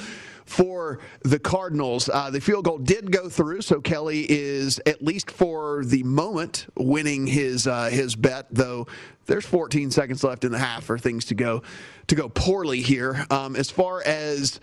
for 0.47 0.99
the 1.23 1.37
Cardinals. 1.37 2.09
Uh, 2.09 2.29
the 2.29 2.39
field 2.39 2.65
goal 2.65 2.77
did 2.77 3.11
go 3.11 3.16
through, 3.29 3.61
so 3.61 3.81
Kelly 3.81 4.25
is 4.29 4.79
at 4.85 5.03
least 5.03 5.31
for 5.31 5.83
the 5.83 6.03
moment 6.03 6.67
winning 6.75 7.27
his 7.27 7.67
uh, 7.67 7.89
his 7.89 8.15
bet. 8.15 8.47
Though 8.51 8.87
there's 9.25 9.45
14 9.45 9.91
seconds 9.91 10.23
left 10.23 10.43
in 10.43 10.51
the 10.51 10.57
half 10.57 10.85
for 10.85 10.97
things 10.97 11.25
to 11.25 11.35
go 11.35 11.61
to 12.07 12.15
go 12.15 12.29
poorly 12.29 12.81
here. 12.81 13.25
Um, 13.29 13.55
as 13.55 13.69
far 13.69 14.01
as 14.03 14.59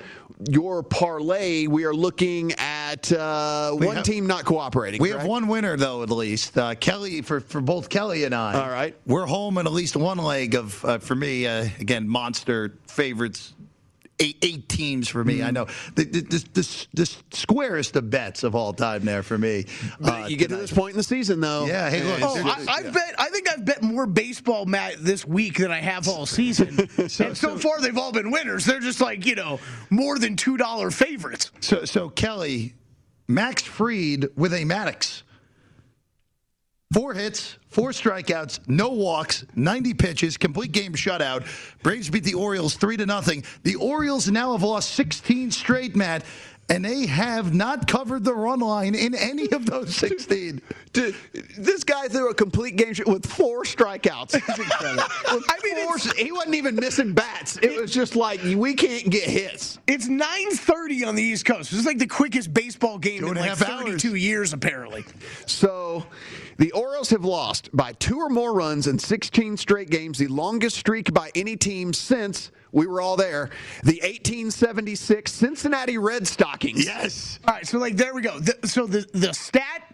your 0.49 0.83
parlay, 0.83 1.67
we 1.67 1.85
are 1.85 1.95
looking 1.95 2.53
at 2.53 3.13
uh, 3.13 3.73
one 3.73 3.97
have- 3.97 4.05
team 4.05 4.27
not 4.27 4.45
cooperating. 4.45 5.01
We 5.01 5.11
have 5.11 5.27
one 5.27 5.49
winner 5.49 5.77
though, 5.77 6.03
at 6.03 6.11
least 6.11 6.57
uh, 6.57 6.75
Kelly 6.75 7.23
for 7.23 7.41
for 7.41 7.61
both 7.61 7.89
Kelly 7.89 8.25
and 8.25 8.35
I. 8.35 8.61
All 8.61 8.71
right. 8.71 8.97
we're 9.07 9.27
home 9.27 9.59
in 9.59 9.67
at 9.67 9.73
least 9.73 9.97
one 9.97 10.19
leg 10.19 10.55
of 10.55 10.85
uh, 10.85 10.99
for 10.99 11.15
me. 11.15 11.47
Uh, 11.47 11.69
again, 11.81 12.09
monster 12.09 12.77
favorites. 12.87 13.55
Eight, 14.21 14.39
eight 14.43 14.69
teams 14.69 15.09
for 15.09 15.25
me. 15.25 15.43
I 15.43 15.47
Mm-hmm. 15.47 15.55
know 15.55 15.65
the, 15.97 16.05
the, 16.05 16.21
the, 16.21 16.45
the, 16.55 16.87
the 16.95 17.17
squarest 17.33 17.97
of 17.97 18.11
bets 18.11 18.45
of 18.45 18.55
all 18.55 18.73
time 18.73 19.05
there 19.05 19.25
for 19.25 19.37
me. 19.37 19.67
But 19.99 20.31
you 20.31 20.37
get 20.37 20.51
to 20.51 20.57
this 20.57 20.73
point 20.73 20.93
in 20.93 20.97
the 20.99 21.03
season, 21.03 21.41
though. 21.41 21.67
Yeah, 21.67 21.91
hey, 21.91 22.05
look, 22.05 22.21
Oh, 22.23 22.39
I, 22.45 22.65
I've 22.77 22.95
bet. 22.95 23.15
I 23.19 23.29
think 23.31 23.51
I've 23.51 23.65
bet 23.65 23.83
more 23.83 24.07
baseball, 24.07 24.67
Matt, 24.67 24.95
this 25.01 25.27
week 25.27 25.59
than 25.59 25.73
I 25.73 25.81
have 25.81 26.07
all 26.09 26.27
season. 26.41 26.89
and 26.99 27.11
so 27.37 27.59
far, 27.59 27.81
they've 27.81 27.99
all 27.99 28.13
been 28.13 28.31
winners. 28.31 28.65
They're 28.65 28.79
just 28.79 29.01
like 29.01 29.27
you 29.27 29.35
know 29.35 29.59
more 29.91 30.17
than 30.21 30.37
two 30.37 30.57
dollar 30.57 30.93
favorites. 30.93 31.51
So, 31.59 31.85
so 31.85 32.09
Kelly, 32.09 32.75
Max 33.27 33.63
Fried 33.63 34.29
with 34.37 34.53
a 34.55 34.59
Maddux. 34.65 35.23
Four 36.95 37.13
hits, 37.13 37.59
four 37.71 37.91
strikeouts, 37.91 38.61
no 38.69 38.89
walks, 38.91 39.45
90 39.57 39.95
pitches, 39.95 40.37
complete 40.37 40.71
game 40.71 40.93
shutout. 40.93 41.45
Braves 41.83 42.09
beat 42.09 42.23
the 42.23 42.35
Orioles 42.35 42.77
3 42.77 42.99
to 42.99 43.05
nothing. 43.05 43.43
The 43.65 43.75
Orioles 43.75 44.31
now 44.31 44.53
have 44.53 44.63
lost 44.63 44.91
16 44.91 45.51
straight, 45.51 45.97
Matt, 45.97 46.23
and 46.69 46.85
they 46.85 47.07
have 47.07 47.53
not 47.53 47.89
covered 47.89 48.23
the 48.23 48.33
run 48.33 48.61
line 48.61 48.95
in 48.95 49.13
any 49.13 49.51
of 49.51 49.67
those 49.67 49.95
16. 49.97 50.63
Dude, 50.93 51.17
this 51.59 51.83
guy 51.83 52.07
threw 52.07 52.31
a 52.31 52.35
complete 52.35 52.77
game 52.77 52.95
sh- 52.95 53.01
with 53.07 53.27
four 53.27 53.65
strikeouts. 53.65 54.35
With 55.35 55.45
I 55.49 55.59
mean, 55.65 55.85
four- 55.85 55.99
he 56.17 56.31
wasn't 56.31 56.55
even 56.55 56.77
missing 56.77 57.13
bats. 57.13 57.57
It 57.57 57.81
was 57.81 57.93
just 57.93 58.15
like 58.15 58.41
we 58.45 58.75
can't 58.75 59.11
get 59.11 59.25
hits. 59.29 59.81
It's 59.89 60.07
nine 60.07 60.53
thirty 60.53 61.05
on 61.05 61.17
the 61.17 61.23
East 61.23 61.45
Coast. 61.45 61.73
This 61.73 61.81
is 61.81 61.87
like 61.87 61.99
the 61.99 62.07
quickest 62.07 62.55
baseball 62.55 62.99
game 62.99 63.25
in 63.25 63.35
like 63.35 63.57
thirty 63.57 63.97
two 63.99 64.11
hours. 64.11 64.23
years, 64.25 64.53
apparently. 64.53 65.05
So 65.47 66.07
the 66.57 66.73
Orioles 66.73 67.11
have 67.11 67.25
lost 67.25 67.71
by 67.73 67.93
two 67.95 68.19
or 68.19 68.29
more 68.29 68.55
runs 68.55 68.87
in 68.87 68.99
16 68.99 69.57
straight 69.57 69.91
games, 69.91 70.19
the 70.19 70.29
longest 70.29 70.77
streak 70.77 71.13
by 71.13 71.31
any 71.35 71.57
team 71.57 71.93
since 71.93 72.51
we 72.73 72.87
were 72.87 73.01
all 73.01 73.17
there. 73.17 73.51
The 73.83 74.01
1876 74.03 75.33
Cincinnati 75.33 75.99
Red 75.99 76.27
Stockings. 76.27 76.85
Yes. 76.85 77.39
All 77.47 77.55
right, 77.55 77.67
so 77.67 77.79
like 77.79 77.97
there 77.97 78.15
we 78.15 78.23
go. 78.23 78.39
The, 78.39 78.67
so 78.67 78.87
the 78.87 79.07
the 79.13 79.33
stat, 79.33 79.94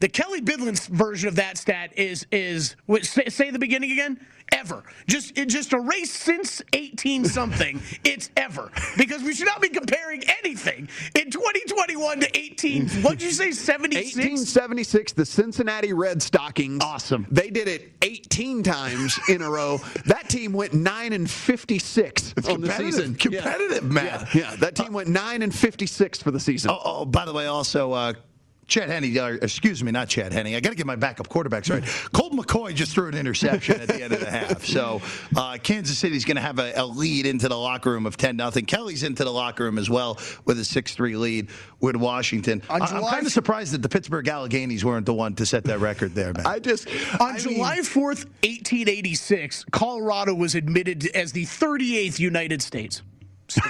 the 0.00 0.08
Kelly 0.08 0.42
Bidlin's 0.42 0.86
version 0.86 1.28
of 1.28 1.36
that 1.36 1.56
stat 1.56 1.92
is 1.96 2.26
is 2.30 2.76
say, 3.02 3.26
say 3.28 3.50
the 3.50 3.58
beginning 3.58 3.92
again. 3.92 4.20
Ever, 4.52 4.84
just 5.08 5.36
it 5.36 5.48
just 5.48 5.72
a 5.72 5.80
race 5.80 6.12
since 6.12 6.62
eighteen 6.72 7.24
something. 7.24 7.80
it's 8.04 8.30
ever 8.36 8.70
because 8.96 9.22
we 9.22 9.34
should 9.34 9.46
not 9.46 9.60
be 9.60 9.68
comparing 9.68 10.22
anything 10.44 10.88
in 11.16 11.30
2021 11.32 12.20
to 12.20 12.38
18. 12.38 12.88
What'd 13.02 13.22
you 13.22 13.32
say? 13.32 13.50
76. 13.50 14.16
1876, 14.16 15.12
the 15.14 15.26
Cincinnati 15.26 15.92
Red 15.92 16.22
Stockings. 16.22 16.82
Awesome. 16.82 17.26
They 17.28 17.50
did 17.50 17.66
it 17.66 17.92
18 18.02 18.62
times 18.62 19.18
in 19.28 19.42
a 19.42 19.50
row. 19.50 19.80
That 20.06 20.28
team 20.28 20.52
went 20.52 20.74
9 20.74 21.12
and 21.12 21.28
56 21.28 22.34
on 22.36 22.42
the 22.42 22.68
competitive, 22.68 22.94
season. 22.94 23.14
competitive, 23.16 23.84
yeah. 23.84 23.90
man. 23.90 24.28
Yeah, 24.32 24.50
yeah, 24.50 24.56
that 24.56 24.76
team 24.76 24.92
went 24.92 25.08
9 25.08 25.42
and 25.42 25.52
56 25.54 26.22
for 26.22 26.30
the 26.30 26.40
season. 26.40 26.70
Oh, 26.70 26.80
oh, 26.84 27.04
by 27.04 27.24
the 27.24 27.32
way, 27.32 27.46
also, 27.46 27.92
uh, 27.92 28.12
Chad 28.66 28.88
Henne, 28.88 29.16
uh, 29.16 29.38
excuse 29.42 29.82
me, 29.84 29.92
not 29.92 30.08
Chad 30.08 30.32
Henne. 30.32 30.48
I 30.48 30.60
got 30.60 30.70
to 30.70 30.74
get 30.74 30.86
my 30.86 30.96
backup 30.96 31.28
quarterbacks 31.28 31.70
right. 31.70 31.84
Colt 32.12 32.32
McCoy 32.32 32.74
just 32.74 32.92
threw 32.92 33.08
an 33.08 33.14
interception 33.14 33.80
at 33.80 33.86
the 33.86 34.02
end 34.02 34.12
of 34.12 34.20
the 34.20 34.30
half. 34.30 34.64
So 34.64 35.00
uh, 35.36 35.58
Kansas 35.62 35.96
City's 35.98 36.24
going 36.24 36.36
to 36.36 36.42
have 36.42 36.58
a, 36.58 36.72
a 36.74 36.84
lead 36.84 37.26
into 37.26 37.48
the 37.48 37.56
locker 37.56 37.92
room 37.92 38.06
of 38.06 38.16
10 38.16 38.36
nothing. 38.36 38.66
Kelly's 38.66 39.04
into 39.04 39.22
the 39.22 39.30
locker 39.30 39.64
room 39.64 39.78
as 39.78 39.88
well 39.88 40.18
with 40.44 40.58
a 40.58 40.64
6 40.64 40.94
3 40.94 41.16
lead 41.16 41.48
with 41.80 41.94
Washington. 41.94 42.62
On 42.68 42.82
I, 42.82 42.96
am 42.96 43.04
kind 43.04 43.26
of 43.26 43.32
surprised 43.32 43.72
that 43.72 43.82
the 43.82 43.88
Pittsburgh 43.88 44.26
Alleghenies 44.26 44.82
weren't 44.82 45.06
the 45.06 45.14
one 45.14 45.34
to 45.36 45.46
set 45.46 45.64
that 45.64 45.78
record 45.78 46.14
there, 46.14 46.32
man. 46.32 46.46
I 46.46 46.58
just 46.58 46.88
On 47.20 47.34
I 47.34 47.38
July 47.38 47.74
mean, 47.76 47.84
4th, 47.84 48.26
1886, 48.42 49.64
Colorado 49.70 50.34
was 50.34 50.56
admitted 50.56 51.06
as 51.14 51.32
the 51.32 51.44
38th 51.44 52.18
United 52.18 52.62
States. 52.62 53.02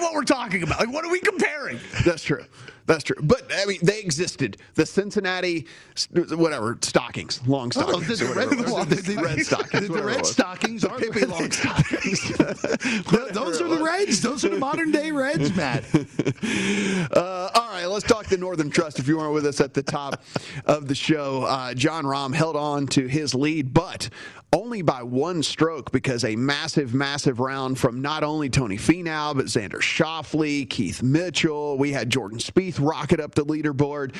state. 0.00 0.06
this 0.06 0.06
is 0.06 0.12
what 0.12 0.14
we're 0.14 0.24
talking 0.24 0.62
about. 0.62 0.80
Like, 0.80 0.92
what 0.92 1.04
are 1.04 1.10
we 1.10 1.20
comparing? 1.20 1.78
that's 2.04 2.22
true. 2.24 2.44
That's 2.86 3.04
true. 3.04 3.16
But 3.22 3.42
I 3.54 3.66
mean, 3.66 3.78
they 3.82 4.00
existed. 4.00 4.56
The 4.74 4.84
Cincinnati, 4.84 5.66
whatever 6.12 6.76
stockings, 6.82 7.40
long 7.46 7.68
Oh, 7.76 7.82
stockings. 7.82 8.18
the, 8.18 8.24
the, 8.24 8.28
whatever 8.30 8.54
it 8.54 8.60
was. 8.60 8.72
red, 8.72 8.88
the, 8.88 9.14
the, 9.14 9.22
red 9.22 9.38
stockings. 9.40 9.88
The, 9.88 9.94
it 9.94 10.04
red 10.04 10.26
stockings 10.26 10.84
are 10.84 10.98
Pippi 10.98 11.24
long 11.26 11.50
stockings. 11.52 12.28
Those 13.32 13.60
are 13.60 13.68
the 13.68 13.80
Reds. 13.84 14.20
Those 14.20 14.44
are 14.44 14.48
the 14.48 14.58
modern 14.58 14.90
day 14.90 15.12
Reds, 15.12 15.54
Matt. 15.56 15.84
Uh, 17.12 17.50
all 17.54 17.68
right, 17.68 17.86
let's 17.86 18.04
talk 18.06 18.26
the 18.26 18.36
Northern 18.38 18.70
Trust. 18.70 18.98
If 18.98 19.06
you 19.06 19.18
weren't 19.18 19.34
with 19.34 19.46
us 19.46 19.60
at 19.60 19.72
the 19.74 19.82
top 19.84 20.22
of 20.66 20.88
the 20.88 20.94
show, 20.94 21.44
uh, 21.44 21.74
Jon 21.74 22.04
Rahm 22.04 22.34
held 22.34 22.56
on 22.56 22.86
to 22.88 23.06
his 23.06 23.34
lead, 23.34 23.72
but 23.72 24.08
only 24.52 24.82
by 24.82 25.02
one 25.02 25.42
stroke 25.42 25.92
because 25.92 26.24
a 26.24 26.34
massive, 26.34 26.92
massive 26.92 27.38
round 27.38 27.78
from 27.78 28.02
not 28.02 28.24
only 28.24 28.48
Tony 28.50 28.76
Finau, 28.76 29.34
but 29.34 29.46
Xander 29.46 29.80
Schauffele, 29.80 30.68
Keith 30.68 31.02
Mitchell. 31.02 31.78
We 31.78 31.92
had 31.92 32.10
Jordan 32.10 32.38
Spieth 32.38 32.84
rocket 32.84 33.20
up 33.20 33.34
the 33.34 33.44
leaderboard 33.44 34.14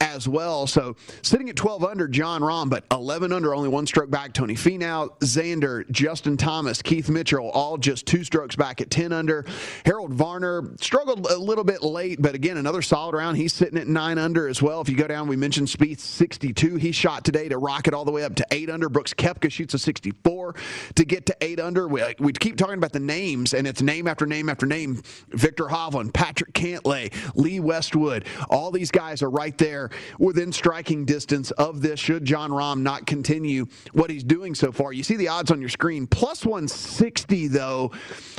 as 0.00 0.28
well. 0.28 0.66
So 0.66 0.96
sitting 1.22 1.48
at 1.48 1.56
12 1.56 1.84
under, 1.84 2.08
Jon 2.08 2.40
Rahm, 2.40 2.68
but 2.68 2.84
11 2.90 3.32
under, 3.32 3.54
only 3.54 3.68
one 3.68 3.86
stroke 3.86 4.10
back. 4.10 4.32
Tony 4.32 4.54
Finau, 4.54 5.16
Xander, 5.20 5.88
Justin 5.90 6.36
Thomas, 6.36 6.82
Keith 6.82 7.08
Mitchell, 7.08 7.50
all 7.50 7.78
just 7.78 8.06
two 8.06 8.24
strokes 8.24 8.56
back 8.56 8.80
at 8.80 8.90
10 8.90 9.12
under. 9.12 9.44
Harold 9.84 10.12
Varner 10.12 10.74
struggled 10.80 11.26
a 11.30 11.36
little 11.36 11.64
bit 11.64 11.82
late, 11.82 12.20
but 12.20 12.34
again, 12.34 12.56
another 12.56 12.82
solid 12.82 13.14
round. 13.14 13.36
He's 13.36 13.52
sitting 13.52 13.78
at 13.78 13.86
9 13.86 14.18
under 14.18 14.48
as 14.48 14.60
well. 14.60 14.80
If 14.80 14.88
you 14.88 14.96
go 14.96 15.06
down, 15.06 15.28
we 15.28 15.36
mentioned 15.36 15.68
Spieth 15.68 16.00
62. 16.00 16.76
He 16.76 16.90
shot 16.90 17.24
today 17.24 17.48
to 17.48 17.58
rocket 17.58 17.94
all 17.94 18.04
the 18.04 18.12
way 18.12 18.24
up 18.24 18.34
to 18.36 18.46
8 18.50 18.68
under. 18.68 18.88
Brooks 18.88 19.14
Koepka 19.14 19.50
shoots 19.50 19.75
a 19.76 19.78
64 19.78 20.56
to 20.96 21.04
get 21.04 21.26
to 21.26 21.36
8 21.40 21.60
under. 21.60 21.86
We, 21.86 22.02
uh, 22.02 22.12
we 22.18 22.32
keep 22.32 22.56
talking 22.56 22.78
about 22.78 22.92
the 22.92 23.00
names, 23.00 23.54
and 23.54 23.66
it's 23.66 23.80
name 23.80 24.08
after 24.08 24.26
name 24.26 24.48
after 24.48 24.66
name. 24.66 25.02
Viktor 25.28 25.64
Hovland, 25.64 26.12
Patrick 26.12 26.52
Cantlay, 26.52 27.14
Lee 27.36 27.60
Westwood. 27.60 28.26
All 28.50 28.70
these 28.72 28.90
guys 28.90 29.22
are 29.22 29.30
right 29.30 29.56
there 29.56 29.90
within 30.18 30.52
striking 30.52 31.04
distance 31.04 31.52
of 31.52 31.80
this 31.80 32.00
should 32.00 32.24
Jon 32.24 32.50
Rahm 32.50 32.80
not 32.80 33.06
continue 33.06 33.66
what 33.92 34.10
he's 34.10 34.24
doing 34.24 34.54
so 34.54 34.72
far. 34.72 34.92
You 34.92 35.04
see 35.04 35.16
the 35.16 35.28
odds 35.28 35.50
on 35.50 35.60
your 35.60 35.68
screen. 35.68 36.06
Plus 36.06 36.44
160, 36.44 37.48
though, 37.48 37.92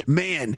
man. 0.05 0.57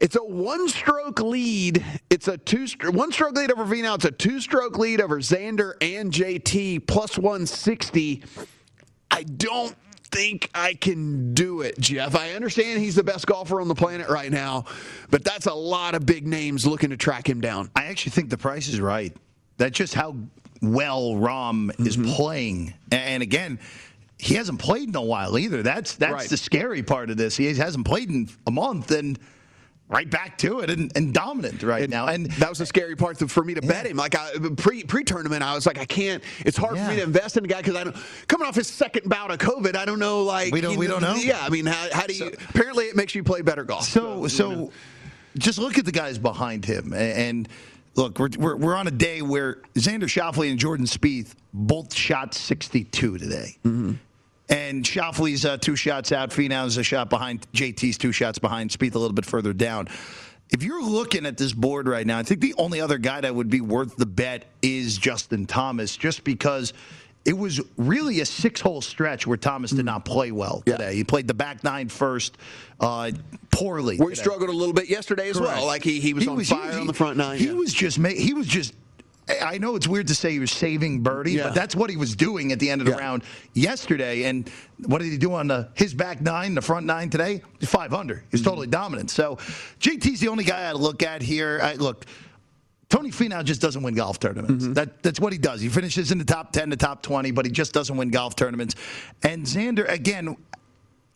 It's 0.00 0.16
a 0.16 0.22
one-stroke 0.22 1.20
lead. 1.20 1.84
It's 2.10 2.28
a 2.28 2.36
two 2.36 2.66
one-stroke 2.90 3.34
lead 3.34 3.50
over 3.50 3.64
Finau. 3.64 3.94
It's 3.94 4.04
a 4.04 4.10
two-stroke 4.10 4.78
lead 4.78 5.00
over 5.00 5.20
Xander 5.20 5.72
and 5.80 6.12
JT. 6.12 6.86
Plus 6.86 7.16
160. 7.16 8.22
I 9.10 9.22
don't 9.22 9.74
think 10.16 10.50
I 10.54 10.74
can 10.74 11.34
do 11.34 11.60
it, 11.60 11.78
Jeff. 11.78 12.16
I 12.16 12.32
understand 12.32 12.80
he's 12.80 12.94
the 12.94 13.04
best 13.04 13.26
golfer 13.26 13.60
on 13.60 13.68
the 13.68 13.74
planet 13.74 14.08
right 14.08 14.30
now, 14.32 14.64
but 15.10 15.22
that's 15.24 15.46
a 15.46 15.54
lot 15.54 15.94
of 15.94 16.06
big 16.06 16.26
names 16.26 16.66
looking 16.66 16.90
to 16.90 16.96
track 16.96 17.28
him 17.28 17.40
down. 17.40 17.70
I 17.76 17.84
actually 17.86 18.12
think 18.12 18.30
the 18.30 18.38
price 18.38 18.68
is 18.68 18.80
right. 18.80 19.14
That's 19.58 19.76
just 19.76 19.94
how 19.94 20.16
well 20.62 21.12
Rahm 21.12 21.70
is 21.86 21.96
Mm-hmm. 21.96 22.12
playing. 22.12 22.74
And 22.90 23.22
again, 23.22 23.58
he 24.18 24.34
hasn't 24.34 24.58
played 24.58 24.88
in 24.88 24.96
a 24.96 25.02
while 25.02 25.38
either. 25.38 25.62
That's 25.62 25.96
that's 25.96 26.12
Right. 26.12 26.28
the 26.30 26.36
scary 26.38 26.82
part 26.82 27.10
of 27.10 27.18
this. 27.18 27.36
He 27.36 27.52
hasn't 27.54 27.84
played 27.86 28.08
in 28.08 28.28
a 28.46 28.50
month 28.50 28.90
and 28.90 29.18
right 29.88 30.10
back 30.10 30.36
to 30.38 30.60
it 30.60 30.70
and, 30.70 30.90
and 30.96 31.14
dominant 31.14 31.62
right 31.62 31.88
now. 31.88 32.06
And 32.06 32.26
that 32.32 32.48
was 32.48 32.58
the 32.58 32.66
scary 32.66 32.96
part 32.96 33.18
for 33.30 33.44
me 33.44 33.54
to 33.54 33.62
bet 33.62 33.86
him. 33.86 33.96
Like 33.96 34.14
I, 34.16 34.30
pre 34.56 34.82
pre 34.82 35.04
tournament, 35.04 35.42
I 35.42 35.54
was 35.54 35.66
like, 35.66 35.78
I 35.78 35.84
can't. 35.84 36.22
It's 36.40 36.56
hard 36.56 36.76
for 36.76 36.88
me 36.88 36.96
to 36.96 37.02
invest 37.02 37.36
in 37.36 37.44
a 37.44 37.48
guy 37.48 37.58
because 37.58 37.76
I 37.76 37.84
don't 37.84 37.96
coming 38.28 38.46
off 38.46 38.54
his 38.56 38.66
second 38.66 39.08
bout 39.08 39.30
of 39.30 39.38
COVID. 39.38 39.76
I 39.76 39.84
don't 39.84 39.98
know. 39.98 40.24
Like 40.24 40.52
We 40.52 40.60
don't- 40.60 40.72
you 40.72 40.78
we 40.78 40.86
don't 40.88 41.02
know. 41.02 41.14
Yeah, 41.14 41.38
I 41.40 41.48
mean, 41.50 41.66
how, 41.66 41.88
how 41.92 42.06
do 42.06 42.14
you? 42.14 42.32
apparently, 42.48 42.86
it 42.86 42.96
makes 42.96 43.14
you 43.14 43.22
play 43.22 43.42
better 43.42 43.64
golf. 43.64 43.84
So, 43.84 44.26
so 44.26 44.72
just 45.38 45.58
look 45.58 45.78
at 45.78 45.84
the 45.84 45.92
guys 45.92 46.18
behind 46.18 46.64
him. 46.64 46.92
And 46.92 47.48
look, 47.94 48.18
we're, 48.18 48.30
we're, 48.38 48.56
we're 48.56 48.76
on 48.76 48.86
a 48.88 48.90
day 48.92 49.22
where 49.22 49.58
Xander 49.74 50.02
Schauffele 50.04 50.50
and 50.50 50.58
Jordan 50.58 50.86
Spieth 50.86 51.34
both 51.54 51.94
shot 51.94 52.34
62 52.34 53.18
today. 53.18 53.56
Mm-hmm. 53.64 53.92
And 54.48 54.84
Schauffele's 54.84 55.44
uh, 55.44 55.56
two 55.56 55.74
shots 55.76 56.12
out. 56.12 56.30
Finau's 56.30 56.76
a 56.76 56.82
shot 56.84 57.10
behind. 57.10 57.46
JT's 57.52 57.98
two 57.98 58.12
shots 58.12 58.38
behind. 58.38 58.70
Spieth 58.70 58.94
a 58.94 58.98
little 58.98 59.14
bit 59.14 59.26
further 59.26 59.52
down. 59.52 59.88
If 60.50 60.62
you're 60.62 60.82
looking 60.84 61.26
at 61.26 61.36
this 61.36 61.52
board 61.52 61.88
right 61.88 62.06
now, 62.06 62.18
I 62.18 62.22
think 62.22 62.40
the 62.40 62.54
only 62.56 62.80
other 62.80 62.98
guy 62.98 63.20
that 63.20 63.34
would 63.34 63.50
be 63.50 63.60
worth 63.60 63.96
the 63.96 64.06
bet 64.06 64.44
is 64.62 64.96
Justin 64.96 65.46
Thomas, 65.46 65.96
just 65.96 66.22
because 66.22 66.72
it 67.24 67.36
was 67.36 67.60
really 67.76 68.20
a 68.20 68.24
six-hole 68.24 68.82
stretch 68.82 69.26
where 69.26 69.36
Thomas 69.36 69.72
did 69.72 69.84
not 69.84 70.04
play 70.04 70.30
well 70.30 70.62
today. 70.64 70.94
He 70.94 71.02
played 71.02 71.26
the 71.26 71.34
back 71.34 71.64
nine 71.64 71.88
first, 71.88 72.38
uh, 72.78 73.10
poorly. 73.50 73.96
Where 73.96 74.10
he 74.10 74.14
struggled 74.14 74.48
a 74.48 74.52
little 74.52 74.72
bit 74.72 74.88
yesterday 74.88 75.30
as 75.30 75.38
Correct. 75.38 75.56
well. 75.56 75.66
Like 75.66 75.82
he, 75.82 75.98
he 75.98 76.14
was 76.14 76.28
on 76.28 76.44
fire 76.44 76.70
he- 76.72 76.78
on 76.78 76.86
the 76.86 76.92
front 76.94 77.16
nine. 77.16 77.38
He 77.38 77.46
yeah. 77.46 77.52
was 77.54 77.72
just 77.74 77.98
ma- 77.98 78.10
he 78.10 78.32
was 78.32 78.46
just. 78.46 78.72
I 79.28 79.58
know 79.58 79.74
it's 79.74 79.88
weird 79.88 80.06
to 80.08 80.14
say 80.14 80.30
he 80.30 80.38
was 80.38 80.52
saving 80.52 81.02
birdie, 81.02 81.32
Yeah. 81.32 81.44
but 81.44 81.54
that's 81.54 81.74
what 81.74 81.90
he 81.90 81.96
was 81.96 82.14
doing 82.14 82.52
at 82.52 82.60
the 82.60 82.70
end 82.70 82.80
of 82.80 82.84
the 82.86 82.92
Yeah. 82.92 82.98
round 82.98 83.24
yesterday. 83.54 84.24
And 84.24 84.48
what 84.84 85.00
did 85.02 85.10
he 85.10 85.18
do 85.18 85.32
on 85.34 85.48
the 85.48 85.68
his 85.74 85.94
back 85.94 86.20
nine, 86.20 86.54
the 86.54 86.62
front 86.62 86.86
nine 86.86 87.10
today? 87.10 87.42
Five 87.62 87.92
under. 87.92 88.22
He's 88.30 88.40
Mm-hmm. 88.40 88.48
totally 88.48 88.66
dominant. 88.68 89.10
So 89.10 89.36
JT's 89.80 90.20
the 90.20 90.28
only 90.28 90.44
guy 90.44 90.68
I 90.68 90.72
look 90.72 91.02
at 91.02 91.22
here. 91.22 91.58
I, 91.62 91.74
look. 91.74 92.06
Tony 92.88 93.10
Finau 93.10 93.42
just 93.42 93.60
doesn't 93.60 93.82
win 93.82 93.94
golf 93.94 94.20
tournaments. 94.20 94.62
Mm-hmm. 94.62 94.74
That 94.74 95.02
that's 95.02 95.18
what 95.18 95.32
he 95.32 95.40
does. 95.40 95.60
He 95.60 95.68
finishes 95.68 96.12
in 96.12 96.18
the 96.18 96.24
top 96.24 96.52
ten, 96.52 96.70
the 96.70 96.76
top 96.76 97.02
twenty, 97.02 97.32
but 97.32 97.44
he 97.44 97.50
just 97.50 97.72
doesn't 97.72 97.96
win 97.96 98.10
golf 98.10 98.36
tournaments. 98.36 98.76
And 99.24 99.44
Xander, 99.44 99.90
again, 99.90 100.36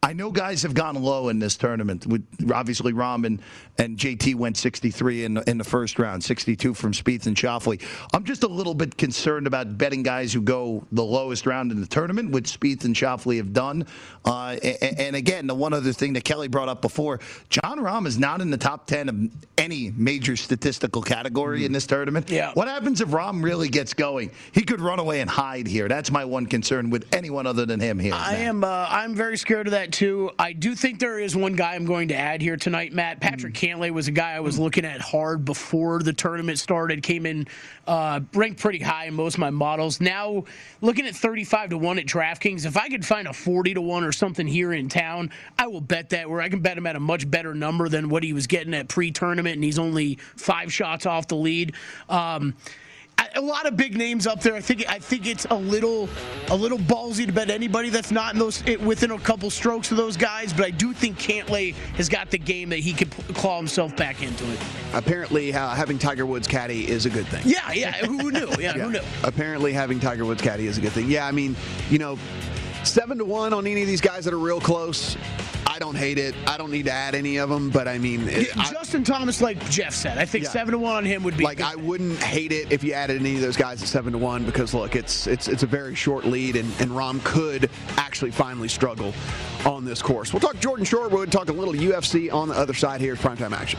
I 0.02 0.14
know 0.14 0.30
guys 0.30 0.62
have 0.62 0.72
gone 0.72 0.94
low 1.00 1.28
in 1.28 1.38
this 1.38 1.58
tournament. 1.58 2.06
With 2.06 2.26
obviously 2.52 2.94
Rahm 2.94 3.26
and, 3.26 3.40
and 3.76 3.98
JT 3.98 4.34
went 4.34 4.56
63 4.56 5.24
in 5.26 5.34
the, 5.34 5.48
in 5.50 5.58
the 5.58 5.64
first 5.64 5.98
round, 5.98 6.24
62 6.24 6.72
from 6.72 6.92
Spieth 6.92 7.26
and 7.26 7.36
Schauffele. 7.36 7.82
I'm 8.14 8.24
just 8.24 8.42
a 8.42 8.48
little 8.48 8.72
bit 8.72 8.96
concerned 8.96 9.46
about 9.46 9.76
betting 9.76 10.02
guys 10.02 10.32
who 10.32 10.40
go 10.40 10.86
the 10.90 11.04
lowest 11.04 11.44
round 11.44 11.70
in 11.70 11.82
the 11.82 11.86
tournament, 11.86 12.30
which 12.30 12.58
Spieth 12.58 12.84
and 12.86 12.96
Schauffele 12.96 13.36
have 13.36 13.52
done. 13.52 13.86
Uh, 14.24 14.56
and, 14.62 14.98
and 15.00 15.16
again, 15.16 15.46
the 15.46 15.54
one 15.54 15.74
other 15.74 15.92
thing 15.92 16.14
that 16.14 16.24
Kelly 16.24 16.48
brought 16.48 16.70
up 16.70 16.80
before, 16.80 17.20
Jon 17.50 17.78
Rahm 17.78 18.06
is 18.06 18.18
not 18.18 18.40
in 18.40 18.50
the 18.50 18.58
top 18.58 18.86
10 18.86 19.08
of 19.10 19.16
any 19.58 19.92
major 19.94 20.34
statistical 20.34 21.02
category 21.02 21.66
in 21.66 21.72
this 21.72 21.86
tournament. 21.86 22.30
Yeah. 22.30 22.52
What 22.54 22.68
happens 22.68 23.02
if 23.02 23.08
Rahm 23.10 23.44
really 23.44 23.68
gets 23.68 23.92
going? 23.92 24.30
He 24.52 24.62
could 24.62 24.80
run 24.80 24.98
away 24.98 25.20
and 25.20 25.28
hide 25.28 25.66
here. 25.66 25.88
That's 25.88 26.10
my 26.10 26.24
one 26.24 26.46
concern 26.46 26.88
with 26.88 27.06
anyone 27.14 27.46
other 27.46 27.66
than 27.66 27.80
him 27.80 27.98
here. 27.98 28.14
I 28.14 28.32
Matt. 28.32 28.40
am. 28.40 28.64
Uh, 28.64 28.86
I'm 28.88 29.14
very 29.14 29.36
scared 29.36 29.66
of 29.66 29.72
that 29.72 29.89
too. 29.92 30.30
I 30.38 30.52
do 30.52 30.74
think 30.74 30.98
there 30.98 31.18
is 31.18 31.36
one 31.36 31.54
guy 31.54 31.74
I'm 31.74 31.84
going 31.84 32.08
to 32.08 32.14
add 32.14 32.40
here 32.40 32.56
tonight, 32.56 32.92
Matt. 32.92 33.20
Patrick 33.20 33.54
Cantlay 33.54 33.90
was 33.90 34.08
a 34.08 34.12
guy 34.12 34.32
I 34.32 34.40
was 34.40 34.58
looking 34.58 34.84
at 34.84 35.00
hard 35.00 35.44
before 35.44 36.02
the 36.02 36.12
tournament 36.12 36.58
started. 36.58 37.02
Came 37.02 37.26
in 37.26 37.46
uh, 37.86 38.20
ranked 38.32 38.60
pretty 38.60 38.78
high 38.78 39.06
in 39.06 39.14
most 39.14 39.34
of 39.34 39.40
my 39.40 39.50
models. 39.50 40.00
Now 40.00 40.44
looking 40.80 41.06
at 41.06 41.14
35 41.14 41.70
to 41.70 41.78
one 41.78 41.98
at 41.98 42.06
DraftKings. 42.06 42.64
If 42.64 42.76
I 42.76 42.88
could 42.88 43.04
find 43.04 43.28
a 43.28 43.32
40 43.32 43.74
to 43.74 43.80
one 43.80 44.04
or 44.04 44.12
something 44.12 44.46
here 44.46 44.72
in 44.72 44.88
town, 44.88 45.30
I 45.58 45.66
will 45.66 45.80
bet 45.80 46.10
that. 46.10 46.30
Where 46.30 46.40
I 46.40 46.48
can 46.48 46.60
bet 46.60 46.78
him 46.78 46.86
at 46.86 46.96
a 46.96 47.00
much 47.00 47.30
better 47.30 47.54
number 47.54 47.88
than 47.88 48.08
what 48.08 48.22
he 48.22 48.32
was 48.32 48.46
getting 48.46 48.74
at 48.74 48.88
pre-tournament, 48.88 49.56
and 49.56 49.64
he's 49.64 49.78
only 49.78 50.18
five 50.36 50.72
shots 50.72 51.06
off 51.06 51.28
the 51.28 51.36
lead. 51.36 51.74
Um, 52.08 52.54
a 53.34 53.40
lot 53.40 53.66
of 53.66 53.76
big 53.76 53.96
names 53.96 54.26
up 54.26 54.40
there. 54.40 54.54
I 54.54 54.60
think 54.60 54.84
I 54.88 54.98
think 54.98 55.26
it's 55.26 55.46
a 55.46 55.54
little 55.54 56.08
a 56.48 56.56
little 56.56 56.78
ballsy 56.78 57.26
to 57.26 57.32
bet 57.32 57.50
anybody 57.50 57.90
that's 57.90 58.10
not 58.10 58.34
in 58.34 58.38
those 58.38 58.62
it, 58.66 58.80
within 58.80 59.10
a 59.12 59.18
couple 59.18 59.50
strokes 59.50 59.90
of 59.90 59.96
those 59.96 60.16
guys. 60.16 60.52
But 60.52 60.66
I 60.66 60.70
do 60.70 60.92
think 60.92 61.18
Cantlay 61.18 61.74
has 61.96 62.08
got 62.08 62.30
the 62.30 62.38
game 62.38 62.68
that 62.70 62.78
he 62.80 62.92
could 62.92 63.10
p- 63.10 63.32
claw 63.34 63.56
himself 63.56 63.96
back 63.96 64.22
into 64.22 64.50
it. 64.52 64.58
Apparently, 64.92 65.52
uh, 65.52 65.70
having 65.70 65.98
Tiger 65.98 66.26
Woods 66.26 66.48
caddy 66.48 66.88
is 66.88 67.06
a 67.06 67.10
good 67.10 67.26
thing. 67.26 67.42
Yeah, 67.44 67.70
yeah. 67.72 67.92
Who 68.06 68.30
knew? 68.30 68.48
Yeah, 68.58 68.72
who 68.72 68.90
knew? 68.90 69.00
Apparently, 69.22 69.72
having 69.72 70.00
Tiger 70.00 70.24
Woods 70.24 70.42
caddy 70.42 70.66
is 70.66 70.78
a 70.78 70.80
good 70.80 70.92
thing. 70.92 71.10
Yeah, 71.10 71.26
I 71.26 71.32
mean, 71.32 71.56
you 71.90 71.98
know, 71.98 72.18
seven 72.84 73.18
to 73.18 73.24
one 73.24 73.52
on 73.52 73.66
any 73.66 73.82
of 73.82 73.88
these 73.88 74.00
guys 74.00 74.24
that 74.24 74.34
are 74.34 74.38
real 74.38 74.60
close. 74.60 75.16
Don't 75.80 75.96
hate 75.96 76.18
it. 76.18 76.34
I 76.46 76.58
don't 76.58 76.70
need 76.70 76.84
to 76.84 76.92
add 76.92 77.14
any 77.14 77.38
of 77.38 77.48
them, 77.48 77.70
but 77.70 77.88
I 77.88 77.96
mean, 77.96 78.28
it- 78.28 78.54
I- 78.54 78.70
Justin 78.70 79.02
Thomas, 79.02 79.40
like 79.40 79.66
Jeff 79.70 79.94
said, 79.94 80.18
I 80.18 80.26
think 80.26 80.44
Yeah. 80.44 80.50
seven 80.50 80.72
to 80.72 80.78
one 80.78 80.94
on 80.94 81.06
him 81.06 81.22
would 81.22 81.38
be 81.38 81.44
like 81.44 81.62
I 81.62 81.74
wouldn't 81.74 82.22
hate 82.22 82.52
it 82.52 82.70
if 82.70 82.84
you 82.84 82.92
added 82.92 83.18
any 83.18 83.36
of 83.36 83.40
those 83.40 83.56
guys 83.56 83.80
at 83.80 83.88
seven 83.88 84.12
to 84.12 84.18
one 84.18 84.44
because 84.44 84.74
look, 84.74 84.94
it's 84.94 85.26
it's 85.26 85.48
it's 85.48 85.62
a 85.62 85.66
very 85.66 85.94
short 85.94 86.26
lead, 86.26 86.56
and, 86.56 86.70
and 86.80 86.90
Rahm 86.90 87.24
could 87.24 87.70
actually 87.96 88.30
finally 88.30 88.68
struggle 88.68 89.14
on 89.64 89.86
this 89.86 90.02
course. 90.02 90.34
We'll 90.34 90.40
talk 90.40 90.60
Jordan 90.60 90.84
Sherwood, 90.84 91.32
talk 91.32 91.48
a 91.48 91.52
little 91.52 91.72
UFC 91.74 92.30
on 92.30 92.48
the 92.48 92.54
other 92.56 92.74
side 92.74 93.00
here. 93.00 93.14
At 93.14 93.20
Primetime 93.20 93.52
action. 93.52 93.78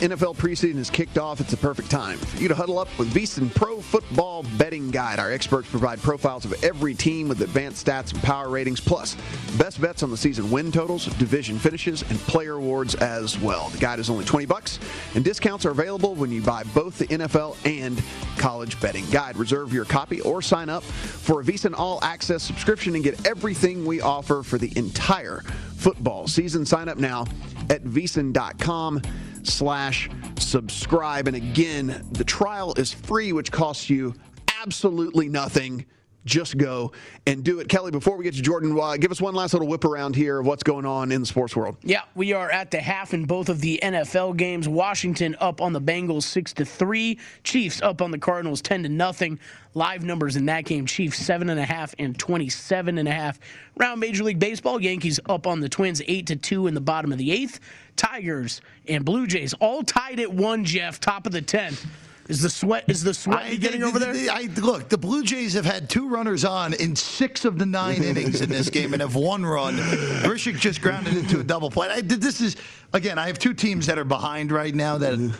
NFL 0.00 0.36
preseason 0.36 0.78
is 0.78 0.88
kicked 0.88 1.18
off, 1.18 1.40
it's 1.40 1.50
the 1.50 1.58
perfect 1.58 1.90
time 1.90 2.16
for 2.16 2.40
you 2.40 2.48
to 2.48 2.54
huddle 2.54 2.78
up 2.78 2.88
with 2.98 3.12
VSiN 3.12 3.54
Pro 3.54 3.82
Football 3.82 4.46
Betting 4.56 4.90
Guide. 4.90 5.18
Our 5.18 5.30
experts 5.30 5.68
provide 5.68 6.00
profiles 6.00 6.46
of 6.46 6.64
every 6.64 6.94
team 6.94 7.28
with 7.28 7.42
advanced 7.42 7.86
stats 7.86 8.14
and 8.14 8.22
power 8.22 8.48
ratings, 8.48 8.80
plus 8.80 9.14
best 9.58 9.78
bets 9.78 10.02
on 10.02 10.10
the 10.10 10.16
season 10.16 10.50
win 10.50 10.72
totals, 10.72 11.04
division 11.16 11.58
finishes, 11.58 12.00
and 12.08 12.18
player 12.20 12.54
awards 12.54 12.94
as 12.94 13.38
well. 13.40 13.68
The 13.68 13.76
guide 13.76 13.98
is 13.98 14.08
only 14.08 14.24
20 14.24 14.46
bucks, 14.46 14.78
and 15.14 15.22
discounts 15.22 15.66
are 15.66 15.70
available 15.70 16.14
when 16.14 16.32
you 16.32 16.40
buy 16.40 16.62
both 16.74 16.96
the 16.96 17.06
NFL 17.06 17.58
and 17.66 18.02
college 18.38 18.80
betting 18.80 19.04
guide. 19.10 19.36
Reserve 19.36 19.70
your 19.70 19.84
copy 19.84 20.22
or 20.22 20.40
sign 20.40 20.70
up 20.70 20.82
for 20.82 21.42
a 21.42 21.44
VSiN 21.44 21.74
All 21.78 22.02
Access 22.02 22.42
subscription 22.42 22.94
and 22.94 23.04
get 23.04 23.26
everything 23.26 23.84
we 23.84 24.00
offer 24.00 24.42
for 24.42 24.56
the 24.56 24.72
entire 24.78 25.42
football 25.76 26.26
season. 26.26 26.64
Sign 26.64 26.88
up 26.88 26.96
now 26.96 27.26
at 27.68 27.84
VSiN.com 27.84 29.02
slash 29.46 30.08
subscribe. 30.38 31.26
And 31.28 31.36
again, 31.36 32.06
the 32.12 32.24
trial 32.24 32.74
is 32.74 32.92
free, 32.92 33.32
which 33.32 33.52
costs 33.52 33.88
you 33.90 34.14
absolutely 34.60 35.28
nothing. 35.28 35.86
Just 36.26 36.58
go 36.58 36.92
and 37.26 37.42
do 37.42 37.60
it. 37.60 37.68
Kelly, 37.68 37.90
before 37.90 38.16
we 38.18 38.24
get 38.24 38.34
to 38.34 38.42
Jordan, 38.42 38.78
uh, 38.78 38.96
give 38.98 39.10
us 39.10 39.22
one 39.22 39.34
last 39.34 39.54
little 39.54 39.66
whip 39.66 39.86
around 39.86 40.14
here 40.14 40.38
of 40.38 40.46
what's 40.46 40.62
going 40.62 40.84
on 40.84 41.12
in 41.12 41.22
the 41.22 41.26
sports 41.26 41.56
world. 41.56 41.76
Yeah, 41.82 42.02
we 42.14 42.34
are 42.34 42.50
at 42.50 42.70
the 42.70 42.78
half 42.78 43.14
in 43.14 43.24
both 43.24 43.48
of 43.48 43.62
the 43.62 43.80
NFL 43.82 44.36
games. 44.36 44.68
Washington 44.68 45.34
up 45.40 45.62
on 45.62 45.72
the 45.72 45.80
Bengals 45.80 46.24
6 46.24 46.52
to 46.54 46.66
3. 46.66 47.18
Chiefs 47.42 47.80
up 47.80 48.02
on 48.02 48.10
the 48.10 48.18
Cardinals 48.18 48.60
10 48.60 48.82
to 48.82 48.90
nothing. 48.90 49.38
Live 49.72 50.04
numbers 50.04 50.36
in 50.36 50.44
that 50.46 50.64
game 50.64 50.84
Chiefs 50.84 51.22
7.5 51.22 51.94
and 51.98 52.18
27.5. 52.18 53.38
Round 53.76 54.00
Major 54.00 54.24
League 54.24 54.38
Baseball, 54.38 54.82
Yankees 54.82 55.20
up 55.26 55.46
on 55.46 55.60
the 55.60 55.70
Twins 55.70 56.02
8 56.06 56.26
to 56.26 56.36
2 56.36 56.66
in 56.66 56.74
the 56.74 56.80
bottom 56.82 57.12
of 57.12 57.18
the 57.18 57.32
eighth. 57.32 57.60
Tigers 58.00 58.62
and 58.88 59.04
Blue 59.04 59.26
Jays 59.26 59.52
all 59.60 59.82
tied 59.82 60.20
at 60.20 60.32
one, 60.32 60.64
Jeff, 60.64 61.00
top 61.00 61.26
of 61.26 61.32
the 61.32 61.42
10th. 61.42 61.84
Is 62.28 62.40
the 62.40 62.48
sweat 62.48 62.84
is 62.86 63.02
the 63.02 63.12
sweat 63.12 63.42
I, 63.42 63.56
getting 63.56 63.80
they, 63.80 63.86
over 63.86 63.98
they, 63.98 64.12
there? 64.12 64.32
I, 64.34 64.48
look, 64.56 64.88
the 64.88 64.96
Blue 64.96 65.22
Jays 65.22 65.52
have 65.52 65.66
had 65.66 65.90
two 65.90 66.08
runners 66.08 66.44
on 66.44 66.72
in 66.74 66.96
six 66.96 67.44
of 67.44 67.58
the 67.58 67.66
nine 67.66 68.02
innings 68.04 68.40
in 68.40 68.48
this 68.48 68.70
game 68.70 68.92
and 68.92 69.02
have 69.02 69.16
one 69.16 69.44
run. 69.44 69.76
Grichuk 70.22 70.58
just 70.58 70.80
grounded 70.80 71.16
into 71.16 71.40
a 71.40 71.42
double 71.42 71.70
play. 71.70 71.88
I, 71.88 72.00
this 72.02 72.40
is 72.40 72.56
again. 72.94 73.18
I 73.18 73.26
have 73.26 73.38
two 73.38 73.52
teams 73.52 73.86
that 73.86 73.98
are 73.98 74.04
behind 74.04 74.52
right 74.52 74.74
now 74.74 74.96
that. 74.98 75.34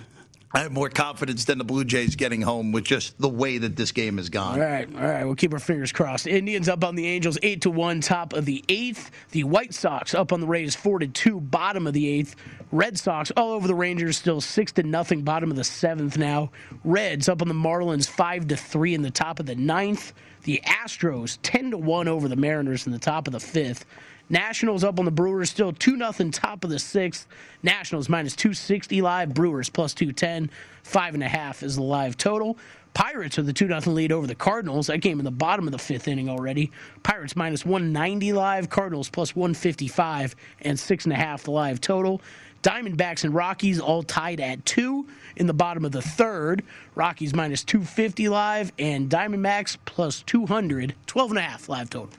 I 0.53 0.61
have 0.61 0.73
more 0.73 0.89
confidence 0.89 1.45
than 1.45 1.59
the 1.59 1.65
Blue 1.65 1.85
Jays 1.85 2.17
getting 2.17 2.43
home 2.43 2.73
with 2.73 2.83
just 2.83 3.17
the 3.21 3.29
way 3.29 3.59
that 3.59 3.77
this 3.77 3.93
game 3.93 4.17
has 4.17 4.31
gone. 4.31 4.61
All 4.61 4.67
right, 4.67 4.89
all 4.97 5.03
right. 5.03 5.25
We'll 5.25 5.37
keep 5.37 5.53
our 5.53 5.61
fingers 5.61 5.93
crossed. 5.93 6.27
Indians 6.27 6.69
up 6.69 6.83
on 6.83 6.97
the 6.97 7.07
Angels, 7.07 7.39
eight 7.45 7.61
to 7.63 7.71
one, 7.71 8.01
top 8.01 8.33
of 8.33 8.47
the 8.47 8.65
eighth. 8.69 9.13
The 9.31 9.45
White 9.45 9.75
Sox 9.75 10.13
up 10.13 10.33
on 10.33 10.41
the 10.41 10.49
Rays, 10.49 10.75
four 10.75 10.99
to 10.99 11.07
two, 11.07 11.41
bottom 11.41 11.87
of 11.87 11.93
the 11.93 12.09
eighth. 12.09 12.35
Red 12.73 12.99
Sox 12.99 13.31
all 13.37 13.53
over 13.53 13.69
the 13.69 13.77
Rangers, 13.77 14.17
still 14.17 14.41
six 14.41 14.73
to 14.73 14.83
nothing, 14.83 15.23
bottom 15.23 15.53
of 15.53 15.57
the 15.57 15.63
seventh 15.63 16.19
now. 16.19 16.51
Reds 16.83 17.29
up 17.29 17.43
on 17.43 17.49
the 17.49 17.55
Marlins, 17.55 18.09
five 18.09 18.49
to 18.49 18.57
three 18.57 18.95
in 18.95 19.03
the 19.03 19.11
top 19.11 19.39
of 19.39 19.47
the 19.47 19.55
ninth. 19.55 20.13
The 20.43 20.61
Astros 20.65 21.39
ten 21.43 21.71
to 21.71 21.79
one 21.79 22.09
over 22.09 22.27
the 22.27 22.35
Mariners 22.35 22.87
in 22.87 22.93
the 22.93 22.99
top 22.99 23.29
of 23.29 23.33
the 23.33 23.41
fifth. 23.41 23.85
Nationals 24.31 24.85
up 24.85 25.01
on 25.01 25.05
the 25.05 25.11
Brewers, 25.11 25.51
still 25.51 25.73
2 25.73 25.99
0 25.99 26.31
top 26.31 26.63
of 26.63 26.71
the 26.71 26.79
sixth. 26.79 27.27
Nationals 27.65 28.09
minus 28.09 28.37
260 28.37 29.03
live, 29.03 29.35
Brewers 29.35 29.69
plus 29.69 29.93
210. 29.93 30.51
Five 30.85 31.15
and 31.15 31.23
a 31.25 31.29
half 31.29 31.65
is 31.65 31.75
the 31.75 31.83
live 31.83 32.17
total. 32.17 32.57
Pirates 32.95 33.37
with 33.37 33.47
the 33.47 33.53
2 33.53 33.67
0 33.67 33.81
lead 33.87 34.13
over 34.13 34.29
the 34.29 34.37
Cardinals. 34.37 34.87
That 34.87 34.99
game 34.99 35.19
in 35.19 35.25
the 35.25 35.33
bottom 35.33 35.67
of 35.67 35.73
the 35.73 35.79
fifth 35.79 36.07
inning 36.07 36.29
already. 36.29 36.71
Pirates 37.03 37.35
minus 37.35 37.67
190 37.67 38.33
live, 38.33 38.71
Cardinals 38.71 39.11
plus 39.11 39.35
155, 39.35 40.37
and 40.61 40.79
six 40.79 41.05
and 41.05 41.13
a 41.13 41.17
half 41.17 41.43
the 41.43 41.51
live 41.51 41.81
total. 41.81 42.23
Diamondbacks 42.63 43.25
and 43.25 43.35
Rockies 43.35 43.81
all 43.81 44.05
tied 44.05 44.39
at 44.39 44.65
two 44.65 45.09
in 45.35 45.49
the 45.49 45.55
bottom 45.55 45.85
of 45.85 45.91
the 45.91 46.03
third. 46.03 46.63
Rockies 46.95 47.35
minus 47.35 47.65
250 47.65 48.29
live, 48.29 48.71
and 48.79 49.11
Diamondbacks 49.11 49.77
plus 49.87 50.23
200, 50.23 50.95
12 51.07 51.31
and 51.31 51.39
a 51.39 51.43
half 51.43 51.69
live 51.69 51.91
total. 51.91 52.11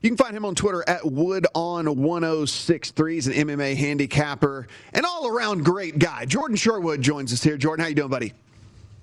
You 0.00 0.10
can 0.10 0.16
find 0.16 0.36
him 0.36 0.44
on 0.44 0.54
Twitter 0.54 0.84
at 0.86 1.04
Wood 1.04 1.46
on1063. 1.56 3.12
He's 3.12 3.26
an 3.26 3.32
MMA 3.32 3.76
handicapper 3.76 4.68
and 4.92 5.04
all 5.04 5.26
around 5.26 5.64
great 5.64 5.98
guy. 5.98 6.24
Jordan 6.24 6.56
Sherwood 6.56 7.02
joins 7.02 7.32
us 7.32 7.42
here. 7.42 7.56
Jordan, 7.56 7.82
how 7.82 7.88
you 7.88 7.96
doing, 7.96 8.10
buddy? 8.10 8.32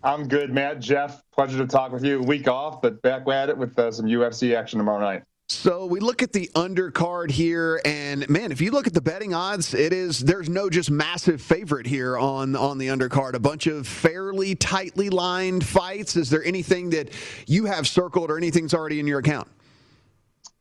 I'm 0.03 0.27
good, 0.27 0.53
Matt. 0.53 0.79
Jeff, 0.79 1.21
pleasure 1.31 1.57
to 1.57 1.67
talk 1.67 1.91
with 1.91 2.05
you. 2.05 2.21
Week 2.21 2.47
off, 2.47 2.81
but 2.81 3.01
back 3.01 3.27
at 3.27 3.49
it 3.49 3.57
with 3.57 3.77
uh, 3.77 3.91
some 3.91 4.05
UFC 4.05 4.55
action 4.55 4.77
tomorrow 4.77 4.99
night. 4.99 5.23
So 5.49 5.85
we 5.85 5.99
look 5.99 6.23
at 6.23 6.31
the 6.31 6.49
undercard 6.55 7.29
here, 7.29 7.79
and 7.85 8.27
man, 8.29 8.51
if 8.51 8.61
you 8.61 8.71
look 8.71 8.87
at 8.87 8.93
the 8.93 9.01
betting 9.01 9.33
odds, 9.33 9.73
it 9.75 9.93
is 9.93 10.19
there's 10.19 10.49
no 10.49 10.71
just 10.71 10.89
massive 10.89 11.39
favorite 11.39 11.85
here 11.85 12.17
on 12.17 12.55
on 12.55 12.77
the 12.77 12.87
undercard. 12.87 13.33
A 13.33 13.39
bunch 13.39 13.67
of 13.67 13.87
fairly 13.87 14.55
tightly 14.55 15.09
lined 15.09 15.63
fights. 15.63 16.15
Is 16.15 16.31
there 16.31 16.43
anything 16.43 16.89
that 16.91 17.09
you 17.45 17.65
have 17.65 17.87
circled 17.87 18.31
or 18.31 18.37
anything's 18.37 18.73
already 18.73 18.99
in 18.99 19.05
your 19.05 19.19
account? 19.19 19.47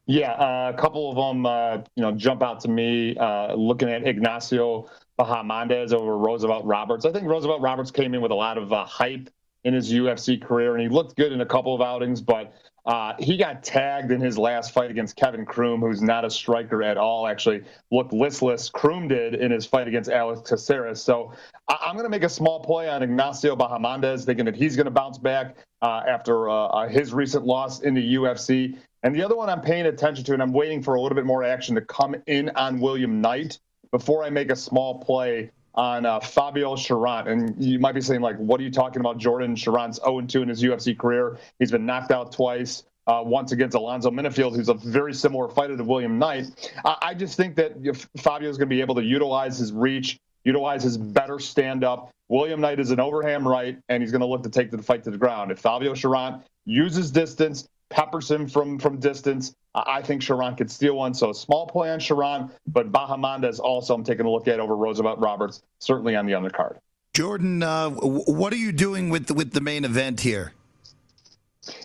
Yeah, 0.07 0.32
uh, 0.32 0.72
a 0.74 0.78
couple 0.78 1.11
of 1.11 1.16
them, 1.16 1.46
uh, 1.46 1.78
you 1.96 2.02
know, 2.02 2.12
jump 2.12 2.42
out 2.42 2.61
to 2.61 2.68
me. 2.68 3.16
Uh, 3.16 3.55
looking 3.55 3.88
at 3.88 4.07
Ignacio 4.07 4.88
Bahamondes 5.18 5.92
over 5.92 6.18
Roosevelt 6.18 6.64
Roberts. 6.66 7.07
I 7.07 7.12
think 7.12 7.26
Roosevelt 7.26 7.62
Roberts 7.62 7.90
came 7.90 8.14
in 8.14 8.20
with 8.20 8.30
a 8.30 8.34
lot 8.34 8.59
of 8.59 8.72
uh, 8.72 8.84
hype 8.84 9.30
in 9.64 9.72
his 9.72 9.90
UFC 9.90 10.40
career, 10.40 10.74
and 10.74 10.82
he 10.82 10.88
looked 10.88 11.16
good 11.16 11.32
in 11.32 11.40
a 11.40 11.46
couple 11.46 11.74
of 11.74 11.80
outings, 11.80 12.20
but 12.20 12.52
uh, 12.84 13.14
he 13.18 13.38
got 13.38 13.64
tagged 13.64 14.12
in 14.12 14.20
his 14.20 14.36
last 14.36 14.72
fight 14.72 14.90
against 14.90 15.16
Kevin 15.16 15.46
Croom, 15.46 15.80
who's 15.80 16.02
not 16.02 16.22
a 16.22 16.28
striker 16.28 16.82
at 16.82 16.98
all. 16.98 17.26
Actually, 17.26 17.62
looked 17.90 18.12
listless. 18.12 18.68
Croom 18.68 19.09
did 19.09 19.34
in 19.34 19.50
his 19.50 19.64
fight 19.64 19.88
against 19.88 20.11
Alex 20.11 20.42
Caceres. 20.46 21.00
So 21.00 21.32
I- 21.68 21.78
am 21.86 21.94
going 21.94 22.05
to 22.05 22.11
make 22.11 22.24
a 22.24 22.28
small 22.28 22.61
play 22.61 22.90
on 22.90 23.02
Ignacio 23.02 23.57
Bahamondes, 23.57 24.26
thinking 24.26 24.44
that 24.44 24.55
he's 24.55 24.76
going 24.76 24.84
to 24.84 24.90
bounce 24.90 25.16
back 25.16 25.57
uh, 25.80 26.02
after 26.07 26.46
his 26.90 27.14
recent 27.14 27.46
loss 27.46 27.80
in 27.80 27.94
the 27.94 28.16
UFC. 28.16 28.76
And 29.05 29.14
the 29.14 29.22
other 29.22 29.36
one 29.36 29.50
I'm 29.50 29.61
paying 29.61 29.84
attention 29.84 30.24
to, 30.24 30.32
and 30.32 30.42
I'm 30.42 30.55
waiting 30.55 30.82
for 30.82 30.94
a 30.94 31.00
little 31.00 31.14
bit 31.14 31.26
more 31.26 31.44
action 31.44 31.74
to 31.74 31.82
come 31.82 32.16
in 32.26 32.48
on 32.57 32.80
William 32.80 33.20
Knight 33.20 33.59
before 33.90 34.24
I 34.24 34.30
make 34.30 34.50
a 34.50 34.57
small 34.57 34.98
play 34.98 35.50
on 35.74 36.07
uh, 36.07 36.20
Fabio 36.20 36.74
Cherant. 36.74 37.28
And 37.28 37.62
you 37.62 37.78
might 37.78 37.94
be 37.94 38.00
saying, 38.00 38.22
like, 38.22 38.38
what 38.38 38.59
are 38.61 38.62
you 38.62 38.70
talking 38.70 39.00
about? 39.00 39.18
Jordan 39.18 39.57
Cherant's 39.57 39.98
0-2 40.00 40.42
in 40.42 40.48
his 40.48 40.62
UFC 40.62 40.98
career. 40.98 41.38
He's 41.59 41.70
been 41.70 41.84
knocked 41.84 42.12
out 42.12 42.32
twice. 42.32 42.84
Uh, 43.07 43.22
once 43.22 43.52
against 43.52 43.76
Alonzo 43.76 44.11
Menifield, 44.11 44.57
who's 44.57 44.70
a 44.70 44.74
very 44.74 45.12
similar 45.12 45.46
fighter 45.46 45.76
to 45.76 45.84
William 45.84 46.18
Knight. 46.18 46.72
I, 46.86 46.96
I 47.02 47.14
just 47.14 47.36
think 47.36 47.55
that 47.57 47.74
Fabio 48.16 48.48
is 48.48 48.57
going 48.57 48.70
to 48.70 48.74
be 48.74 48.80
able 48.80 48.94
to 48.94 49.02
utilize 49.02 49.59
his 49.59 49.72
reach, 49.74 50.18
utilize 50.44 50.82
his 50.82 50.96
better 50.96 51.38
stand 51.38 51.84
up. 51.84 52.11
William 52.28 52.62
Knight 52.62 52.80
is 52.80 52.90
an 52.90 53.00
overhand 53.00 53.44
right, 53.44 53.78
and 53.90 54.02
he's 54.02 54.11
going 54.11 54.22
to 54.22 54.26
look 54.26 54.42
to 54.44 54.48
take 54.48 54.70
the 54.70 54.78
fight 54.78 55.05
to 55.05 55.11
the 55.11 55.18
ground. 55.18 55.50
If 55.50 55.59
Fabio 55.59 55.92
Cherant 55.92 56.44
uses 56.64 57.11
distance, 57.11 57.68
peppers 57.91 58.30
him 58.30 58.49
from 58.49 58.78
from 58.78 58.99
distance. 58.99 59.55
I 59.74 60.03
think 60.03 60.22
Cherant 60.22 60.57
could 60.57 60.70
steal 60.70 60.97
one. 60.97 61.14
So 61.14 61.30
a 61.30 61.35
small 61.35 61.66
play 61.66 61.91
on 61.91 61.99
Cherant, 61.99 62.51
but 62.66 62.93
Bahamondes 62.93 63.59
also 63.59 63.95
I'm 63.95 64.05
taking 64.05 64.26
a 64.26 64.30
look 64.30 64.47
at 64.47 64.61
over 64.61 64.76
Roosevelt 64.76 65.18
Roberts, 65.18 65.62
certainly 65.78 66.14
on 66.14 66.26
the 66.26 66.32
undercard. 66.32 66.78
Jordan, 67.12 67.62
uh, 67.62 67.91
what 67.91 68.53
are 68.53 68.57
you 68.57 68.72
doing 68.72 69.09
with 69.09 69.26
the, 69.26 69.35
with 69.35 69.53
the 69.53 69.61
main 69.61 69.85
event 69.85 70.20
here? 70.20 70.53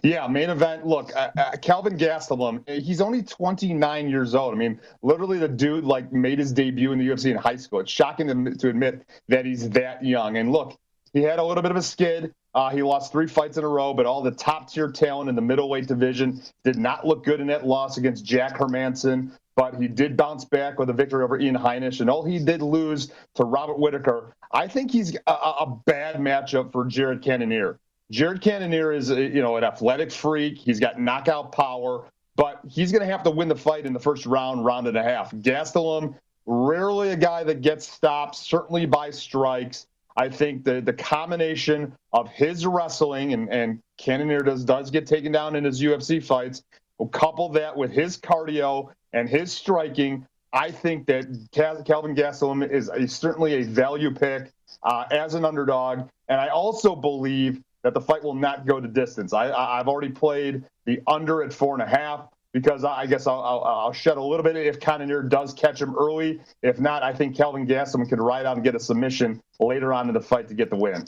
Yeah, 0.03 0.27
main 0.27 0.49
event. 0.49 0.85
Look, 0.85 1.15
uh, 1.15 1.29
uh, 1.37 1.51
Kelvin 1.57 1.97
Gastelum, 1.97 2.67
he's 2.67 2.99
only 2.99 3.23
29 3.23 4.09
years 4.09 4.35
old. 4.35 4.53
I 4.53 4.57
mean, 4.57 4.79
literally, 5.01 5.37
the 5.37 5.47
dude 5.47 5.83
like 5.83 6.11
made 6.11 6.39
his 6.39 6.51
debut 6.51 6.91
in 6.91 6.99
the 6.99 7.07
UFC 7.07 7.31
in 7.31 7.37
high 7.37 7.55
school. 7.55 7.79
It's 7.79 7.91
shocking 7.91 8.27
to, 8.27 8.55
to 8.55 8.69
admit 8.69 9.05
that 9.27 9.45
he's 9.45 9.69
that 9.69 10.03
young. 10.03 10.37
And 10.37 10.51
look, 10.51 10.77
he 11.13 11.21
had 11.21 11.39
a 11.39 11.43
little 11.43 11.63
bit 11.63 11.71
of 11.71 11.77
a 11.77 11.81
skid. 11.81 12.33
Uh, 12.55 12.69
he 12.69 12.81
lost 12.81 13.11
three 13.11 13.27
fights 13.27 13.57
in 13.57 13.63
a 13.63 13.67
row, 13.67 13.93
but 13.93 14.05
all 14.05 14.21
the 14.21 14.31
top 14.31 14.71
tier 14.71 14.89
talent 14.91 15.29
in 15.29 15.35
the 15.35 15.41
middleweight 15.41 15.87
division 15.87 16.41
did 16.63 16.77
not 16.77 17.05
look 17.05 17.23
good 17.23 17.39
in 17.39 17.47
that 17.47 17.65
loss 17.65 17.97
against 17.97 18.25
Jack 18.25 18.57
Hermansson. 18.57 19.31
But 19.55 19.75
he 19.75 19.87
did 19.87 20.15
bounce 20.15 20.45
back 20.45 20.79
with 20.79 20.89
a 20.89 20.93
victory 20.93 21.23
over 21.23 21.37
Ian 21.39 21.55
Heinisch, 21.55 21.99
and 21.99 22.09
all 22.09 22.23
he 22.23 22.39
did 22.39 22.61
lose 22.61 23.11
to 23.35 23.43
Robert 23.43 23.77
Whitaker. 23.77 24.33
I 24.51 24.67
think 24.67 24.89
he's 24.89 25.15
a, 25.27 25.31
a 25.31 25.79
bad 25.85 26.15
matchup 26.15 26.71
for 26.71 26.85
Jared 26.85 27.21
Cannonier. 27.21 27.77
Jared 28.09 28.41
Cannonier 28.41 28.91
is, 28.93 29.11
a, 29.11 29.21
you 29.21 29.41
know, 29.41 29.57
an 29.57 29.63
athletic 29.63 30.11
freak. 30.11 30.57
He's 30.57 30.79
got 30.79 30.99
knockout 30.99 31.51
power, 31.51 32.05
but 32.35 32.61
he's 32.67 32.91
going 32.91 33.05
to 33.05 33.11
have 33.11 33.21
to 33.23 33.31
win 33.31 33.49
the 33.49 33.55
fight 33.55 33.85
in 33.85 33.93
the 33.93 33.99
first 33.99 34.25
round, 34.25 34.63
round 34.65 34.87
and 34.87 34.97
a 34.97 35.03
half. 35.03 35.31
Gastelum 35.31 36.15
Rarely 36.51 37.11
a 37.11 37.15
guy 37.15 37.43
that 37.43 37.61
gets 37.61 37.87
stopped, 37.87 38.33
certainly 38.33 38.87
by 38.87 39.11
strikes. 39.11 39.85
I 40.19 40.27
think 40.27 40.65
the 40.65 40.81
the 40.81 40.91
combination 40.91 41.93
of 42.11 42.29
his 42.29 42.65
wrestling 42.65 43.31
and 43.31 43.49
and 43.49 43.79
Cannonier 43.97 44.41
does 44.41 44.65
does 44.65 44.91
get 44.91 45.07
taken 45.07 45.31
down 45.31 45.55
in 45.55 45.63
his 45.63 45.81
UFC 45.81 46.21
fights. 46.21 46.61
We'll 46.97 47.07
couple 47.07 47.47
that 47.53 47.77
with 47.77 47.91
his 47.91 48.17
cardio 48.17 48.89
and 49.13 49.29
his 49.29 49.53
striking. 49.53 50.27
I 50.51 50.71
think 50.71 51.05
that 51.05 51.25
Kelvin 51.53 52.15
Gastelum 52.15 52.69
is 52.69 52.89
a, 52.89 53.07
certainly 53.07 53.53
a 53.53 53.63
value 53.63 54.13
pick 54.13 54.51
uh, 54.83 55.05
as 55.09 55.35
an 55.35 55.45
underdog, 55.45 56.09
and 56.27 56.41
I 56.41 56.49
also 56.49 56.97
believe 56.97 57.61
that 57.83 57.93
the 57.93 58.01
fight 58.01 58.21
will 58.21 58.33
not 58.33 58.65
go 58.65 58.81
to 58.81 58.89
distance. 58.89 59.31
I, 59.31 59.53
I've 59.53 59.87
already 59.87 60.09
played 60.09 60.65
the 60.83 60.99
under 61.07 61.43
at 61.43 61.53
four 61.53 61.75
and 61.75 61.81
a 61.81 61.87
half 61.87 62.27
because 62.53 62.83
I 62.83 63.05
guess 63.05 63.27
I'll, 63.27 63.41
I'll, 63.41 63.63
I'll, 63.63 63.93
shed 63.93 64.17
a 64.17 64.23
little 64.23 64.43
bit 64.43 64.55
if 64.55 64.79
Cannonier 64.79 65.23
does 65.23 65.53
catch 65.53 65.81
him 65.81 65.95
early. 65.95 66.41
If 66.63 66.79
not, 66.79 67.03
I 67.03 67.13
think 67.13 67.35
Kelvin 67.35 67.67
Gastelum 67.67 68.07
can 68.09 68.19
ride 68.19 68.45
out 68.45 68.57
and 68.57 68.63
get 68.63 68.75
a 68.75 68.79
submission 68.79 69.41
later 69.59 69.93
on 69.93 70.07
in 70.07 70.13
the 70.13 70.21
fight 70.21 70.47
to 70.47 70.53
get 70.53 70.69
the 70.69 70.75
win. 70.75 71.05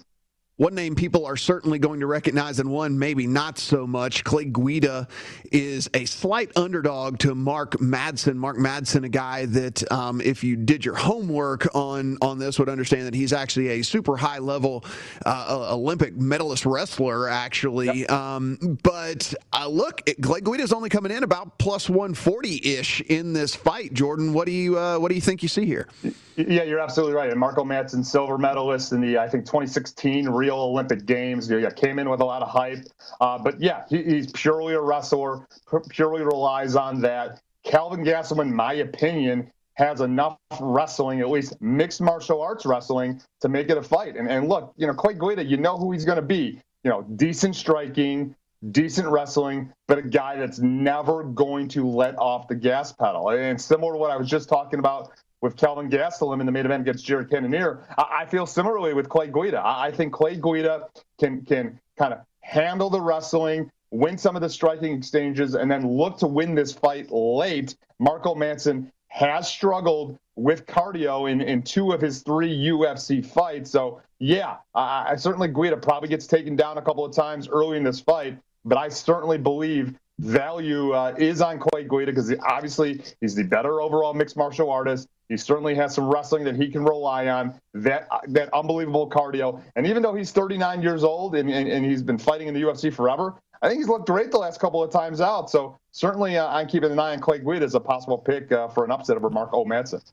One 0.57 0.75
name 0.75 0.93
people 0.93 1.25
are 1.25 1.37
certainly 1.37 1.79
going 1.79 2.01
to 2.01 2.05
recognize, 2.05 2.59
and 2.59 2.69
one 2.69 2.99
maybe 2.99 3.25
not 3.25 3.57
so 3.57 3.87
much. 3.87 4.23
Clay 4.23 4.45
Guida 4.45 5.07
is 5.51 5.89
a 5.95 6.05
slight 6.05 6.51
underdog 6.55 7.17
to 7.19 7.33
Mark 7.33 7.77
Madsen. 7.77 8.35
Mark 8.35 8.57
Madsen, 8.57 9.03
a 9.03 9.09
guy 9.09 9.45
that, 9.47 9.89
um, 9.91 10.21
if 10.21 10.43
you 10.43 10.55
did 10.55 10.85
your 10.85 10.93
homework 10.93 11.73
on 11.73 12.17
on 12.21 12.37
this, 12.37 12.59
would 12.59 12.69
understand 12.69 13.07
that 13.07 13.15
he's 13.15 13.33
actually 13.33 13.69
a 13.69 13.81
super 13.81 14.17
high 14.17 14.37
level 14.37 14.85
uh, 15.25 15.69
Olympic 15.71 16.15
medalist 16.15 16.65
wrestler, 16.65 17.27
actually. 17.27 18.01
Yep. 18.01 18.11
Um, 18.11 18.77
but 18.83 19.33
uh, 19.53 19.67
look, 19.67 20.03
Clay 20.21 20.41
Guida 20.41 20.61
is 20.61 20.73
only 20.73 20.89
coming 20.89 21.11
in 21.11 21.23
about 21.23 21.57
plus 21.57 21.89
140 21.89 22.61
ish 22.77 23.01
in 23.01 23.33
this 23.33 23.55
fight. 23.55 23.93
Jordan, 23.93 24.31
what 24.33 24.45
do 24.45 24.51
you 24.51 24.77
uh, 24.77 24.99
what 24.99 25.09
do 25.09 25.15
you 25.15 25.21
think 25.21 25.41
you 25.41 25.49
see 25.49 25.65
here? 25.65 25.87
Yeah, 26.35 26.63
you're 26.63 26.79
absolutely 26.79 27.15
right. 27.15 27.29
And 27.29 27.39
Marco 27.39 27.63
Madsen, 27.63 28.05
silver 28.05 28.37
medalist 28.37 28.93
in 28.93 29.01
the 29.01 29.17
I 29.17 29.27
think 29.27 29.45
2016 29.45 30.29
Rio 30.41 30.57
Olympic 30.57 31.05
Games. 31.05 31.47
you 31.49 31.59
Yeah, 31.59 31.69
came 31.69 31.99
in 31.99 32.09
with 32.09 32.19
a 32.19 32.25
lot 32.25 32.41
of 32.41 32.49
hype. 32.49 32.83
Uh, 33.19 33.37
but 33.37 33.61
yeah, 33.61 33.83
he, 33.87 34.01
he's 34.01 34.31
purely 34.31 34.73
a 34.73 34.81
wrestler. 34.81 35.47
Purely 35.89 36.23
relies 36.23 36.75
on 36.75 36.99
that. 37.01 37.41
Kelvin 37.63 38.03
Gastelum, 38.03 38.41
in 38.41 38.53
my 38.53 38.73
opinion, 38.73 39.51
has 39.75 40.01
enough 40.01 40.37
wrestling, 40.59 41.19
at 41.21 41.29
least 41.29 41.61
mixed 41.61 42.01
martial 42.01 42.41
arts 42.41 42.65
wrestling, 42.65 43.21
to 43.41 43.49
make 43.49 43.69
it 43.69 43.77
a 43.77 43.83
fight. 43.83 44.17
And, 44.17 44.27
and 44.27 44.49
look, 44.49 44.73
you 44.77 44.87
know, 44.87 44.93
Clay 44.93 45.13
Guida, 45.13 45.43
you 45.45 45.57
know 45.57 45.77
who 45.77 45.91
he's 45.91 46.05
going 46.05 46.17
to 46.17 46.23
be. 46.23 46.59
You 46.83 46.89
know, 46.89 47.03
decent 47.03 47.55
striking, 47.55 48.35
decent 48.71 49.07
wrestling, 49.07 49.71
but 49.87 49.99
a 49.99 50.01
guy 50.01 50.37
that's 50.37 50.57
never 50.57 51.23
going 51.23 51.67
to 51.69 51.87
let 51.87 52.17
off 52.17 52.47
the 52.47 52.55
gas 52.55 52.91
pedal. 52.91 53.29
And 53.29 53.61
similar 53.61 53.93
to 53.93 53.99
what 53.99 54.09
I 54.09 54.17
was 54.17 54.27
just 54.27 54.49
talking 54.49 54.79
about 54.79 55.11
with 55.41 55.57
Kelvin 55.57 55.89
Gastelum 55.89 56.39
in 56.39 56.45
the 56.45 56.51
main 56.51 56.65
event 56.65 56.81
against 56.81 57.05
Jared 57.05 57.29
Cannonier. 57.29 57.83
I, 57.97 58.21
I 58.21 58.25
feel 58.25 58.45
similarly 58.45 58.93
with 58.93 59.09
Clay 59.09 59.27
Guida. 59.27 59.59
I, 59.59 59.87
I 59.87 59.91
think 59.91 60.13
Clay 60.13 60.35
Guida 60.35 60.87
can 61.19 61.43
can 61.45 61.79
kind 61.97 62.13
of 62.13 62.19
handle 62.41 62.89
the 62.89 63.01
wrestling, 63.01 63.69
win 63.91 64.17
some 64.17 64.35
of 64.35 64.41
the 64.41 64.49
striking 64.49 64.97
exchanges, 64.97 65.55
and 65.55 65.69
then 65.69 65.87
look 65.87 66.17
to 66.19 66.27
win 66.27 66.55
this 66.55 66.71
fight 66.71 67.11
late. 67.11 67.75
Marco 67.99 68.35
Manson 68.35 68.91
has 69.07 69.47
struggled 69.47 70.17
with 70.35 70.65
cardio 70.65 71.29
in, 71.29 71.41
in 71.41 71.61
two 71.61 71.91
of 71.91 72.01
his 72.01 72.21
three 72.21 72.57
UFC 72.57 73.23
fights. 73.25 73.69
So, 73.69 74.01
yeah, 74.19 74.57
I, 74.73 75.11
I 75.11 75.15
certainly 75.17 75.49
Guida 75.49 75.77
probably 75.77 76.09
gets 76.09 76.25
taken 76.27 76.55
down 76.55 76.77
a 76.77 76.81
couple 76.81 77.03
of 77.03 77.13
times 77.13 77.49
early 77.49 77.77
in 77.77 77.83
this 77.83 77.99
fight, 77.99 78.37
but 78.63 78.77
I 78.77 78.87
certainly 78.89 79.37
believe 79.37 79.93
value 80.21 80.91
uh, 80.91 81.15
is 81.17 81.41
on 81.41 81.59
Clay 81.59 81.83
Guida 81.83 82.11
because 82.11 82.33
obviously 82.43 83.01
he's 83.19 83.35
the 83.35 83.43
better 83.43 83.81
overall 83.81 84.13
mixed 84.13 84.37
martial 84.37 84.69
artist. 84.69 85.07
He 85.29 85.37
certainly 85.37 85.73
has 85.75 85.95
some 85.95 86.05
wrestling 86.05 86.43
that 86.43 86.55
he 86.55 86.69
can 86.69 86.83
rely 86.83 87.27
on. 87.27 87.59
That 87.73 88.07
that 88.27 88.53
unbelievable 88.53 89.09
cardio, 89.09 89.61
and 89.75 89.87
even 89.87 90.03
though 90.03 90.13
he's 90.13 90.31
39 90.31 90.81
years 90.81 91.03
old 91.03 91.35
and, 91.35 91.49
and, 91.49 91.67
and 91.67 91.85
he's 91.85 92.03
been 92.03 92.17
fighting 92.17 92.47
in 92.47 92.53
the 92.53 92.61
UFC 92.61 92.93
forever, 92.93 93.35
I 93.61 93.67
think 93.67 93.79
he's 93.79 93.87
looked 93.87 94.07
great 94.07 94.31
the 94.31 94.37
last 94.37 94.59
couple 94.59 94.83
of 94.83 94.91
times 94.91 95.21
out. 95.21 95.49
So 95.49 95.77
certainly, 95.91 96.37
uh, 96.37 96.47
I'm 96.47 96.67
keeping 96.67 96.91
an 96.91 96.99
eye 96.99 97.13
on 97.13 97.19
Clay 97.19 97.39
Guida 97.39 97.65
as 97.65 97.75
a 97.75 97.79
possible 97.79 98.17
pick 98.17 98.51
uh, 98.51 98.67
for 98.67 98.85
an 98.85 98.91
upset 98.91 99.15
over 99.15 99.29
Mark 99.29 99.51
Madsen. 99.51 100.03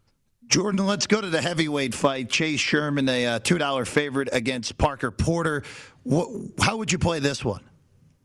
Jordan, 0.47 0.87
let's 0.87 1.07
go 1.07 1.21
to 1.21 1.29
the 1.29 1.43
heavyweight 1.43 1.95
fight. 1.95 2.31
Chase 2.31 2.61
Sherman, 2.61 3.09
a 3.09 3.27
uh, 3.27 3.39
two 3.41 3.59
dollar 3.59 3.85
favorite 3.85 4.31
against 4.33 4.79
Parker 4.79 5.11
Porter. 5.11 5.63
What, 6.05 6.29
how 6.61 6.79
would 6.79 6.91
you 6.91 6.99
play 6.99 7.19
this 7.19 7.45
one? 7.45 7.61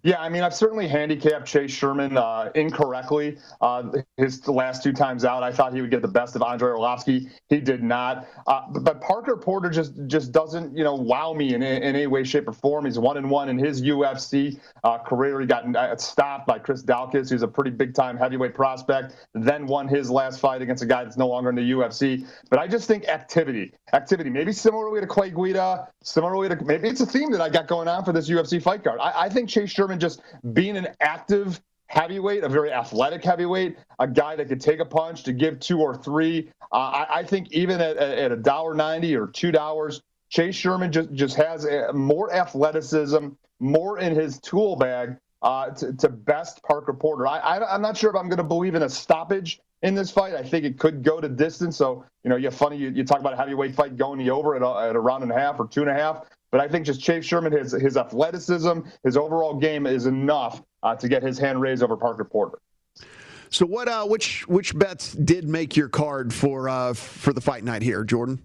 Yeah, 0.06 0.20
I 0.20 0.28
mean, 0.28 0.43
I've 0.43 0.54
certainly 0.54 0.86
handicapped 0.86 1.47
Chase 1.47 1.72
Sherman 1.72 2.18
uh, 2.18 2.51
incorrectly. 2.56 3.38
Uh, 3.62 3.84
his 4.18 4.45
last 4.49 4.84
two 4.84 4.91
times 4.91 5.24
out, 5.24 5.43
I 5.43 5.51
thought 5.54 5.74
he 5.74 5.80
would 5.80 5.91
get 5.91 6.01
the 6.01 6.10
best 6.10 6.36
of 6.36 6.41
Andrei 6.41 6.72
Arlovski. 6.72 7.32
He 7.47 7.62
did 7.62 7.82
not. 7.82 8.28
Uh, 8.45 8.64
but, 8.70 8.99
Parker 8.99 9.38
Porter 9.38 9.70
just 9.70 9.93
just 10.08 10.34
doesn't, 10.34 10.78
you 10.78 10.84
know, 10.84 10.93
wow 10.93 11.34
me 11.34 11.54
in, 11.54 11.64
in 11.64 11.84
any 11.84 12.06
way, 12.08 12.26
shape, 12.26 12.49
or 12.49 12.54
form. 12.54 12.84
He's 12.84 12.99
one 12.99 13.16
and 13.16 13.30
one 13.30 13.47
in 13.47 13.58
his 13.58 13.82
UFC 13.82 14.60
uh, 14.84 14.97
career. 14.97 15.39
He 15.39 15.47
got 15.47 15.74
uh, 15.74 15.95
stopped 15.95 16.47
by 16.47 16.60
Chris 16.60 16.84
Daukaus, 16.84 17.30
who's 17.30 17.41
a 17.41 17.47
pretty 17.47 17.72
big 17.72 17.93
time 17.93 18.18
heavyweight 18.18 18.54
prospect. 18.54 19.16
Then 19.34 19.68
won 19.68 19.88
his 19.88 20.10
last 20.10 20.39
fight 20.41 20.62
against 20.62 20.84
a 20.84 20.86
guy 20.86 21.04
that's 21.06 21.18
no 21.18 21.28
longer 21.28 21.49
in 21.49 21.56
the 21.56 21.72
UFC. 21.72 22.26
But 22.49 22.60
I 22.60 22.68
just 22.68 22.88
think 22.88 23.08
activity, 23.08 23.74
activity, 23.93 24.30
maybe 24.30 24.51
similarly 24.51 24.99
to 24.99 25.08
Clay 25.08 25.30
Guida, 25.30 25.88
similarly 26.01 26.49
to 26.49 26.62
maybe 26.64 26.89
it's 26.89 27.01
a 27.01 27.06
theme 27.06 27.32
that 27.32 27.41
I 27.41 27.49
got 27.49 27.68
going 27.68 27.88
on 27.88 28.04
for 28.04 28.12
this 28.12 28.30
UFC 28.30 28.62
fight 28.62 28.84
card. 28.84 28.99
I, 29.01 29.24
I 29.24 29.30
think 29.30 29.49
Chase 29.49 29.72
Sherman 29.72 29.92
just 29.99 30.21
being 30.53 30.77
an 30.77 30.87
active 31.01 31.61
heavyweight, 31.87 32.43
a 32.43 32.49
very 32.49 32.71
athletic 32.71 33.23
heavyweight, 33.23 33.77
a 33.99 34.07
guy 34.07 34.35
that 34.35 34.47
could 34.47 34.61
take 34.61 34.79
a 34.79 34.85
punch 34.85 35.23
to 35.23 35.33
give 35.33 35.59
two 35.59 35.79
or 35.79 35.95
three. 35.95 36.49
Uh, 36.71 36.75
I, 36.75 37.19
I, 37.19 37.23
think 37.23 37.51
even 37.51 37.79
at, 37.79 37.97
at 37.97 38.75
ninety 38.75 39.15
or 39.15 39.27
two 39.27 39.51
dollars, 39.51 40.01
Chase 40.29 40.55
Sherman 40.55 40.91
just 40.91 41.13
just 41.13 41.35
has 41.35 41.65
a, 41.65 41.93
more 41.93 42.33
athleticism, 42.33 43.29
more 43.59 43.99
in 43.99 44.15
his 44.15 44.39
tool 44.39 44.75
bag 44.75 45.17
uh, 45.43 45.69
to, 45.69 45.93
to, 45.93 46.09
best 46.09 46.63
Parker 46.63 46.93
Porter. 46.93 47.27
I, 47.27 47.75
am 47.75 47.81
not 47.81 47.95
sure 47.95 48.09
if 48.09 48.15
I'm 48.15 48.29
going 48.29 48.37
to 48.37 48.43
believe 48.43 48.75
in 48.75 48.83
a 48.83 48.89
stoppage 48.89 49.59
in 49.83 49.93
this 49.93 50.09
fight. 50.09 50.33
I 50.33 50.41
think 50.41 50.65
it 50.65 50.79
could 50.79 51.03
go 51.03 51.21
to 51.21 51.29
distance. 51.29 51.77
So 51.77 52.05
you 52.23 52.29
know, 52.29 52.37
you're 52.37 52.51
funny. 52.51 52.77
You, 52.77 52.89
you 52.89 53.03
talk 53.03 53.19
about 53.19 53.33
a 53.33 53.37
heavyweight 53.37 53.75
fight 53.75 53.97
going 53.97 54.17
the 54.17 54.31
over 54.31 54.55
at 54.55 54.63
a, 54.63 54.89
at 54.89 54.95
a 54.95 54.99
round 54.99 55.21
and 55.21 55.31
a 55.31 55.35
half 55.35 55.59
or 55.59 55.67
two 55.67 55.81
and 55.81 55.89
a 55.89 55.93
half. 55.93 56.25
But 56.54 56.62
I 56.62 56.68
think 56.68 56.86
just 56.86 57.01
Chase 57.01 57.26
Sherman, 57.26 57.51
his 57.51 57.72
his 57.72 57.97
athleticism, 57.97 58.82
his 59.04 59.18
overall 59.18 59.56
game 59.56 59.88
is 59.88 60.06
enough 60.06 60.62
uh, 60.84 60.95
to 60.95 61.10
get 61.10 61.24
his 61.24 61.39
hand 61.39 61.60
raised 61.60 61.82
over 61.82 61.97
Parker 61.97 62.24
Porter. 62.24 62.60
So 63.49 63.66
what? 63.66 63.88
Uh, 63.88 64.06
which 64.06 64.47
which 64.47 64.78
bets 64.78 65.14
did 65.14 65.49
make 65.49 65.76
your 65.76 65.89
card 65.89 66.32
for 66.32 66.70
uh, 66.70 66.93
for 66.93 67.34
the 67.34 67.41
fight 67.41 67.64
night 67.64 67.82
here, 67.82 68.04
Jordan? 68.04 68.39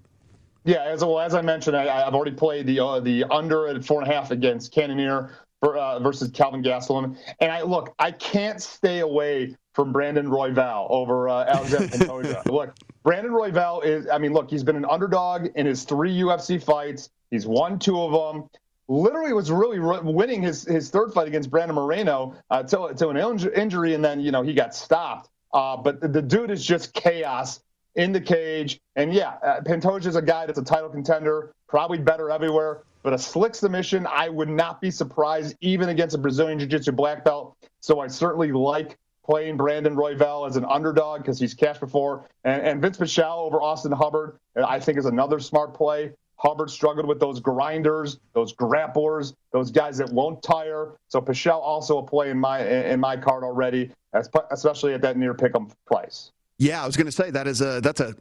Yeah, 0.65 0.85
as 0.85 1.05
well 1.05 1.21
as 1.21 1.35
I 1.35 1.43
mentioned, 1.43 1.77
I, 1.77 2.03
have 2.03 2.15
already 2.15 2.35
played 2.35 2.67
the 2.67 2.81
uh, 2.81 3.01
the 3.01 3.25
under 3.25 3.69
at 3.69 3.85
four 3.85 4.01
and 4.01 4.11
a 4.11 4.15
half 4.15 4.31
against 4.31 4.73
Cannonier 4.73 5.31
for, 5.61 5.77
uh, 5.77 5.99
versus 5.99 6.31
Kelvin 6.31 6.63
Gastelum, 6.63 7.15
and 7.41 7.53
I 7.53 7.61
look, 7.61 7.95
I 7.99 8.13
can't 8.13 8.63
stay 8.63 9.01
away 9.01 9.55
from 9.75 9.93
Brandon 9.93 10.29
Royval 10.29 10.87
over 10.89 11.29
uh, 11.29 11.45
Alexander 11.49 11.89
Pantoja. 11.89 12.51
look, 12.51 12.75
Brandon 13.03 13.33
Royval 13.33 13.85
is, 13.85 14.09
I 14.09 14.17
mean, 14.17 14.33
look, 14.33 14.49
he's 14.49 14.65
been 14.65 14.77
an 14.77 14.87
underdog 14.87 15.49
in 15.57 15.67
his 15.67 15.85
three 15.85 16.17
UFC 16.19 16.63
fights. 16.63 17.11
He's 17.31 17.47
won 17.47 17.79
two 17.79 18.01
of 18.01 18.13
them. 18.13 18.49
Literally 18.89 19.33
was 19.35 19.51
really 19.51 19.79
winning 19.79 20.41
his, 20.41 20.65
his 20.65 20.89
third 20.89 21.13
fight 21.13 21.29
against 21.29 21.51
Brandon 21.51 21.75
Moreno 21.75 22.35
uh, 22.51 22.63
to, 22.63 22.95
to 22.95 23.09
an 23.11 23.17
injury, 23.55 23.95
and 23.95 24.05
then 24.05 24.21
you 24.21 24.31
know 24.31 24.43
he 24.43 24.55
got 24.55 24.75
stopped. 24.75 25.29
Uh, 25.53 25.77
but 25.77 26.01
the, 26.01 26.09
the, 26.09 26.23
dude 26.23 26.51
is 26.51 26.65
just 26.65 26.93
chaos 26.95 27.61
in 27.95 28.13
the 28.13 28.21
cage. 28.21 28.81
And 28.97 29.13
yeah, 29.13 29.35
uh, 29.43 29.61
Pantoja 29.61 30.07
is 30.07 30.17
a 30.17 30.23
guy 30.23 30.47
that's 30.47 30.59
a 30.59 30.65
title 30.65 30.89
contender, 30.89 31.53
probably 31.67 31.99
better 31.99 32.31
everywhere. 32.31 32.83
But 33.03 33.13
a 33.13 33.19
slick 33.19 33.55
submission, 33.55 34.07
I 34.07 34.29
would 34.29 34.49
not 34.49 34.81
be 34.81 34.91
surprised 34.91 35.57
even 35.61 35.89
against 35.89 36.15
a 36.15 36.19
Brazilian 36.19 36.59
Jiu-Jitsu 36.59 36.93
black 36.93 37.25
belt. 37.25 37.57
So 37.81 38.01
I 38.01 38.09
certainly 38.09 38.53
like 38.53 38.99
playing 39.25 39.57
Brandon 39.57 39.95
Royval 39.95 40.49
as 40.49 40.57
an 40.57 40.65
underdog 40.65 41.21
because 41.21 41.39
he's 41.39 41.55
cashed 41.55 41.81
before. 41.81 42.27
And, 42.45 42.63
and 42.63 42.83
Vince 42.83 42.99
Pichel 42.99 43.39
over 43.39 43.61
Austin 43.61 43.93
Hubbard, 43.93 44.39
I 44.57 44.81
think, 44.81 44.99
is 44.99 45.07
another 45.07 45.39
smart 45.39 45.75
play. 45.75 46.13
Hubbard 46.39 46.71
struggled 46.71 47.07
with 47.07 47.19
those 47.19 47.41
grinders, 47.41 48.19
those 48.33 48.55
grapplers, 48.55 49.35
those 49.53 49.71
guys 49.71 49.99
that 49.99 50.11
won't 50.13 50.43
tire. 50.43 50.93
So 51.09 51.21
Pichel 51.21 51.61
also 51.61 51.99
a 51.99 52.03
play 52.03 52.31
in 52.31 52.39
my 52.39 52.65
in 52.65 53.01
my 53.01 53.17
card 53.17 53.43
already, 53.43 53.91
especially 54.13 54.95
at 54.95 55.03
that 55.03 55.17
near 55.17 55.35
pick'em 55.35 55.71
price. 55.87 56.31
Yeah, 56.59 56.83
I 56.83 56.87
was 56.87 56.97
going 56.97 57.07
to 57.07 57.13
say 57.13 57.31
that 57.31 57.47
is 57.47 57.61
a 57.61 57.81
that's 57.81 58.01
a 58.01 58.15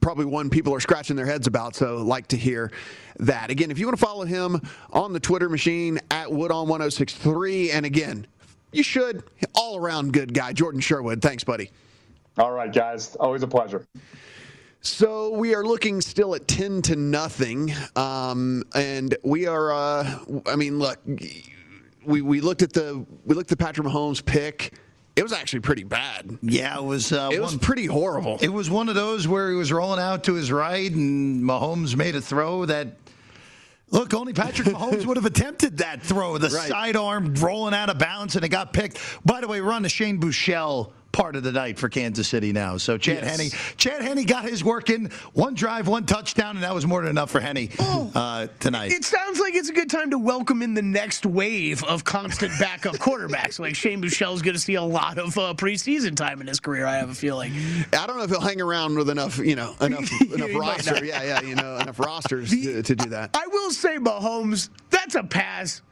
probably 0.00 0.24
one 0.24 0.50
people 0.50 0.74
are 0.74 0.80
scratching 0.80 1.16
their 1.16 1.26
heads 1.26 1.46
about. 1.46 1.74
So 1.74 1.98
like 1.98 2.26
to 2.28 2.36
hear 2.36 2.72
that 3.18 3.50
again. 3.50 3.70
If 3.70 3.78
you 3.78 3.86
want 3.86 3.98
to 3.98 4.04
follow 4.04 4.24
him 4.24 4.60
on 4.90 5.12
the 5.12 5.20
Twitter 5.20 5.48
machine 5.48 5.98
at 6.10 6.28
Woodon1063, 6.28 7.70
and 7.72 7.84
again, 7.84 8.26
you 8.72 8.82
should 8.82 9.24
all 9.54 9.76
around 9.76 10.12
good 10.12 10.32
guy, 10.32 10.52
Jordan 10.52 10.80
Sherwood. 10.80 11.20
Thanks, 11.20 11.44
buddy. 11.44 11.70
All 12.38 12.52
right, 12.52 12.72
guys. 12.72 13.16
Always 13.16 13.42
a 13.42 13.48
pleasure. 13.48 13.86
So 14.80 15.30
we 15.30 15.54
are 15.54 15.64
looking 15.64 16.00
still 16.00 16.34
at 16.34 16.46
ten 16.46 16.82
to 16.82 16.96
nothing, 16.96 17.72
um, 17.96 18.62
and 18.74 19.16
we 19.22 19.46
are. 19.46 19.72
Uh, 19.72 20.18
I 20.46 20.56
mean, 20.56 20.78
look, 20.78 20.98
we, 22.04 22.22
we 22.22 22.40
looked 22.40 22.62
at 22.62 22.72
the 22.72 23.04
we 23.26 23.34
looked 23.34 23.50
at 23.52 23.58
Patrick 23.58 23.86
Mahomes 23.86 24.24
pick 24.24 24.72
It 25.16 25.22
was 25.24 25.32
actually 25.32 25.60
pretty 25.60 25.82
bad. 25.84 26.38
Yeah, 26.42 26.78
it 26.78 26.84
was. 26.84 27.12
Uh, 27.12 27.28
it 27.32 27.40
was 27.40 27.56
pretty 27.56 27.86
horrible. 27.86 28.38
It 28.40 28.48
was 28.52 28.70
one 28.70 28.88
of 28.88 28.94
those 28.94 29.26
where 29.26 29.50
he 29.50 29.56
was 29.56 29.72
rolling 29.72 30.00
out 30.00 30.24
to 30.24 30.34
his 30.34 30.50
right, 30.52 30.90
and 30.90 31.42
Mahomes 31.42 31.96
made 31.96 32.14
a 32.14 32.20
throw 32.20 32.64
that. 32.66 32.96
Look, 33.90 34.12
only 34.12 34.34
Patrick 34.34 34.68
Mahomes 34.68 35.06
would 35.06 35.16
have 35.16 35.24
attempted 35.24 35.78
that 35.78 36.02
throw. 36.02 36.36
The 36.38 36.50
Right. 36.50 36.68
sidearm 36.68 37.34
rolling 37.34 37.72
out 37.74 37.88
of 37.88 37.98
bounds, 37.98 38.36
and 38.36 38.44
it 38.44 38.50
got 38.50 38.72
picked. 38.74 38.98
By 39.24 39.40
the 39.40 39.48
way, 39.48 39.60
we're 39.62 39.72
on 39.72 39.82
the 39.82 39.88
Shane 39.88 40.20
Buechele 40.20 40.92
part 41.12 41.36
of 41.36 41.42
the 41.42 41.52
night 41.52 41.78
for 41.78 41.88
Kansas 41.88 42.28
City 42.28 42.52
now. 42.52 42.76
So 42.76 42.98
Chad 42.98 43.24
Yes. 43.24 43.40
Henne, 43.40 43.76
Chad 43.76 44.02
Henne 44.02 44.24
got 44.24 44.44
his 44.44 44.62
work 44.62 44.90
in. 44.90 45.10
One 45.32 45.54
drive, 45.54 45.88
one 45.88 46.04
touchdown, 46.06 46.56
and 46.56 46.62
that 46.64 46.74
was 46.74 46.86
more 46.86 47.00
than 47.02 47.10
enough 47.10 47.30
for 47.30 47.40
Henne 47.40 47.68
uh, 48.14 48.46
tonight. 48.60 48.92
It 48.92 49.04
sounds 49.04 49.40
like 49.40 49.54
it's 49.54 49.68
a 49.68 49.72
good 49.72 49.90
time 49.90 50.10
to 50.10 50.18
welcome 50.18 50.62
in 50.62 50.74
the 50.74 50.82
next 50.82 51.26
wave 51.26 51.82
of 51.84 52.04
constant 52.04 52.52
backup 52.60 52.94
quarterbacks. 52.98 53.58
Like 53.58 53.74
Shane 53.74 54.00
Buechele's 54.02 54.42
going 54.42 54.54
to 54.54 54.60
see 54.60 54.74
a 54.74 54.82
lot 54.82 55.18
of 55.18 55.36
uh, 55.38 55.54
preseason 55.54 56.14
time 56.14 56.40
in 56.40 56.46
his 56.46 56.60
career. 56.60 56.86
I 56.86 56.96
have 56.96 57.10
a 57.10 57.14
feeling. 57.14 57.52
I 57.92 58.06
don't 58.06 58.16
know 58.18 58.24
if 58.24 58.30
he'll 58.30 58.40
hang 58.40 58.60
around 58.60 58.96
with 58.96 59.10
enough, 59.10 59.38
you 59.38 59.56
know, 59.56 59.74
enough 59.80 60.08
enough 60.20 60.54
roster. 60.54 61.04
Yeah, 61.04 61.22
yeah, 61.22 61.40
you 61.42 61.54
know, 61.54 61.76
enough 61.78 61.98
rosters 61.98 62.50
to, 62.50 62.82
to 62.82 62.94
do 62.94 63.08
that. 63.10 63.30
I 63.34 63.46
will 63.48 63.70
say 63.70 63.96
Mahomes, 63.98 64.68
that's 64.90 65.14
a 65.14 65.22
pass. 65.24 65.82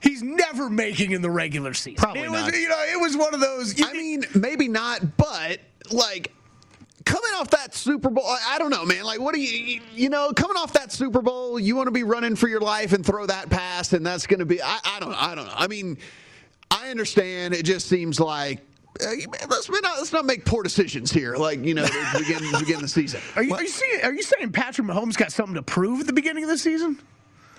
He's 0.00 0.22
never 0.22 0.70
making 0.70 1.12
in 1.12 1.22
the 1.22 1.30
regular 1.30 1.74
season. 1.74 1.96
Probably 1.96 2.22
it 2.22 2.30
was, 2.30 2.42
not. 2.42 2.54
You 2.54 2.68
know, 2.68 2.84
it 2.88 3.00
was 3.00 3.16
one 3.16 3.34
of 3.34 3.40
those. 3.40 3.74
I 3.82 3.92
mean, 3.92 4.24
maybe 4.34 4.68
not, 4.68 5.16
but 5.16 5.60
like 5.90 6.32
coming 7.08 7.30
off 7.36 7.50
that 7.50 7.74
Super 7.74 8.10
Bowl, 8.10 8.24
I, 8.26 8.54
I 8.54 8.58
don't 8.58 8.70
know, 8.70 8.84
man. 8.84 9.04
Like, 9.04 9.20
what 9.20 9.34
do 9.34 9.40
you, 9.40 9.80
you 9.94 10.08
know, 10.08 10.32
coming 10.32 10.56
off 10.56 10.72
that 10.74 10.92
Super 10.92 11.22
Bowl, 11.22 11.58
you 11.58 11.74
want 11.74 11.86
to 11.86 11.92
be 11.92 12.02
running 12.02 12.36
for 12.36 12.48
your 12.48 12.60
life 12.60 12.92
and 12.92 13.04
throw 13.04 13.26
that 13.26 13.48
pass, 13.48 13.92
and 13.92 14.06
that's 14.06 14.26
going 14.26 14.40
to 14.40 14.46
be, 14.46 14.62
I, 14.62 14.78
I 14.84 15.00
don't, 15.00 15.14
I 15.14 15.34
don't 15.34 15.46
know. 15.46 15.54
I 15.54 15.66
mean, 15.66 15.98
I 16.70 16.90
understand. 16.90 17.54
It 17.54 17.64
just 17.64 17.88
seems 17.88 18.20
like. 18.20 18.60
Uh, 19.00 19.12
let's, 19.48 19.70
not, 19.70 19.82
let's 19.98 20.12
not 20.12 20.26
make 20.26 20.44
poor 20.44 20.64
decisions 20.64 21.12
here. 21.12 21.36
Like 21.36 21.64
you 21.64 21.72
know, 21.72 21.86
to 21.86 22.18
begin 22.18 22.42
begin 22.58 22.80
the 22.80 22.88
season. 22.88 23.20
Are 23.36 23.44
you, 23.44 23.54
are 23.54 23.62
you 23.62 23.68
saying 23.68 24.00
are 24.02 24.12
you 24.12 24.24
saying 24.24 24.50
Patrick 24.50 24.88
Mahomes 24.88 25.16
got 25.16 25.30
something 25.30 25.54
to 25.54 25.62
prove 25.62 26.00
at 26.00 26.06
the 26.08 26.12
beginning 26.12 26.42
of 26.42 26.50
the 26.50 26.58
season? 26.58 26.98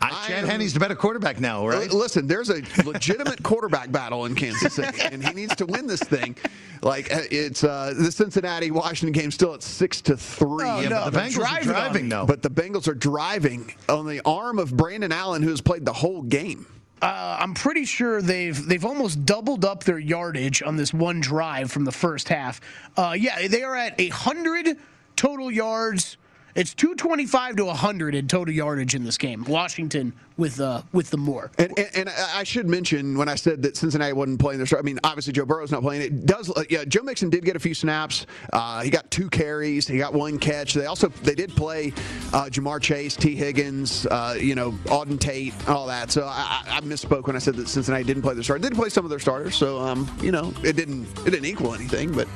Chad 0.02 0.46
Henne's 0.46 0.74
the 0.74 0.80
better 0.80 0.96
quarterback 0.96 1.40
now, 1.40 1.68
right? 1.68 1.92
Listen, 1.92 2.28
there's 2.28 2.50
a 2.50 2.62
legitimate 2.86 3.44
quarterback 3.44 3.92
battle 3.92 4.26
in 4.26 4.36
Kansas 4.36 4.74
City, 4.74 5.02
and 5.02 5.24
he 5.26 5.34
needs 5.34 5.56
to 5.58 5.66
win 5.66 5.88
this 5.88 6.02
thing. 6.02 6.36
Like 6.82 7.14
uh, 7.14 7.22
it's 7.30 7.64
uh, 7.64 7.94
the 7.98 8.12
Cincinnati 8.12 8.72
Washington 8.72 9.12
game 9.12 9.32
still 9.32 9.54
at 9.54 9.64
six 9.64 10.02
to 10.02 10.16
three. 10.16 10.66
Oh, 10.66 10.80
Yeah, 10.80 10.90
but 10.90 10.90
no, 10.90 11.10
the 11.10 11.20
Bengals 11.20 11.36
are 11.36 11.40
driving 11.40 11.70
on 11.70 11.76
driving, 11.76 12.10
though. 12.10 12.26
But 12.26 12.42
the 12.42 12.50
Bengals 12.50 12.88
are 12.88 12.94
driving 12.94 13.74
on 13.90 14.08
the 14.08 14.22
arm 14.26 14.60
of 14.60 14.76
Brandon 14.76 15.12
Allen, 15.12 15.44
who 15.44 15.50
has 15.50 15.62
played 15.62 15.86
the 15.86 15.94
whole 15.94 16.22
game. 16.22 16.66
Uh, 17.02 17.38
I'm 17.40 17.54
pretty 17.54 17.86
sure 17.86 18.22
they've 18.22 18.66
they've 18.68 18.84
almost 18.86 19.26
doubled 19.26 19.64
up 19.64 19.84
their 19.86 20.00
yardage 20.00 20.62
on 20.62 20.76
this 20.76 20.94
one 20.94 21.22
drive 21.22 21.72
from 21.72 21.86
the 21.86 21.92
first 21.92 22.28
half. 22.28 22.60
Uh, 22.98 23.16
yeah, 23.18 23.48
they 23.48 23.64
are 23.64 23.76
at 23.76 24.00
hundred 24.10 24.78
total 25.16 25.50
yards. 25.52 26.18
It's 26.56 26.74
225 26.74 27.58
to 27.58 27.66
100 27.66 28.16
in 28.16 28.28
total 28.28 28.54
yardage 28.54 28.96
in 28.96 29.04
this 29.04 29.18
game. 29.18 29.44
Washington 29.48 30.14
with 30.38 30.60
uh, 30.60 30.82
with 30.94 31.10
the 31.10 31.18
more. 31.18 31.52
And, 31.58 31.78
and, 31.78 31.88
and 31.96 32.10
I 32.10 32.44
should 32.44 32.68
mention 32.68 33.18
when 33.18 33.28
I 33.30 33.36
said 33.36 33.62
that 33.64 33.76
Cincinnati 33.78 34.14
wasn't 34.14 34.40
playing 34.40 34.58
their 34.58 34.66
start. 34.66 34.84
I 34.84 34.86
mean, 34.86 35.00
obviously 35.04 35.34
Joe 35.34 35.46
Burrow's 35.46 35.72
not 35.72 35.82
playing. 35.82 36.02
It 36.02 36.26
does. 36.26 36.50
uh, 36.50 36.64
Yeah, 36.70 36.86
Joe 36.86 37.04
Mixon 37.04 37.30
did 37.30 37.44
get 37.46 37.56
a 37.56 37.60
few 37.60 37.74
snaps. 37.74 38.26
Uh, 38.54 38.82
he 38.82 38.90
got 38.90 39.10
two 39.12 39.30
carries. 39.30 39.88
He 39.88 39.98
got 39.98 40.14
one 40.14 40.40
catch. 40.40 40.74
They 40.74 40.86
also 40.86 41.10
they 41.24 41.36
did 41.36 41.56
play 41.56 41.94
uh, 42.34 42.46
Ja'Marr 42.46 42.82
Chase, 42.82 43.16
Tee 43.16 43.36
Higgins, 43.36 44.06
uh, 44.08 44.36
you 44.40 44.56
know, 44.56 44.72
Auden 44.86 45.20
Tate, 45.20 45.54
all 45.68 45.88
that. 45.88 46.10
So 46.12 46.24
I, 46.26 46.64
I 46.68 46.78
I 46.78 46.82
misspoke 46.82 47.28
when 47.28 47.36
I 47.36 47.40
said 47.40 47.56
that 47.58 47.68
Cincinnati 47.68 48.04
didn't 48.06 48.24
play 48.24 48.34
their 48.34 48.44
start. 48.44 48.62
They 48.62 48.70
did 48.70 48.78
play 48.78 48.90
some 48.90 49.04
of 49.06 49.10
their 49.10 49.20
starters. 49.20 49.56
So 49.56 49.80
um, 49.80 50.10
you 50.22 50.32
know, 50.32 50.54
it 50.64 50.76
didn't 50.78 51.06
it 51.28 51.32
didn't 51.32 51.46
equal 51.46 51.74
anything, 51.76 52.14
but 52.14 52.28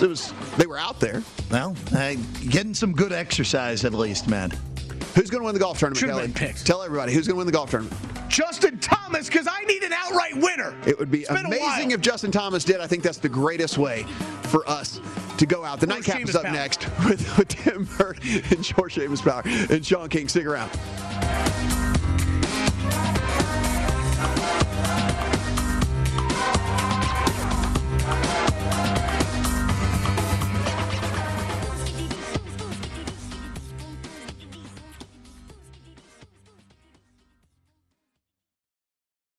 it 0.00 0.06
was 0.08 0.32
they 0.56 0.66
were 0.66 0.78
out 0.78 1.00
there. 1.00 1.22
Well, 1.50 1.76
uh, 1.94 2.14
getting 2.50 2.74
some 2.74 2.92
good 2.92 3.12
exercise 3.12 3.84
at 3.84 3.92
least, 3.94 4.28
man. 4.28 4.50
Who's 5.14 5.30
going 5.30 5.40
to 5.40 5.46
win 5.46 5.54
the 5.54 5.60
golf 5.60 5.78
tournament, 5.78 5.98
Should've 5.98 6.16
Kelly? 6.16 6.32
picked. 6.32 6.64
Tell 6.66 6.82
everybody 6.82 7.12
who's 7.12 7.26
going 7.26 7.34
to 7.34 7.38
win 7.38 7.46
the 7.46 7.52
golf 7.52 7.70
tournament. 7.70 7.96
Justin 8.28 8.78
Thomas, 8.78 9.26
because 9.26 9.48
I 9.50 9.64
need 9.64 9.82
an 9.82 9.92
outright 9.92 10.36
winner. 10.36 10.76
It 10.86 10.98
would 10.98 11.10
be 11.10 11.20
It's 11.20 11.28
been 11.28 11.46
a 11.46 11.48
amazing 11.48 11.90
if 11.92 12.00
Justin 12.00 12.30
Thomas 12.30 12.62
did. 12.62 12.80
I 12.80 12.86
think 12.86 13.02
that's 13.02 13.18
the 13.18 13.28
greatest 13.28 13.78
way 13.78 14.04
for 14.44 14.68
us 14.68 15.00
to 15.38 15.46
go 15.46 15.64
out. 15.64 15.80
The 15.80 15.86
nightcap 15.86 16.20
is 16.20 16.36
up 16.36 16.44
Power. 16.44 16.52
next 16.52 16.84
with, 17.08 17.38
with 17.38 17.48
Tim 17.48 17.88
Burke 17.96 18.24
and 18.24 18.62
George 18.62 18.94
Seamus 18.96 19.22
Power 19.22 19.42
and 19.74 19.84
Sean 19.84 20.08
King. 20.08 20.28
Stick 20.28 20.46
around. 20.46 20.70